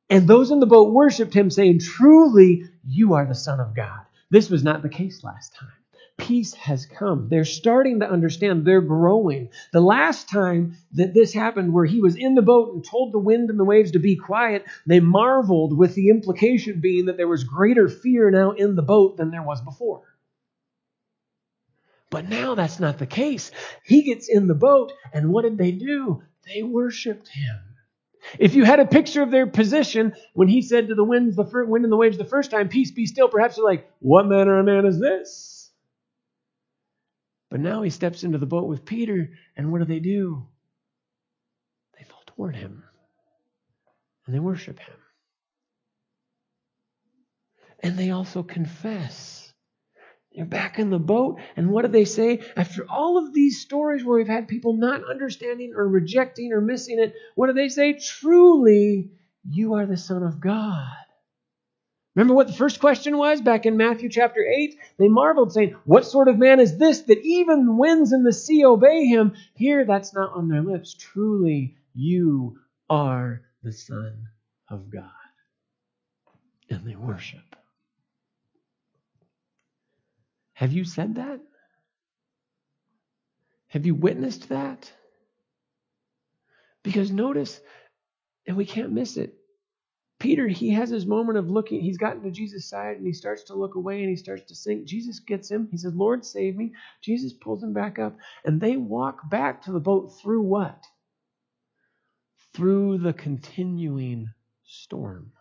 And 0.09 0.27
those 0.27 0.51
in 0.51 0.59
the 0.59 0.67
boat 0.67 0.93
worshiped 0.93 1.33
him, 1.33 1.49
saying, 1.49 1.79
Truly, 1.79 2.63
you 2.87 3.15
are 3.15 3.25
the 3.25 3.35
Son 3.35 3.59
of 3.59 3.75
God. 3.75 4.01
This 4.29 4.49
was 4.49 4.63
not 4.63 4.81
the 4.81 4.89
case 4.89 5.23
last 5.23 5.55
time. 5.55 5.69
Peace 6.17 6.53
has 6.55 6.85
come. 6.85 7.27
They're 7.29 7.45
starting 7.45 7.99
to 7.99 8.09
understand. 8.09 8.65
They're 8.65 8.81
growing. 8.81 9.49
The 9.71 9.81
last 9.81 10.27
time 10.27 10.77
that 10.93 11.13
this 11.13 11.33
happened, 11.33 11.73
where 11.73 11.85
he 11.85 12.01
was 12.01 12.15
in 12.15 12.35
the 12.35 12.41
boat 12.41 12.73
and 12.73 12.83
told 12.83 13.13
the 13.13 13.19
wind 13.19 13.49
and 13.49 13.59
the 13.59 13.63
waves 13.63 13.91
to 13.91 13.99
be 13.99 14.15
quiet, 14.15 14.65
they 14.87 14.99
marveled, 14.99 15.77
with 15.77 15.93
the 15.93 16.09
implication 16.09 16.79
being 16.79 17.05
that 17.05 17.17
there 17.17 17.27
was 17.27 17.43
greater 17.43 17.87
fear 17.87 18.31
now 18.31 18.51
in 18.51 18.75
the 18.75 18.81
boat 18.81 19.17
than 19.17 19.29
there 19.29 19.43
was 19.43 19.61
before. 19.61 20.03
But 22.09 22.29
now 22.29 22.55
that's 22.55 22.79
not 22.79 22.97
the 22.97 23.05
case. 23.05 23.51
He 23.83 24.01
gets 24.01 24.29
in 24.29 24.47
the 24.47 24.55
boat, 24.55 24.93
and 25.13 25.31
what 25.31 25.43
did 25.43 25.57
they 25.57 25.71
do? 25.71 26.23
They 26.47 26.63
worshiped 26.63 27.27
him. 27.27 27.59
If 28.39 28.55
you 28.55 28.63
had 28.63 28.79
a 28.79 28.85
picture 28.87 29.21
of 29.21 29.31
their 29.31 29.47
position 29.47 30.15
when 30.33 30.47
he 30.47 30.61
said 30.61 30.87
to 30.87 30.95
the 30.95 31.03
winds, 31.03 31.35
the 31.35 31.65
wind 31.67 31.83
and 31.83 31.91
the 31.91 31.97
waves 31.97 32.17
the 32.17 32.25
first 32.25 32.49
time, 32.49 32.69
"Peace, 32.69 32.91
be 32.91 33.05
still," 33.05 33.27
perhaps 33.27 33.57
you're 33.57 33.65
like, 33.65 33.87
"What 33.99 34.27
manner 34.27 34.57
of 34.57 34.65
man 34.65 34.85
is 34.85 34.99
this?" 34.99 35.54
But 37.49 37.59
now 37.59 37.83
he 37.83 37.89
steps 37.89 38.23
into 38.23 38.37
the 38.37 38.45
boat 38.45 38.67
with 38.67 38.85
Peter, 38.85 39.29
and 39.55 39.71
what 39.71 39.79
do 39.79 39.85
they 39.85 39.99
do? 39.99 40.47
They 41.97 42.05
fall 42.05 42.23
toward 42.27 42.55
him 42.55 42.83
and 44.25 44.35
they 44.35 44.39
worship 44.39 44.79
him. 44.79 44.95
And 47.81 47.97
they 47.97 48.11
also 48.11 48.41
confess. 48.43 49.53
They're 50.33 50.45
back 50.45 50.79
in 50.79 50.89
the 50.89 50.99
boat, 50.99 51.39
and 51.55 51.69
what 51.69 51.83
do 51.85 51.91
they 51.91 52.05
say? 52.05 52.41
After 52.57 52.85
all 52.89 53.17
of 53.17 53.33
these 53.33 53.61
stories 53.61 54.03
where 54.03 54.17
we've 54.17 54.27
had 54.27 54.47
people 54.47 54.75
not 54.75 55.09
understanding 55.09 55.73
or 55.75 55.87
rejecting 55.87 56.51
or 56.51 56.61
missing 56.61 56.99
it, 56.99 57.13
what 57.35 57.47
do 57.47 57.53
they 57.53 57.69
say? 57.69 57.93
Truly, 57.93 59.11
you 59.47 59.75
are 59.75 59.85
the 59.85 59.97
Son 59.97 60.23
of 60.23 60.41
God. 60.41 61.04
Remember 62.15 62.33
what 62.33 62.47
the 62.47 62.53
first 62.53 62.79
question 62.79 63.17
was 63.17 63.41
back 63.41 63.65
in 63.65 63.75
Matthew 63.75 64.07
chapter 64.09 64.41
8? 64.41 64.79
They 64.97 65.09
marveled, 65.09 65.51
saying, 65.51 65.75
What 65.83 66.05
sort 66.05 66.29
of 66.29 66.37
man 66.37 66.61
is 66.61 66.77
this 66.77 67.01
that 67.01 67.21
even 67.21 67.77
winds 67.77 68.13
and 68.13 68.25
the 68.25 68.31
sea 68.31 68.63
obey 68.63 69.05
him? 69.05 69.33
Here, 69.53 69.85
that's 69.85 70.13
not 70.13 70.33
on 70.33 70.47
their 70.47 70.61
lips. 70.61 70.93
Truly, 70.93 71.75
you 71.93 72.59
are 72.89 73.41
the 73.63 73.73
Son 73.73 74.29
of 74.69 74.89
God. 74.89 75.09
And 76.69 76.87
they 76.87 76.95
worship. 76.95 77.41
Have 80.53 80.71
you 80.71 80.85
said 80.85 81.15
that? 81.15 81.41
Have 83.67 83.85
you 83.85 83.93
witnessed 83.93 84.47
that? 84.49 84.89
Because 86.81 87.11
notice, 87.11 87.59
and 88.47 88.55
we 88.55 88.65
can't 88.65 88.93
miss 88.93 89.17
it. 89.17 89.35
Peter, 90.25 90.47
he 90.47 90.71
has 90.71 90.89
his 90.89 91.05
moment 91.05 91.37
of 91.37 91.51
looking. 91.51 91.81
He's 91.81 91.99
gotten 91.99 92.23
to 92.23 92.31
Jesus' 92.31 92.67
side 92.67 92.97
and 92.97 93.05
he 93.05 93.13
starts 93.13 93.43
to 93.43 93.53
look 93.53 93.75
away 93.75 94.01
and 94.01 94.09
he 94.09 94.15
starts 94.15 94.41
to 94.45 94.55
sink. 94.55 94.85
Jesus 94.85 95.19
gets 95.19 95.51
him. 95.51 95.67
He 95.69 95.77
says, 95.77 95.93
Lord, 95.93 96.25
save 96.25 96.55
me. 96.55 96.73
Jesus 96.99 97.31
pulls 97.31 97.61
him 97.61 97.73
back 97.73 97.99
up. 97.99 98.17
And 98.43 98.59
they 98.59 98.75
walk 98.75 99.29
back 99.29 99.61
to 99.65 99.71
the 99.71 99.79
boat 99.79 100.19
through 100.19 100.41
what? 100.41 100.83
Through 102.55 102.97
the 102.97 103.13
continuing 103.13 104.29
storm. 104.63 105.31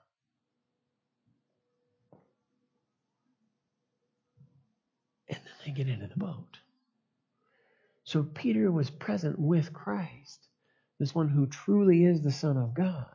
And 5.30 5.38
then 5.38 5.54
they 5.64 5.72
get 5.72 5.88
into 5.88 6.08
the 6.08 6.18
boat. 6.18 6.58
So 8.04 8.22
Peter 8.22 8.70
was 8.70 8.90
present 8.90 9.38
with 9.38 9.72
Christ, 9.72 10.46
this 11.00 11.14
one 11.14 11.30
who 11.30 11.46
truly 11.46 12.04
is 12.04 12.20
the 12.20 12.30
Son 12.30 12.58
of 12.58 12.74
God, 12.74 13.13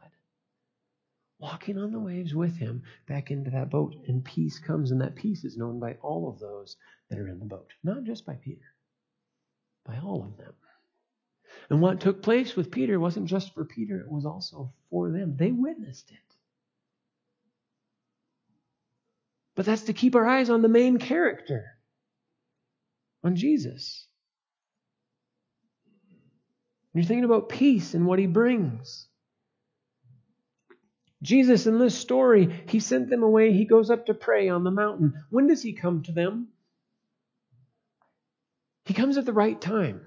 walking 1.39 1.77
on 1.77 1.91
the 1.91 1.99
waves 1.99 2.35
with 2.35 2.57
him 2.57 2.83
back 3.07 3.31
into 3.31 3.49
that 3.51 3.69
boat. 3.69 3.95
And 4.07 4.23
peace 4.23 4.59
comes, 4.59 4.91
and 4.91 5.01
that 5.01 5.15
peace 5.15 5.43
is 5.43 5.57
known 5.57 5.79
by 5.79 5.93
all 6.01 6.29
of 6.29 6.39
those 6.39 6.75
that 7.09 7.17
are 7.17 7.27
in 7.27 7.39
the 7.39 7.45
boat, 7.45 7.71
not 7.83 8.03
just 8.03 8.25
by 8.25 8.35
Peter, 8.35 8.73
by 9.85 9.97
all 9.97 10.23
of 10.23 10.37
them. 10.37 10.53
And 11.69 11.81
what 11.81 12.01
took 12.01 12.21
place 12.21 12.55
with 12.55 12.71
Peter 12.71 12.99
wasn't 12.99 13.27
just 13.27 13.53
for 13.53 13.65
Peter, 13.65 13.99
it 13.99 14.11
was 14.11 14.25
also 14.25 14.73
for 14.89 15.11
them. 15.11 15.35
They 15.37 15.51
witnessed 15.51 16.11
it. 16.11 16.17
But 19.55 19.65
that's 19.65 19.83
to 19.83 19.93
keep 19.93 20.15
our 20.15 20.25
eyes 20.25 20.49
on 20.49 20.61
the 20.61 20.69
main 20.69 20.99
character 20.99 21.65
on 23.23 23.35
Jesus. 23.35 24.07
You're 26.93 27.03
thinking 27.03 27.25
about 27.25 27.49
peace 27.49 27.93
and 27.93 28.05
what 28.05 28.19
he 28.19 28.25
brings. 28.25 29.08
Jesus, 31.21 31.67
in 31.67 31.79
this 31.79 31.97
story, 31.97 32.63
he 32.67 32.79
sent 32.79 33.09
them 33.09 33.23
away. 33.23 33.51
He 33.51 33.65
goes 33.65 33.89
up 33.89 34.05
to 34.05 34.13
pray 34.13 34.47
on 34.49 34.63
the 34.63 34.71
mountain. 34.71 35.13
When 35.29 35.47
does 35.47 35.61
he 35.61 35.73
come 35.73 36.03
to 36.03 36.11
them? 36.11 36.47
He 38.85 38.93
comes 38.93 39.17
at 39.17 39.25
the 39.25 39.33
right 39.33 39.59
time. 39.59 40.01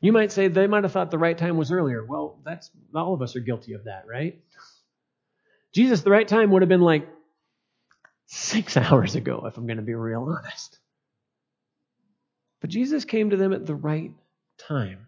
You 0.00 0.12
might 0.12 0.30
say 0.30 0.48
they 0.48 0.66
might 0.66 0.84
have 0.84 0.92
thought 0.92 1.10
the 1.10 1.18
right 1.18 1.36
time 1.36 1.56
was 1.56 1.72
earlier. 1.72 2.04
Well, 2.04 2.38
that's 2.44 2.70
all 2.94 3.14
of 3.14 3.22
us 3.22 3.34
are 3.36 3.40
guilty 3.40 3.72
of 3.72 3.84
that, 3.84 4.06
right? 4.06 4.38
Jesus, 5.72 6.02
the 6.02 6.10
right 6.10 6.28
time 6.28 6.50
would 6.50 6.62
have 6.62 6.68
been 6.68 6.82
like 6.82 7.08
six 8.26 8.76
hours 8.76 9.14
ago, 9.14 9.44
if 9.46 9.56
I'm 9.56 9.66
going 9.66 9.78
to 9.78 9.82
be 9.82 9.94
real 9.94 10.22
honest. 10.22 10.78
But 12.60 12.70
Jesus 12.70 13.04
came 13.04 13.30
to 13.30 13.36
them 13.36 13.52
at 13.52 13.66
the 13.66 13.74
right 13.74 14.12
time. 14.58 15.06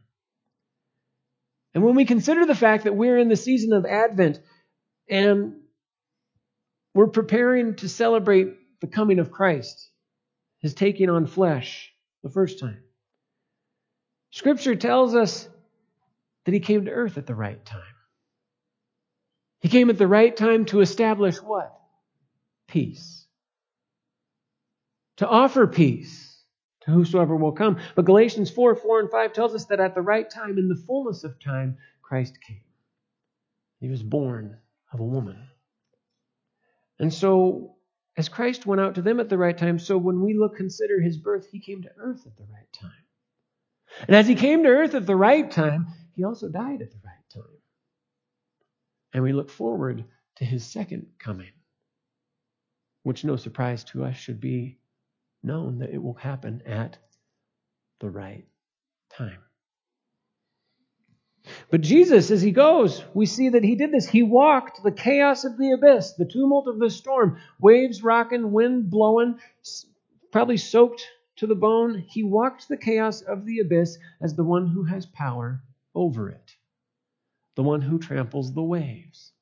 And 1.78 1.86
when 1.86 1.94
we 1.94 2.06
consider 2.06 2.44
the 2.44 2.56
fact 2.56 2.82
that 2.84 2.96
we're 2.96 3.18
in 3.18 3.28
the 3.28 3.36
season 3.36 3.72
of 3.72 3.86
Advent 3.86 4.40
and 5.08 5.60
we're 6.92 7.06
preparing 7.06 7.76
to 7.76 7.88
celebrate 7.88 8.48
the 8.80 8.88
coming 8.88 9.20
of 9.20 9.30
Christ, 9.30 9.88
his 10.58 10.74
taking 10.74 11.08
on 11.08 11.28
flesh 11.28 11.92
the 12.24 12.30
first 12.30 12.58
time. 12.58 12.82
Scripture 14.32 14.74
tells 14.74 15.14
us 15.14 15.48
that 16.46 16.52
he 16.52 16.58
came 16.58 16.86
to 16.86 16.90
earth 16.90 17.16
at 17.16 17.26
the 17.26 17.34
right 17.36 17.64
time. 17.64 17.94
He 19.60 19.68
came 19.68 19.88
at 19.88 19.98
the 19.98 20.08
right 20.08 20.36
time 20.36 20.64
to 20.64 20.80
establish 20.80 21.36
what? 21.36 21.78
Peace. 22.66 23.24
To 25.18 25.28
offer 25.28 25.68
peace 25.68 26.27
to 26.88 26.94
whosoever 26.94 27.36
will 27.36 27.52
come. 27.52 27.78
But 27.94 28.06
Galatians 28.06 28.50
4 28.50 28.74
4 28.74 29.00
and 29.00 29.10
5 29.10 29.32
tells 29.32 29.54
us 29.54 29.66
that 29.66 29.80
at 29.80 29.94
the 29.94 30.00
right 30.00 30.28
time, 30.28 30.58
in 30.58 30.68
the 30.68 30.82
fullness 30.86 31.22
of 31.22 31.38
time, 31.38 31.76
Christ 32.02 32.38
came. 32.40 32.62
He 33.80 33.88
was 33.88 34.02
born 34.02 34.56
of 34.92 35.00
a 35.00 35.04
woman. 35.04 35.38
And 36.98 37.12
so, 37.12 37.76
as 38.16 38.28
Christ 38.28 38.66
went 38.66 38.80
out 38.80 38.96
to 38.96 39.02
them 39.02 39.20
at 39.20 39.28
the 39.28 39.38
right 39.38 39.56
time, 39.56 39.78
so 39.78 39.96
when 39.96 40.20
we 40.20 40.34
look, 40.34 40.56
consider 40.56 41.00
his 41.00 41.16
birth, 41.16 41.46
he 41.52 41.60
came 41.60 41.82
to 41.82 41.90
earth 41.98 42.26
at 42.26 42.36
the 42.36 42.46
right 42.52 42.72
time. 42.72 42.90
And 44.06 44.16
as 44.16 44.26
he 44.26 44.34
came 44.34 44.62
to 44.64 44.68
earth 44.68 44.94
at 44.94 45.06
the 45.06 45.16
right 45.16 45.48
time, 45.48 45.86
he 46.16 46.24
also 46.24 46.48
died 46.48 46.82
at 46.82 46.90
the 46.90 47.00
right 47.04 47.30
time. 47.32 47.44
And 49.12 49.22
we 49.22 49.32
look 49.32 49.50
forward 49.50 50.04
to 50.36 50.44
his 50.44 50.64
second 50.64 51.06
coming, 51.18 51.52
which, 53.02 53.24
no 53.24 53.36
surprise 53.36 53.84
to 53.84 54.04
us, 54.04 54.16
should 54.16 54.40
be 54.40 54.77
known 55.42 55.78
that 55.78 55.90
it 55.90 56.02
will 56.02 56.14
happen 56.14 56.62
at 56.66 56.98
the 58.00 58.10
right 58.10 58.46
time. 59.10 59.38
But 61.70 61.80
Jesus, 61.80 62.30
as 62.30 62.42
he 62.42 62.50
goes, 62.50 63.02
we 63.14 63.24
see 63.24 63.48
that 63.50 63.64
he 63.64 63.74
did 63.74 63.90
this. 63.90 64.08
He 64.08 64.22
walked 64.22 64.82
the 64.82 64.92
chaos 64.92 65.44
of 65.44 65.56
the 65.56 65.72
abyss, 65.72 66.12
the 66.12 66.26
tumult 66.26 66.68
of 66.68 66.78
the 66.78 66.90
storm, 66.90 67.38
waves 67.58 68.02
rocking, 68.02 68.52
wind 68.52 68.90
blowing, 68.90 69.38
probably 70.30 70.58
soaked 70.58 71.06
to 71.36 71.46
the 71.46 71.54
bone. 71.54 72.04
He 72.06 72.22
walked 72.22 72.68
the 72.68 72.76
chaos 72.76 73.22
of 73.22 73.46
the 73.46 73.60
abyss 73.60 73.98
as 74.20 74.34
the 74.34 74.44
one 74.44 74.68
who 74.68 74.84
has 74.84 75.06
power 75.06 75.62
over 75.94 76.28
it, 76.28 76.56
the 77.54 77.62
one 77.62 77.80
who 77.80 77.98
tramples 77.98 78.52
the 78.52 78.62
waves 78.62 79.32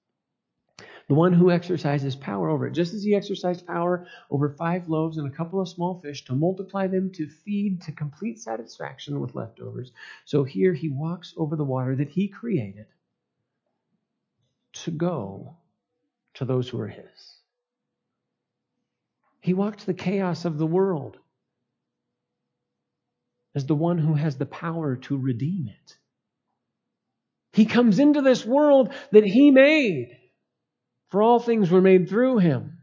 the 1.08 1.14
one 1.14 1.32
who 1.32 1.50
exercises 1.50 2.16
power 2.16 2.50
over 2.50 2.66
it. 2.66 2.72
Just 2.72 2.92
as 2.92 3.02
he 3.02 3.14
exercised 3.14 3.66
power 3.66 4.06
over 4.30 4.50
five 4.50 4.88
loaves 4.88 5.18
and 5.18 5.28
a 5.28 5.36
couple 5.36 5.60
of 5.60 5.68
small 5.68 6.00
fish 6.00 6.24
to 6.24 6.34
multiply 6.34 6.86
them 6.88 7.10
to 7.12 7.28
feed 7.28 7.82
to 7.82 7.92
complete 7.92 8.40
satisfaction 8.40 9.20
with 9.20 9.34
leftovers, 9.34 9.92
so 10.24 10.42
here 10.42 10.74
he 10.74 10.88
walks 10.88 11.32
over 11.36 11.54
the 11.54 11.64
water 11.64 11.94
that 11.94 12.08
he 12.08 12.28
created 12.28 12.86
to 14.72 14.90
go 14.90 15.56
to 16.34 16.44
those 16.44 16.68
who 16.68 16.80
are 16.80 16.88
his. 16.88 17.36
He 19.40 19.54
walked 19.54 19.86
the 19.86 19.94
chaos 19.94 20.44
of 20.44 20.58
the 20.58 20.66
world 20.66 21.18
as 23.54 23.64
the 23.64 23.76
one 23.76 23.96
who 23.96 24.14
has 24.14 24.36
the 24.36 24.44
power 24.44 24.96
to 24.96 25.16
redeem 25.16 25.68
it. 25.68 25.96
He 27.52 27.64
comes 27.64 28.00
into 28.00 28.20
this 28.20 28.44
world 28.44 28.92
that 29.12 29.24
he 29.24 29.50
made 29.52 30.18
for 31.16 31.22
all 31.22 31.40
things 31.40 31.70
were 31.70 31.80
made 31.80 32.10
through 32.10 32.36
him. 32.36 32.76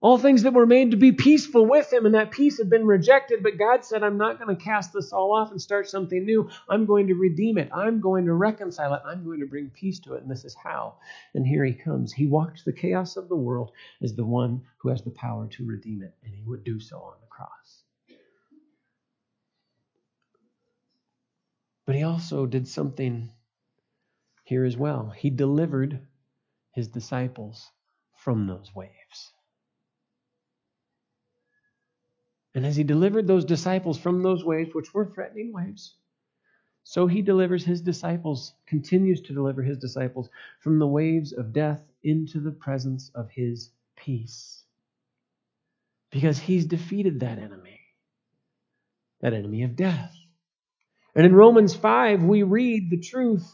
All 0.00 0.16
things 0.16 0.44
that 0.44 0.54
were 0.54 0.64
made 0.64 0.92
to 0.92 0.96
be 0.96 1.12
peaceful 1.12 1.66
with 1.66 1.92
him, 1.92 2.06
and 2.06 2.14
that 2.14 2.30
peace 2.30 2.56
had 2.56 2.70
been 2.70 2.86
rejected. 2.86 3.42
But 3.42 3.58
God 3.58 3.84
said, 3.84 4.02
I'm 4.02 4.16
not 4.16 4.40
going 4.40 4.56
to 4.56 4.64
cast 4.64 4.94
this 4.94 5.12
all 5.12 5.34
off 5.34 5.50
and 5.50 5.60
start 5.60 5.86
something 5.86 6.24
new. 6.24 6.48
I'm 6.66 6.86
going 6.86 7.08
to 7.08 7.14
redeem 7.14 7.58
it. 7.58 7.68
I'm 7.74 8.00
going 8.00 8.24
to 8.24 8.32
reconcile 8.32 8.94
it. 8.94 9.02
I'm 9.04 9.22
going 9.22 9.40
to 9.40 9.46
bring 9.46 9.68
peace 9.68 10.00
to 10.00 10.14
it. 10.14 10.22
And 10.22 10.30
this 10.30 10.46
is 10.46 10.54
how. 10.54 10.94
And 11.34 11.46
here 11.46 11.62
he 11.62 11.74
comes. 11.74 12.10
He 12.10 12.26
walked 12.26 12.64
the 12.64 12.72
chaos 12.72 13.18
of 13.18 13.28
the 13.28 13.36
world 13.36 13.72
as 14.02 14.14
the 14.14 14.24
one 14.24 14.62
who 14.78 14.88
has 14.88 15.02
the 15.02 15.10
power 15.10 15.46
to 15.46 15.66
redeem 15.66 16.00
it. 16.00 16.14
And 16.24 16.34
he 16.34 16.42
would 16.46 16.64
do 16.64 16.80
so 16.80 16.96
on 16.96 17.16
the 17.20 17.26
cross. 17.26 17.82
But 21.84 21.96
he 21.96 22.02
also 22.02 22.46
did 22.46 22.66
something 22.66 23.28
here 24.44 24.64
as 24.64 24.78
well. 24.78 25.12
He 25.14 25.28
delivered 25.28 26.07
his 26.72 26.88
disciples 26.88 27.70
from 28.14 28.46
those 28.46 28.74
waves. 28.74 29.32
And 32.54 32.66
as 32.66 32.76
he 32.76 32.84
delivered 32.84 33.26
those 33.26 33.44
disciples 33.44 33.98
from 33.98 34.22
those 34.22 34.44
waves, 34.44 34.74
which 34.74 34.92
were 34.92 35.06
threatening 35.06 35.52
waves, 35.52 35.94
so 36.82 37.06
he 37.06 37.20
delivers 37.20 37.64
his 37.64 37.82
disciples, 37.82 38.54
continues 38.66 39.20
to 39.20 39.34
deliver 39.34 39.62
his 39.62 39.78
disciples 39.78 40.30
from 40.60 40.78
the 40.78 40.86
waves 40.86 41.32
of 41.32 41.52
death 41.52 41.84
into 42.02 42.40
the 42.40 42.50
presence 42.50 43.10
of 43.14 43.30
his 43.30 43.70
peace. 43.94 44.64
Because 46.10 46.38
he's 46.38 46.64
defeated 46.64 47.20
that 47.20 47.38
enemy, 47.38 47.80
that 49.20 49.34
enemy 49.34 49.64
of 49.64 49.76
death. 49.76 50.16
And 51.14 51.26
in 51.26 51.34
Romans 51.34 51.74
5, 51.74 52.22
we 52.22 52.42
read 52.42 52.88
the 52.88 53.00
truth 53.00 53.52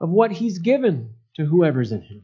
of 0.00 0.08
what 0.08 0.32
he's 0.32 0.58
given 0.58 1.14
to 1.34 1.44
whoever's 1.44 1.92
in 1.92 2.00
him. 2.00 2.22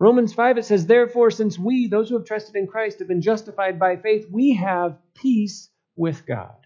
Romans 0.00 0.34
5, 0.34 0.58
it 0.58 0.64
says, 0.64 0.86
Therefore, 0.86 1.30
since 1.30 1.58
we, 1.58 1.88
those 1.88 2.08
who 2.08 2.16
have 2.16 2.26
trusted 2.26 2.56
in 2.56 2.66
Christ, 2.66 3.00
have 3.00 3.08
been 3.08 3.22
justified 3.22 3.78
by 3.78 3.96
faith, 3.96 4.26
we 4.30 4.54
have 4.54 4.98
peace 5.14 5.70
with 5.96 6.26
God 6.26 6.56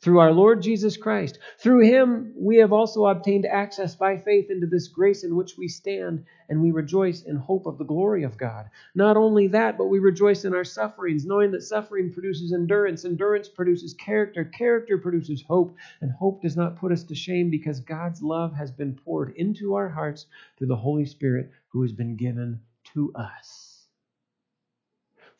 through 0.00 0.20
our 0.20 0.32
Lord 0.32 0.62
Jesus 0.62 0.96
Christ. 0.96 1.38
Through 1.58 1.80
him 1.80 2.32
we 2.36 2.56
have 2.58 2.72
also 2.72 3.06
obtained 3.06 3.46
access 3.46 3.96
by 3.96 4.16
faith 4.16 4.50
into 4.50 4.66
this 4.66 4.88
grace 4.88 5.24
in 5.24 5.34
which 5.34 5.58
we 5.58 5.66
stand, 5.68 6.24
and 6.48 6.62
we 6.62 6.70
rejoice 6.70 7.22
in 7.22 7.36
hope 7.36 7.66
of 7.66 7.78
the 7.78 7.84
glory 7.84 8.22
of 8.22 8.38
God. 8.38 8.70
Not 8.94 9.16
only 9.16 9.48
that, 9.48 9.76
but 9.76 9.86
we 9.86 9.98
rejoice 9.98 10.44
in 10.44 10.54
our 10.54 10.64
sufferings, 10.64 11.26
knowing 11.26 11.50
that 11.50 11.62
suffering 11.62 12.12
produces 12.12 12.52
endurance, 12.52 13.04
endurance 13.04 13.48
produces 13.48 13.94
character, 13.94 14.44
character 14.44 14.98
produces 14.98 15.42
hope, 15.42 15.74
and 16.00 16.12
hope 16.12 16.42
does 16.42 16.56
not 16.56 16.76
put 16.76 16.92
us 16.92 17.02
to 17.04 17.14
shame 17.14 17.50
because 17.50 17.80
God's 17.80 18.22
love 18.22 18.54
has 18.54 18.70
been 18.70 18.94
poured 18.94 19.34
into 19.36 19.74
our 19.74 19.88
hearts 19.88 20.26
through 20.56 20.68
the 20.68 20.76
Holy 20.76 21.06
Spirit 21.06 21.50
who 21.68 21.82
has 21.82 21.92
been 21.92 22.16
given 22.16 22.60
to 22.94 23.12
us. 23.14 23.86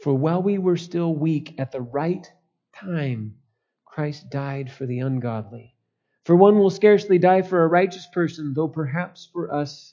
For 0.00 0.14
while 0.14 0.42
we 0.42 0.58
were 0.58 0.76
still 0.76 1.14
weak 1.14 1.54
at 1.58 1.72
the 1.72 1.80
right 1.80 2.30
time, 2.72 3.34
Christ 3.98 4.30
died 4.30 4.70
for 4.70 4.86
the 4.86 5.00
ungodly. 5.00 5.74
For 6.24 6.36
one 6.36 6.60
will 6.60 6.70
scarcely 6.70 7.18
die 7.18 7.42
for 7.42 7.64
a 7.64 7.66
righteous 7.66 8.06
person, 8.06 8.54
though 8.54 8.68
perhaps 8.68 9.28
for 9.32 9.52
us 9.52 9.92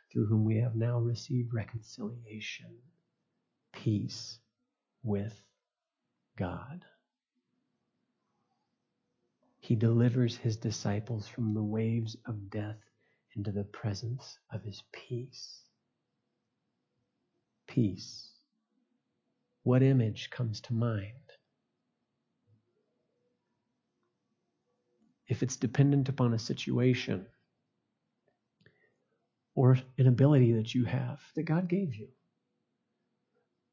through 0.11 0.27
whom 0.27 0.43
we 0.43 0.57
have 0.57 0.75
now 0.75 0.99
received 0.99 1.53
reconciliation, 1.53 2.75
peace 3.73 4.39
with 5.03 5.33
God. 6.37 6.85
He 9.59 9.75
delivers 9.75 10.35
his 10.35 10.57
disciples 10.57 11.27
from 11.27 11.53
the 11.53 11.63
waves 11.63 12.17
of 12.25 12.49
death 12.49 12.79
into 13.35 13.51
the 13.51 13.63
presence 13.63 14.37
of 14.51 14.63
his 14.63 14.83
peace. 14.91 15.61
Peace. 17.67 18.29
What 19.63 19.83
image 19.83 20.29
comes 20.31 20.59
to 20.61 20.73
mind? 20.73 21.13
If 25.27 25.43
it's 25.43 25.55
dependent 25.55 26.09
upon 26.09 26.33
a 26.33 26.39
situation, 26.39 27.25
or 29.55 29.77
an 29.97 30.07
ability 30.07 30.53
that 30.53 30.73
you 30.73 30.85
have 30.85 31.19
that 31.35 31.43
God 31.43 31.67
gave 31.67 31.95
you, 31.95 32.07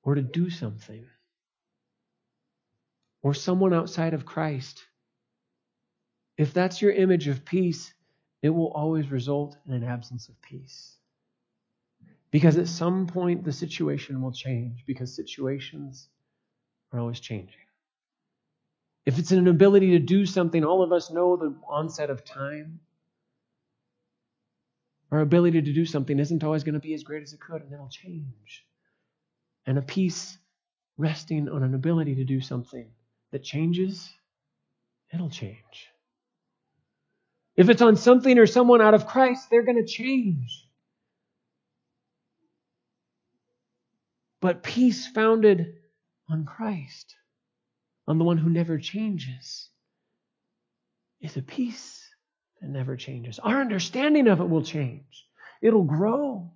or 0.02 0.14
to 0.14 0.22
do 0.22 0.50
something, 0.50 1.06
or 3.22 3.34
someone 3.34 3.74
outside 3.74 4.14
of 4.14 4.26
Christ. 4.26 4.84
If 6.36 6.52
that's 6.54 6.80
your 6.80 6.92
image 6.92 7.28
of 7.28 7.44
peace, 7.44 7.92
it 8.42 8.50
will 8.50 8.72
always 8.72 9.10
result 9.10 9.56
in 9.66 9.74
an 9.74 9.84
absence 9.84 10.28
of 10.28 10.40
peace. 10.40 10.94
Because 12.30 12.58
at 12.58 12.68
some 12.68 13.06
point 13.06 13.44
the 13.44 13.52
situation 13.52 14.20
will 14.20 14.32
change, 14.32 14.84
because 14.86 15.14
situations 15.14 16.08
are 16.92 17.00
always 17.00 17.20
changing. 17.20 17.54
If 19.06 19.18
it's 19.18 19.32
an 19.32 19.48
ability 19.48 19.92
to 19.92 19.98
do 19.98 20.26
something, 20.26 20.64
all 20.64 20.82
of 20.82 20.92
us 20.92 21.10
know 21.10 21.36
the 21.36 21.54
onset 21.66 22.10
of 22.10 22.24
time. 22.24 22.80
Our 25.10 25.20
ability 25.20 25.62
to 25.62 25.72
do 25.72 25.86
something 25.86 26.18
isn't 26.18 26.44
always 26.44 26.64
going 26.64 26.74
to 26.74 26.80
be 26.80 26.94
as 26.94 27.02
great 27.02 27.22
as 27.22 27.32
it 27.32 27.40
could, 27.40 27.62
and 27.62 27.72
it'll 27.72 27.88
change. 27.88 28.66
And 29.66 29.78
a 29.78 29.82
peace 29.82 30.36
resting 30.96 31.48
on 31.48 31.62
an 31.62 31.74
ability 31.74 32.16
to 32.16 32.24
do 32.24 32.40
something 32.40 32.90
that 33.30 33.42
changes 33.42 34.10
it'll 35.12 35.30
change. 35.30 35.88
If 37.56 37.68
it's 37.68 37.82
on 37.82 37.96
something 37.96 38.38
or 38.38 38.46
someone 38.46 38.80
out 38.82 38.94
of 38.94 39.06
Christ, 39.06 39.48
they're 39.50 39.64
going 39.64 39.84
to 39.84 39.90
change. 39.90 40.64
But 44.40 44.62
peace 44.62 45.08
founded 45.08 45.74
on 46.30 46.44
Christ, 46.44 47.16
on 48.06 48.18
the 48.18 48.24
one 48.24 48.38
who 48.38 48.50
never 48.50 48.78
changes, 48.78 49.70
is 51.20 51.36
a 51.36 51.42
peace 51.42 51.97
that 52.60 52.68
never 52.68 52.96
changes. 52.96 53.38
Our 53.38 53.60
understanding 53.60 54.28
of 54.28 54.40
it 54.40 54.48
will 54.48 54.62
change, 54.62 55.26
it'll 55.62 55.84
grow. 55.84 56.52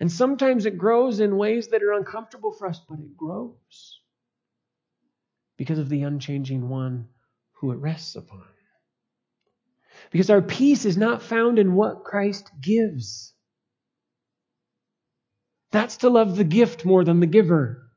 And 0.00 0.10
sometimes 0.10 0.66
it 0.66 0.76
grows 0.76 1.20
in 1.20 1.36
ways 1.36 1.68
that 1.68 1.82
are 1.82 1.92
uncomfortable 1.92 2.50
for 2.52 2.66
us, 2.66 2.80
but 2.88 2.98
it 2.98 3.16
grows 3.16 4.00
because 5.56 5.78
of 5.78 5.88
the 5.88 6.02
unchanging 6.02 6.68
one 6.68 7.06
who 7.52 7.70
it 7.70 7.76
rests 7.76 8.16
upon. 8.16 8.42
Because 10.10 10.30
our 10.30 10.42
peace 10.42 10.84
is 10.84 10.96
not 10.96 11.22
found 11.22 11.58
in 11.58 11.74
what 11.74 12.04
Christ 12.04 12.50
gives. 12.60 13.32
That's 15.70 15.98
to 15.98 16.10
love 16.10 16.36
the 16.36 16.44
gift 16.44 16.84
more 16.84 17.04
than 17.04 17.20
the 17.20 17.26
giver. 17.26 17.90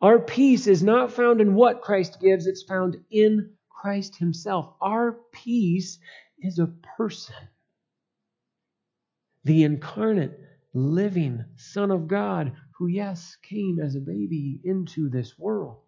Our 0.00 0.20
peace 0.20 0.68
is 0.68 0.82
not 0.82 1.12
found 1.12 1.40
in 1.40 1.54
what 1.54 1.82
Christ 1.82 2.20
gives, 2.20 2.46
it's 2.46 2.62
found 2.62 2.96
in 3.10 3.50
Christ 3.80 4.16
Himself. 4.16 4.74
Our 4.80 5.12
peace 5.32 5.98
is 6.40 6.58
a 6.58 6.72
person. 6.96 7.34
The 9.44 9.62
incarnate, 9.64 10.38
living 10.74 11.44
Son 11.56 11.90
of 11.90 12.08
God, 12.08 12.52
who, 12.78 12.88
yes, 12.88 13.36
came 13.42 13.78
as 13.80 13.94
a 13.94 14.00
baby 14.00 14.60
into 14.64 15.08
this 15.08 15.38
world. 15.38 15.78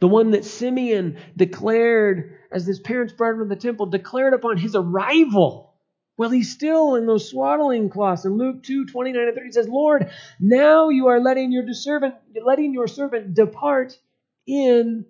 The 0.00 0.08
one 0.08 0.32
that 0.32 0.44
Simeon 0.44 1.18
declared, 1.36 2.36
as 2.50 2.66
his 2.66 2.80
parents 2.80 3.12
brought 3.12 3.34
him 3.34 3.48
to 3.48 3.54
the 3.54 3.56
temple, 3.56 3.86
declared 3.86 4.34
upon 4.34 4.56
his 4.56 4.74
arrival. 4.74 5.74
Well, 6.16 6.30
he's 6.30 6.52
still 6.52 6.96
in 6.96 7.06
those 7.06 7.30
swaddling 7.30 7.88
cloths. 7.88 8.24
In 8.24 8.36
Luke 8.36 8.64
2, 8.64 8.86
29 8.86 9.22
and 9.22 9.34
30, 9.34 9.46
he 9.46 9.52
says, 9.52 9.68
Lord, 9.68 10.10
now 10.40 10.88
you 10.88 11.06
are 11.06 11.20
letting 11.20 11.52
your 11.52 11.72
servant, 11.72 12.16
letting 12.44 12.74
your 12.74 12.88
servant 12.88 13.34
depart 13.34 13.96
in 14.44 15.04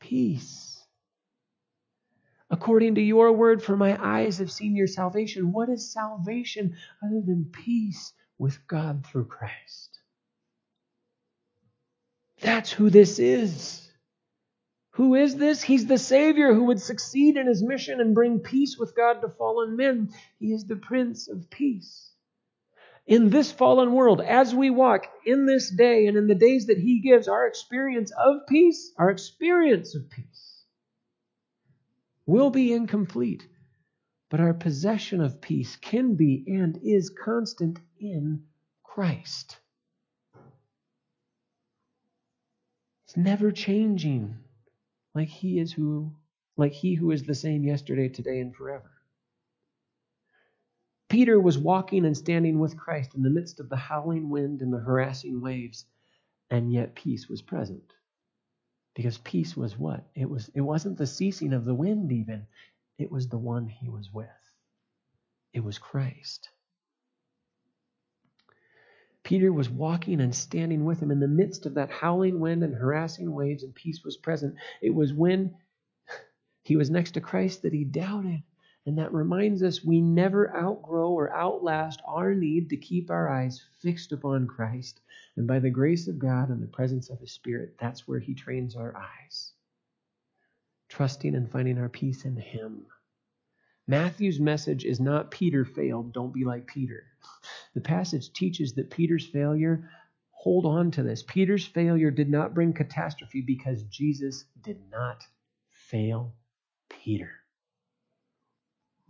peace. 0.00 0.84
According 2.50 2.94
to 2.94 3.02
your 3.02 3.32
word, 3.32 3.62
for 3.62 3.76
my 3.76 3.98
eyes 4.02 4.38
have 4.38 4.50
seen 4.50 4.74
your 4.74 4.86
salvation. 4.86 5.52
What 5.52 5.68
is 5.68 5.92
salvation 5.92 6.76
other 7.04 7.20
than 7.20 7.50
peace 7.52 8.12
with 8.38 8.58
God 8.66 9.04
through 9.06 9.26
Christ? 9.26 9.98
That's 12.40 12.72
who 12.72 12.88
this 12.90 13.18
is. 13.18 13.84
Who 14.92 15.14
is 15.14 15.36
this? 15.36 15.62
He's 15.62 15.86
the 15.86 15.98
Savior 15.98 16.54
who 16.54 16.64
would 16.64 16.80
succeed 16.80 17.36
in 17.36 17.46
his 17.46 17.62
mission 17.62 18.00
and 18.00 18.14
bring 18.14 18.40
peace 18.40 18.76
with 18.78 18.96
God 18.96 19.20
to 19.20 19.28
fallen 19.28 19.76
men. 19.76 20.10
He 20.40 20.52
is 20.52 20.64
the 20.66 20.76
Prince 20.76 21.28
of 21.28 21.50
Peace. 21.50 22.07
In 23.08 23.30
this 23.30 23.50
fallen 23.50 23.92
world, 23.92 24.20
as 24.20 24.54
we 24.54 24.68
walk 24.68 25.06
in 25.24 25.46
this 25.46 25.70
day 25.70 26.06
and 26.06 26.16
in 26.18 26.26
the 26.26 26.34
days 26.34 26.66
that 26.66 26.76
He 26.76 27.00
gives, 27.00 27.26
our 27.26 27.46
experience 27.46 28.12
of 28.12 28.46
peace, 28.46 28.92
our 28.98 29.10
experience 29.10 29.94
of 29.94 30.10
peace, 30.10 30.62
will 32.26 32.50
be 32.50 32.72
incomplete. 32.72 33.48
But 34.28 34.40
our 34.40 34.52
possession 34.52 35.22
of 35.22 35.40
peace 35.40 35.76
can 35.76 36.16
be 36.16 36.44
and 36.46 36.78
is 36.82 37.08
constant 37.08 37.78
in 37.98 38.44
Christ. 38.82 39.58
It's 43.06 43.16
never 43.16 43.50
changing 43.50 44.36
like 45.14 45.28
he 45.28 45.58
is 45.58 45.72
who 45.72 46.12
like 46.58 46.72
he 46.72 46.92
who 46.92 47.10
is 47.10 47.22
the 47.22 47.34
same 47.34 47.64
yesterday, 47.64 48.10
today 48.10 48.40
and 48.40 48.54
forever. 48.54 48.97
Peter 51.08 51.40
was 51.40 51.58
walking 51.58 52.04
and 52.04 52.16
standing 52.16 52.58
with 52.58 52.76
Christ 52.76 53.14
in 53.14 53.22
the 53.22 53.30
midst 53.30 53.60
of 53.60 53.68
the 53.68 53.76
howling 53.76 54.28
wind 54.28 54.60
and 54.60 54.72
the 54.72 54.78
harassing 54.78 55.40
waves, 55.40 55.86
and 56.50 56.72
yet 56.72 56.94
peace 56.94 57.28
was 57.28 57.42
present. 57.42 57.94
Because 58.94 59.18
peace 59.18 59.56
was 59.56 59.78
what? 59.78 60.04
It 60.14 60.28
was 60.28 60.50
it 60.54 60.60
wasn't 60.60 60.98
the 60.98 61.06
ceasing 61.06 61.52
of 61.52 61.64
the 61.64 61.74
wind 61.74 62.12
even. 62.12 62.46
It 62.98 63.10
was 63.10 63.28
the 63.28 63.38
one 63.38 63.68
he 63.68 63.88
was 63.88 64.12
with. 64.12 64.28
It 65.54 65.64
was 65.64 65.78
Christ. 65.78 66.50
Peter 69.22 69.52
was 69.52 69.70
walking 69.70 70.20
and 70.20 70.34
standing 70.34 70.84
with 70.84 71.00
him 71.00 71.10
in 71.10 71.20
the 71.20 71.28
midst 71.28 71.66
of 71.66 71.74
that 71.74 71.90
howling 71.90 72.40
wind 72.40 72.62
and 72.62 72.74
harassing 72.74 73.32
waves, 73.32 73.62
and 73.62 73.74
peace 73.74 74.02
was 74.04 74.16
present. 74.16 74.56
It 74.82 74.94
was 74.94 75.12
when 75.12 75.54
he 76.62 76.76
was 76.76 76.90
next 76.90 77.12
to 77.12 77.20
Christ 77.20 77.62
that 77.62 77.72
he 77.72 77.84
doubted. 77.84 78.42
And 78.88 78.96
that 78.96 79.12
reminds 79.12 79.62
us 79.62 79.84
we 79.84 80.00
never 80.00 80.50
outgrow 80.56 81.10
or 81.10 81.30
outlast 81.30 82.00
our 82.06 82.32
need 82.34 82.70
to 82.70 82.78
keep 82.78 83.10
our 83.10 83.28
eyes 83.28 83.62
fixed 83.82 84.12
upon 84.12 84.46
Christ. 84.46 85.02
And 85.36 85.46
by 85.46 85.58
the 85.58 85.68
grace 85.68 86.08
of 86.08 86.18
God 86.18 86.48
and 86.48 86.62
the 86.62 86.68
presence 86.68 87.10
of 87.10 87.20
His 87.20 87.30
Spirit, 87.30 87.74
that's 87.78 88.08
where 88.08 88.18
He 88.18 88.32
trains 88.32 88.76
our 88.76 88.96
eyes. 88.96 89.52
Trusting 90.88 91.34
and 91.34 91.52
finding 91.52 91.76
our 91.76 91.90
peace 91.90 92.24
in 92.24 92.34
Him. 92.38 92.86
Matthew's 93.86 94.40
message 94.40 94.86
is 94.86 95.00
not 95.00 95.30
Peter 95.30 95.66
failed, 95.66 96.14
don't 96.14 96.32
be 96.32 96.46
like 96.46 96.66
Peter. 96.66 97.04
The 97.74 97.82
passage 97.82 98.32
teaches 98.32 98.72
that 98.76 98.90
Peter's 98.90 99.26
failure, 99.26 99.90
hold 100.30 100.64
on 100.64 100.92
to 100.92 101.02
this. 101.02 101.22
Peter's 101.22 101.66
failure 101.66 102.10
did 102.10 102.30
not 102.30 102.54
bring 102.54 102.72
catastrophe 102.72 103.42
because 103.42 103.82
Jesus 103.82 104.46
did 104.62 104.80
not 104.90 105.24
fail 105.68 106.32
Peter. 106.88 107.37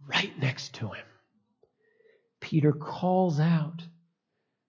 Right 0.08 0.32
next 0.40 0.74
to 0.76 0.88
him, 0.88 1.04
Peter 2.40 2.72
calls 2.72 3.38
out. 3.38 3.82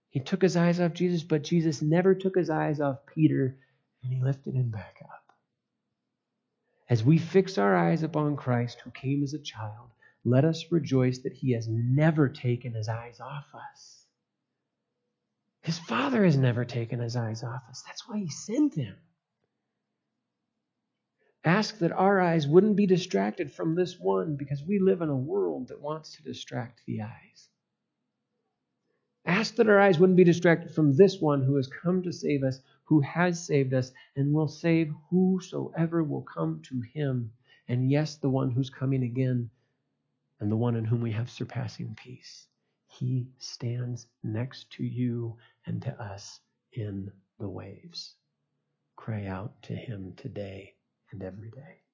He 0.09 0.19
took 0.19 0.41
his 0.41 0.57
eyes 0.57 0.81
off 0.81 0.93
Jesus, 0.93 1.23
but 1.23 1.43
Jesus 1.43 1.81
never 1.81 2.13
took 2.13 2.35
his 2.35 2.49
eyes 2.49 2.81
off 2.81 3.05
Peter 3.15 3.57
and 4.03 4.13
he 4.13 4.21
lifted 4.21 4.53
him 4.53 4.69
back 4.69 4.97
up. 5.01 5.33
As 6.89 7.03
we 7.03 7.17
fix 7.17 7.57
our 7.57 7.75
eyes 7.75 8.03
upon 8.03 8.35
Christ, 8.35 8.81
who 8.81 8.91
came 8.91 9.23
as 9.23 9.33
a 9.33 9.39
child, 9.39 9.89
let 10.25 10.43
us 10.43 10.71
rejoice 10.71 11.19
that 11.19 11.33
he 11.33 11.53
has 11.53 11.67
never 11.69 12.27
taken 12.27 12.73
his 12.73 12.89
eyes 12.89 13.19
off 13.21 13.45
us. 13.53 14.03
His 15.61 15.79
Father 15.79 16.25
has 16.25 16.37
never 16.37 16.65
taken 16.65 16.99
his 16.99 17.15
eyes 17.15 17.43
off 17.43 17.61
us. 17.69 17.83
That's 17.85 18.07
why 18.07 18.19
he 18.19 18.29
sent 18.29 18.75
him. 18.75 18.95
Ask 21.45 21.77
that 21.77 21.93
our 21.93 22.19
eyes 22.19 22.47
wouldn't 22.47 22.75
be 22.75 22.85
distracted 22.85 23.49
from 23.51 23.73
this 23.73 23.97
one 23.97 24.35
because 24.35 24.61
we 24.63 24.77
live 24.77 25.01
in 25.01 25.07
a 25.07 25.15
world 25.15 25.69
that 25.69 25.79
wants 25.81 26.15
to 26.15 26.23
distract 26.23 26.81
the 26.85 27.03
eyes. 27.03 27.49
Ask 29.25 29.55
that 29.55 29.69
our 29.69 29.79
eyes 29.79 29.99
wouldn't 29.99 30.17
be 30.17 30.25
distracted 30.25 30.71
from 30.71 30.93
this 30.93 31.21
one 31.21 31.41
who 31.41 31.55
has 31.55 31.67
come 31.67 32.03
to 32.03 32.11
save 32.11 32.43
us, 32.43 32.59
who 32.83 32.99
has 33.01 33.45
saved 33.45 33.73
us, 33.73 33.91
and 34.17 34.33
will 34.33 34.49
save 34.49 34.93
whosoever 35.09 36.03
will 36.03 36.23
come 36.23 36.61
to 36.63 36.81
him. 36.81 37.31
And 37.69 37.89
yes, 37.89 38.17
the 38.17 38.29
one 38.29 38.51
who's 38.51 38.69
coming 38.69 39.03
again 39.03 39.49
and 40.41 40.51
the 40.51 40.57
one 40.57 40.75
in 40.75 40.83
whom 40.83 41.01
we 41.01 41.11
have 41.11 41.29
surpassing 41.29 41.95
peace. 41.95 42.47
He 42.87 43.27
stands 43.37 44.07
next 44.23 44.71
to 44.71 44.83
you 44.83 45.37
and 45.65 45.81
to 45.83 46.01
us 46.01 46.41
in 46.73 47.11
the 47.39 47.49
waves. 47.49 48.15
Cry 48.97 49.25
out 49.27 49.61
to 49.63 49.75
him 49.75 50.13
today 50.17 50.75
and 51.11 51.23
every 51.23 51.49
day. 51.49 51.88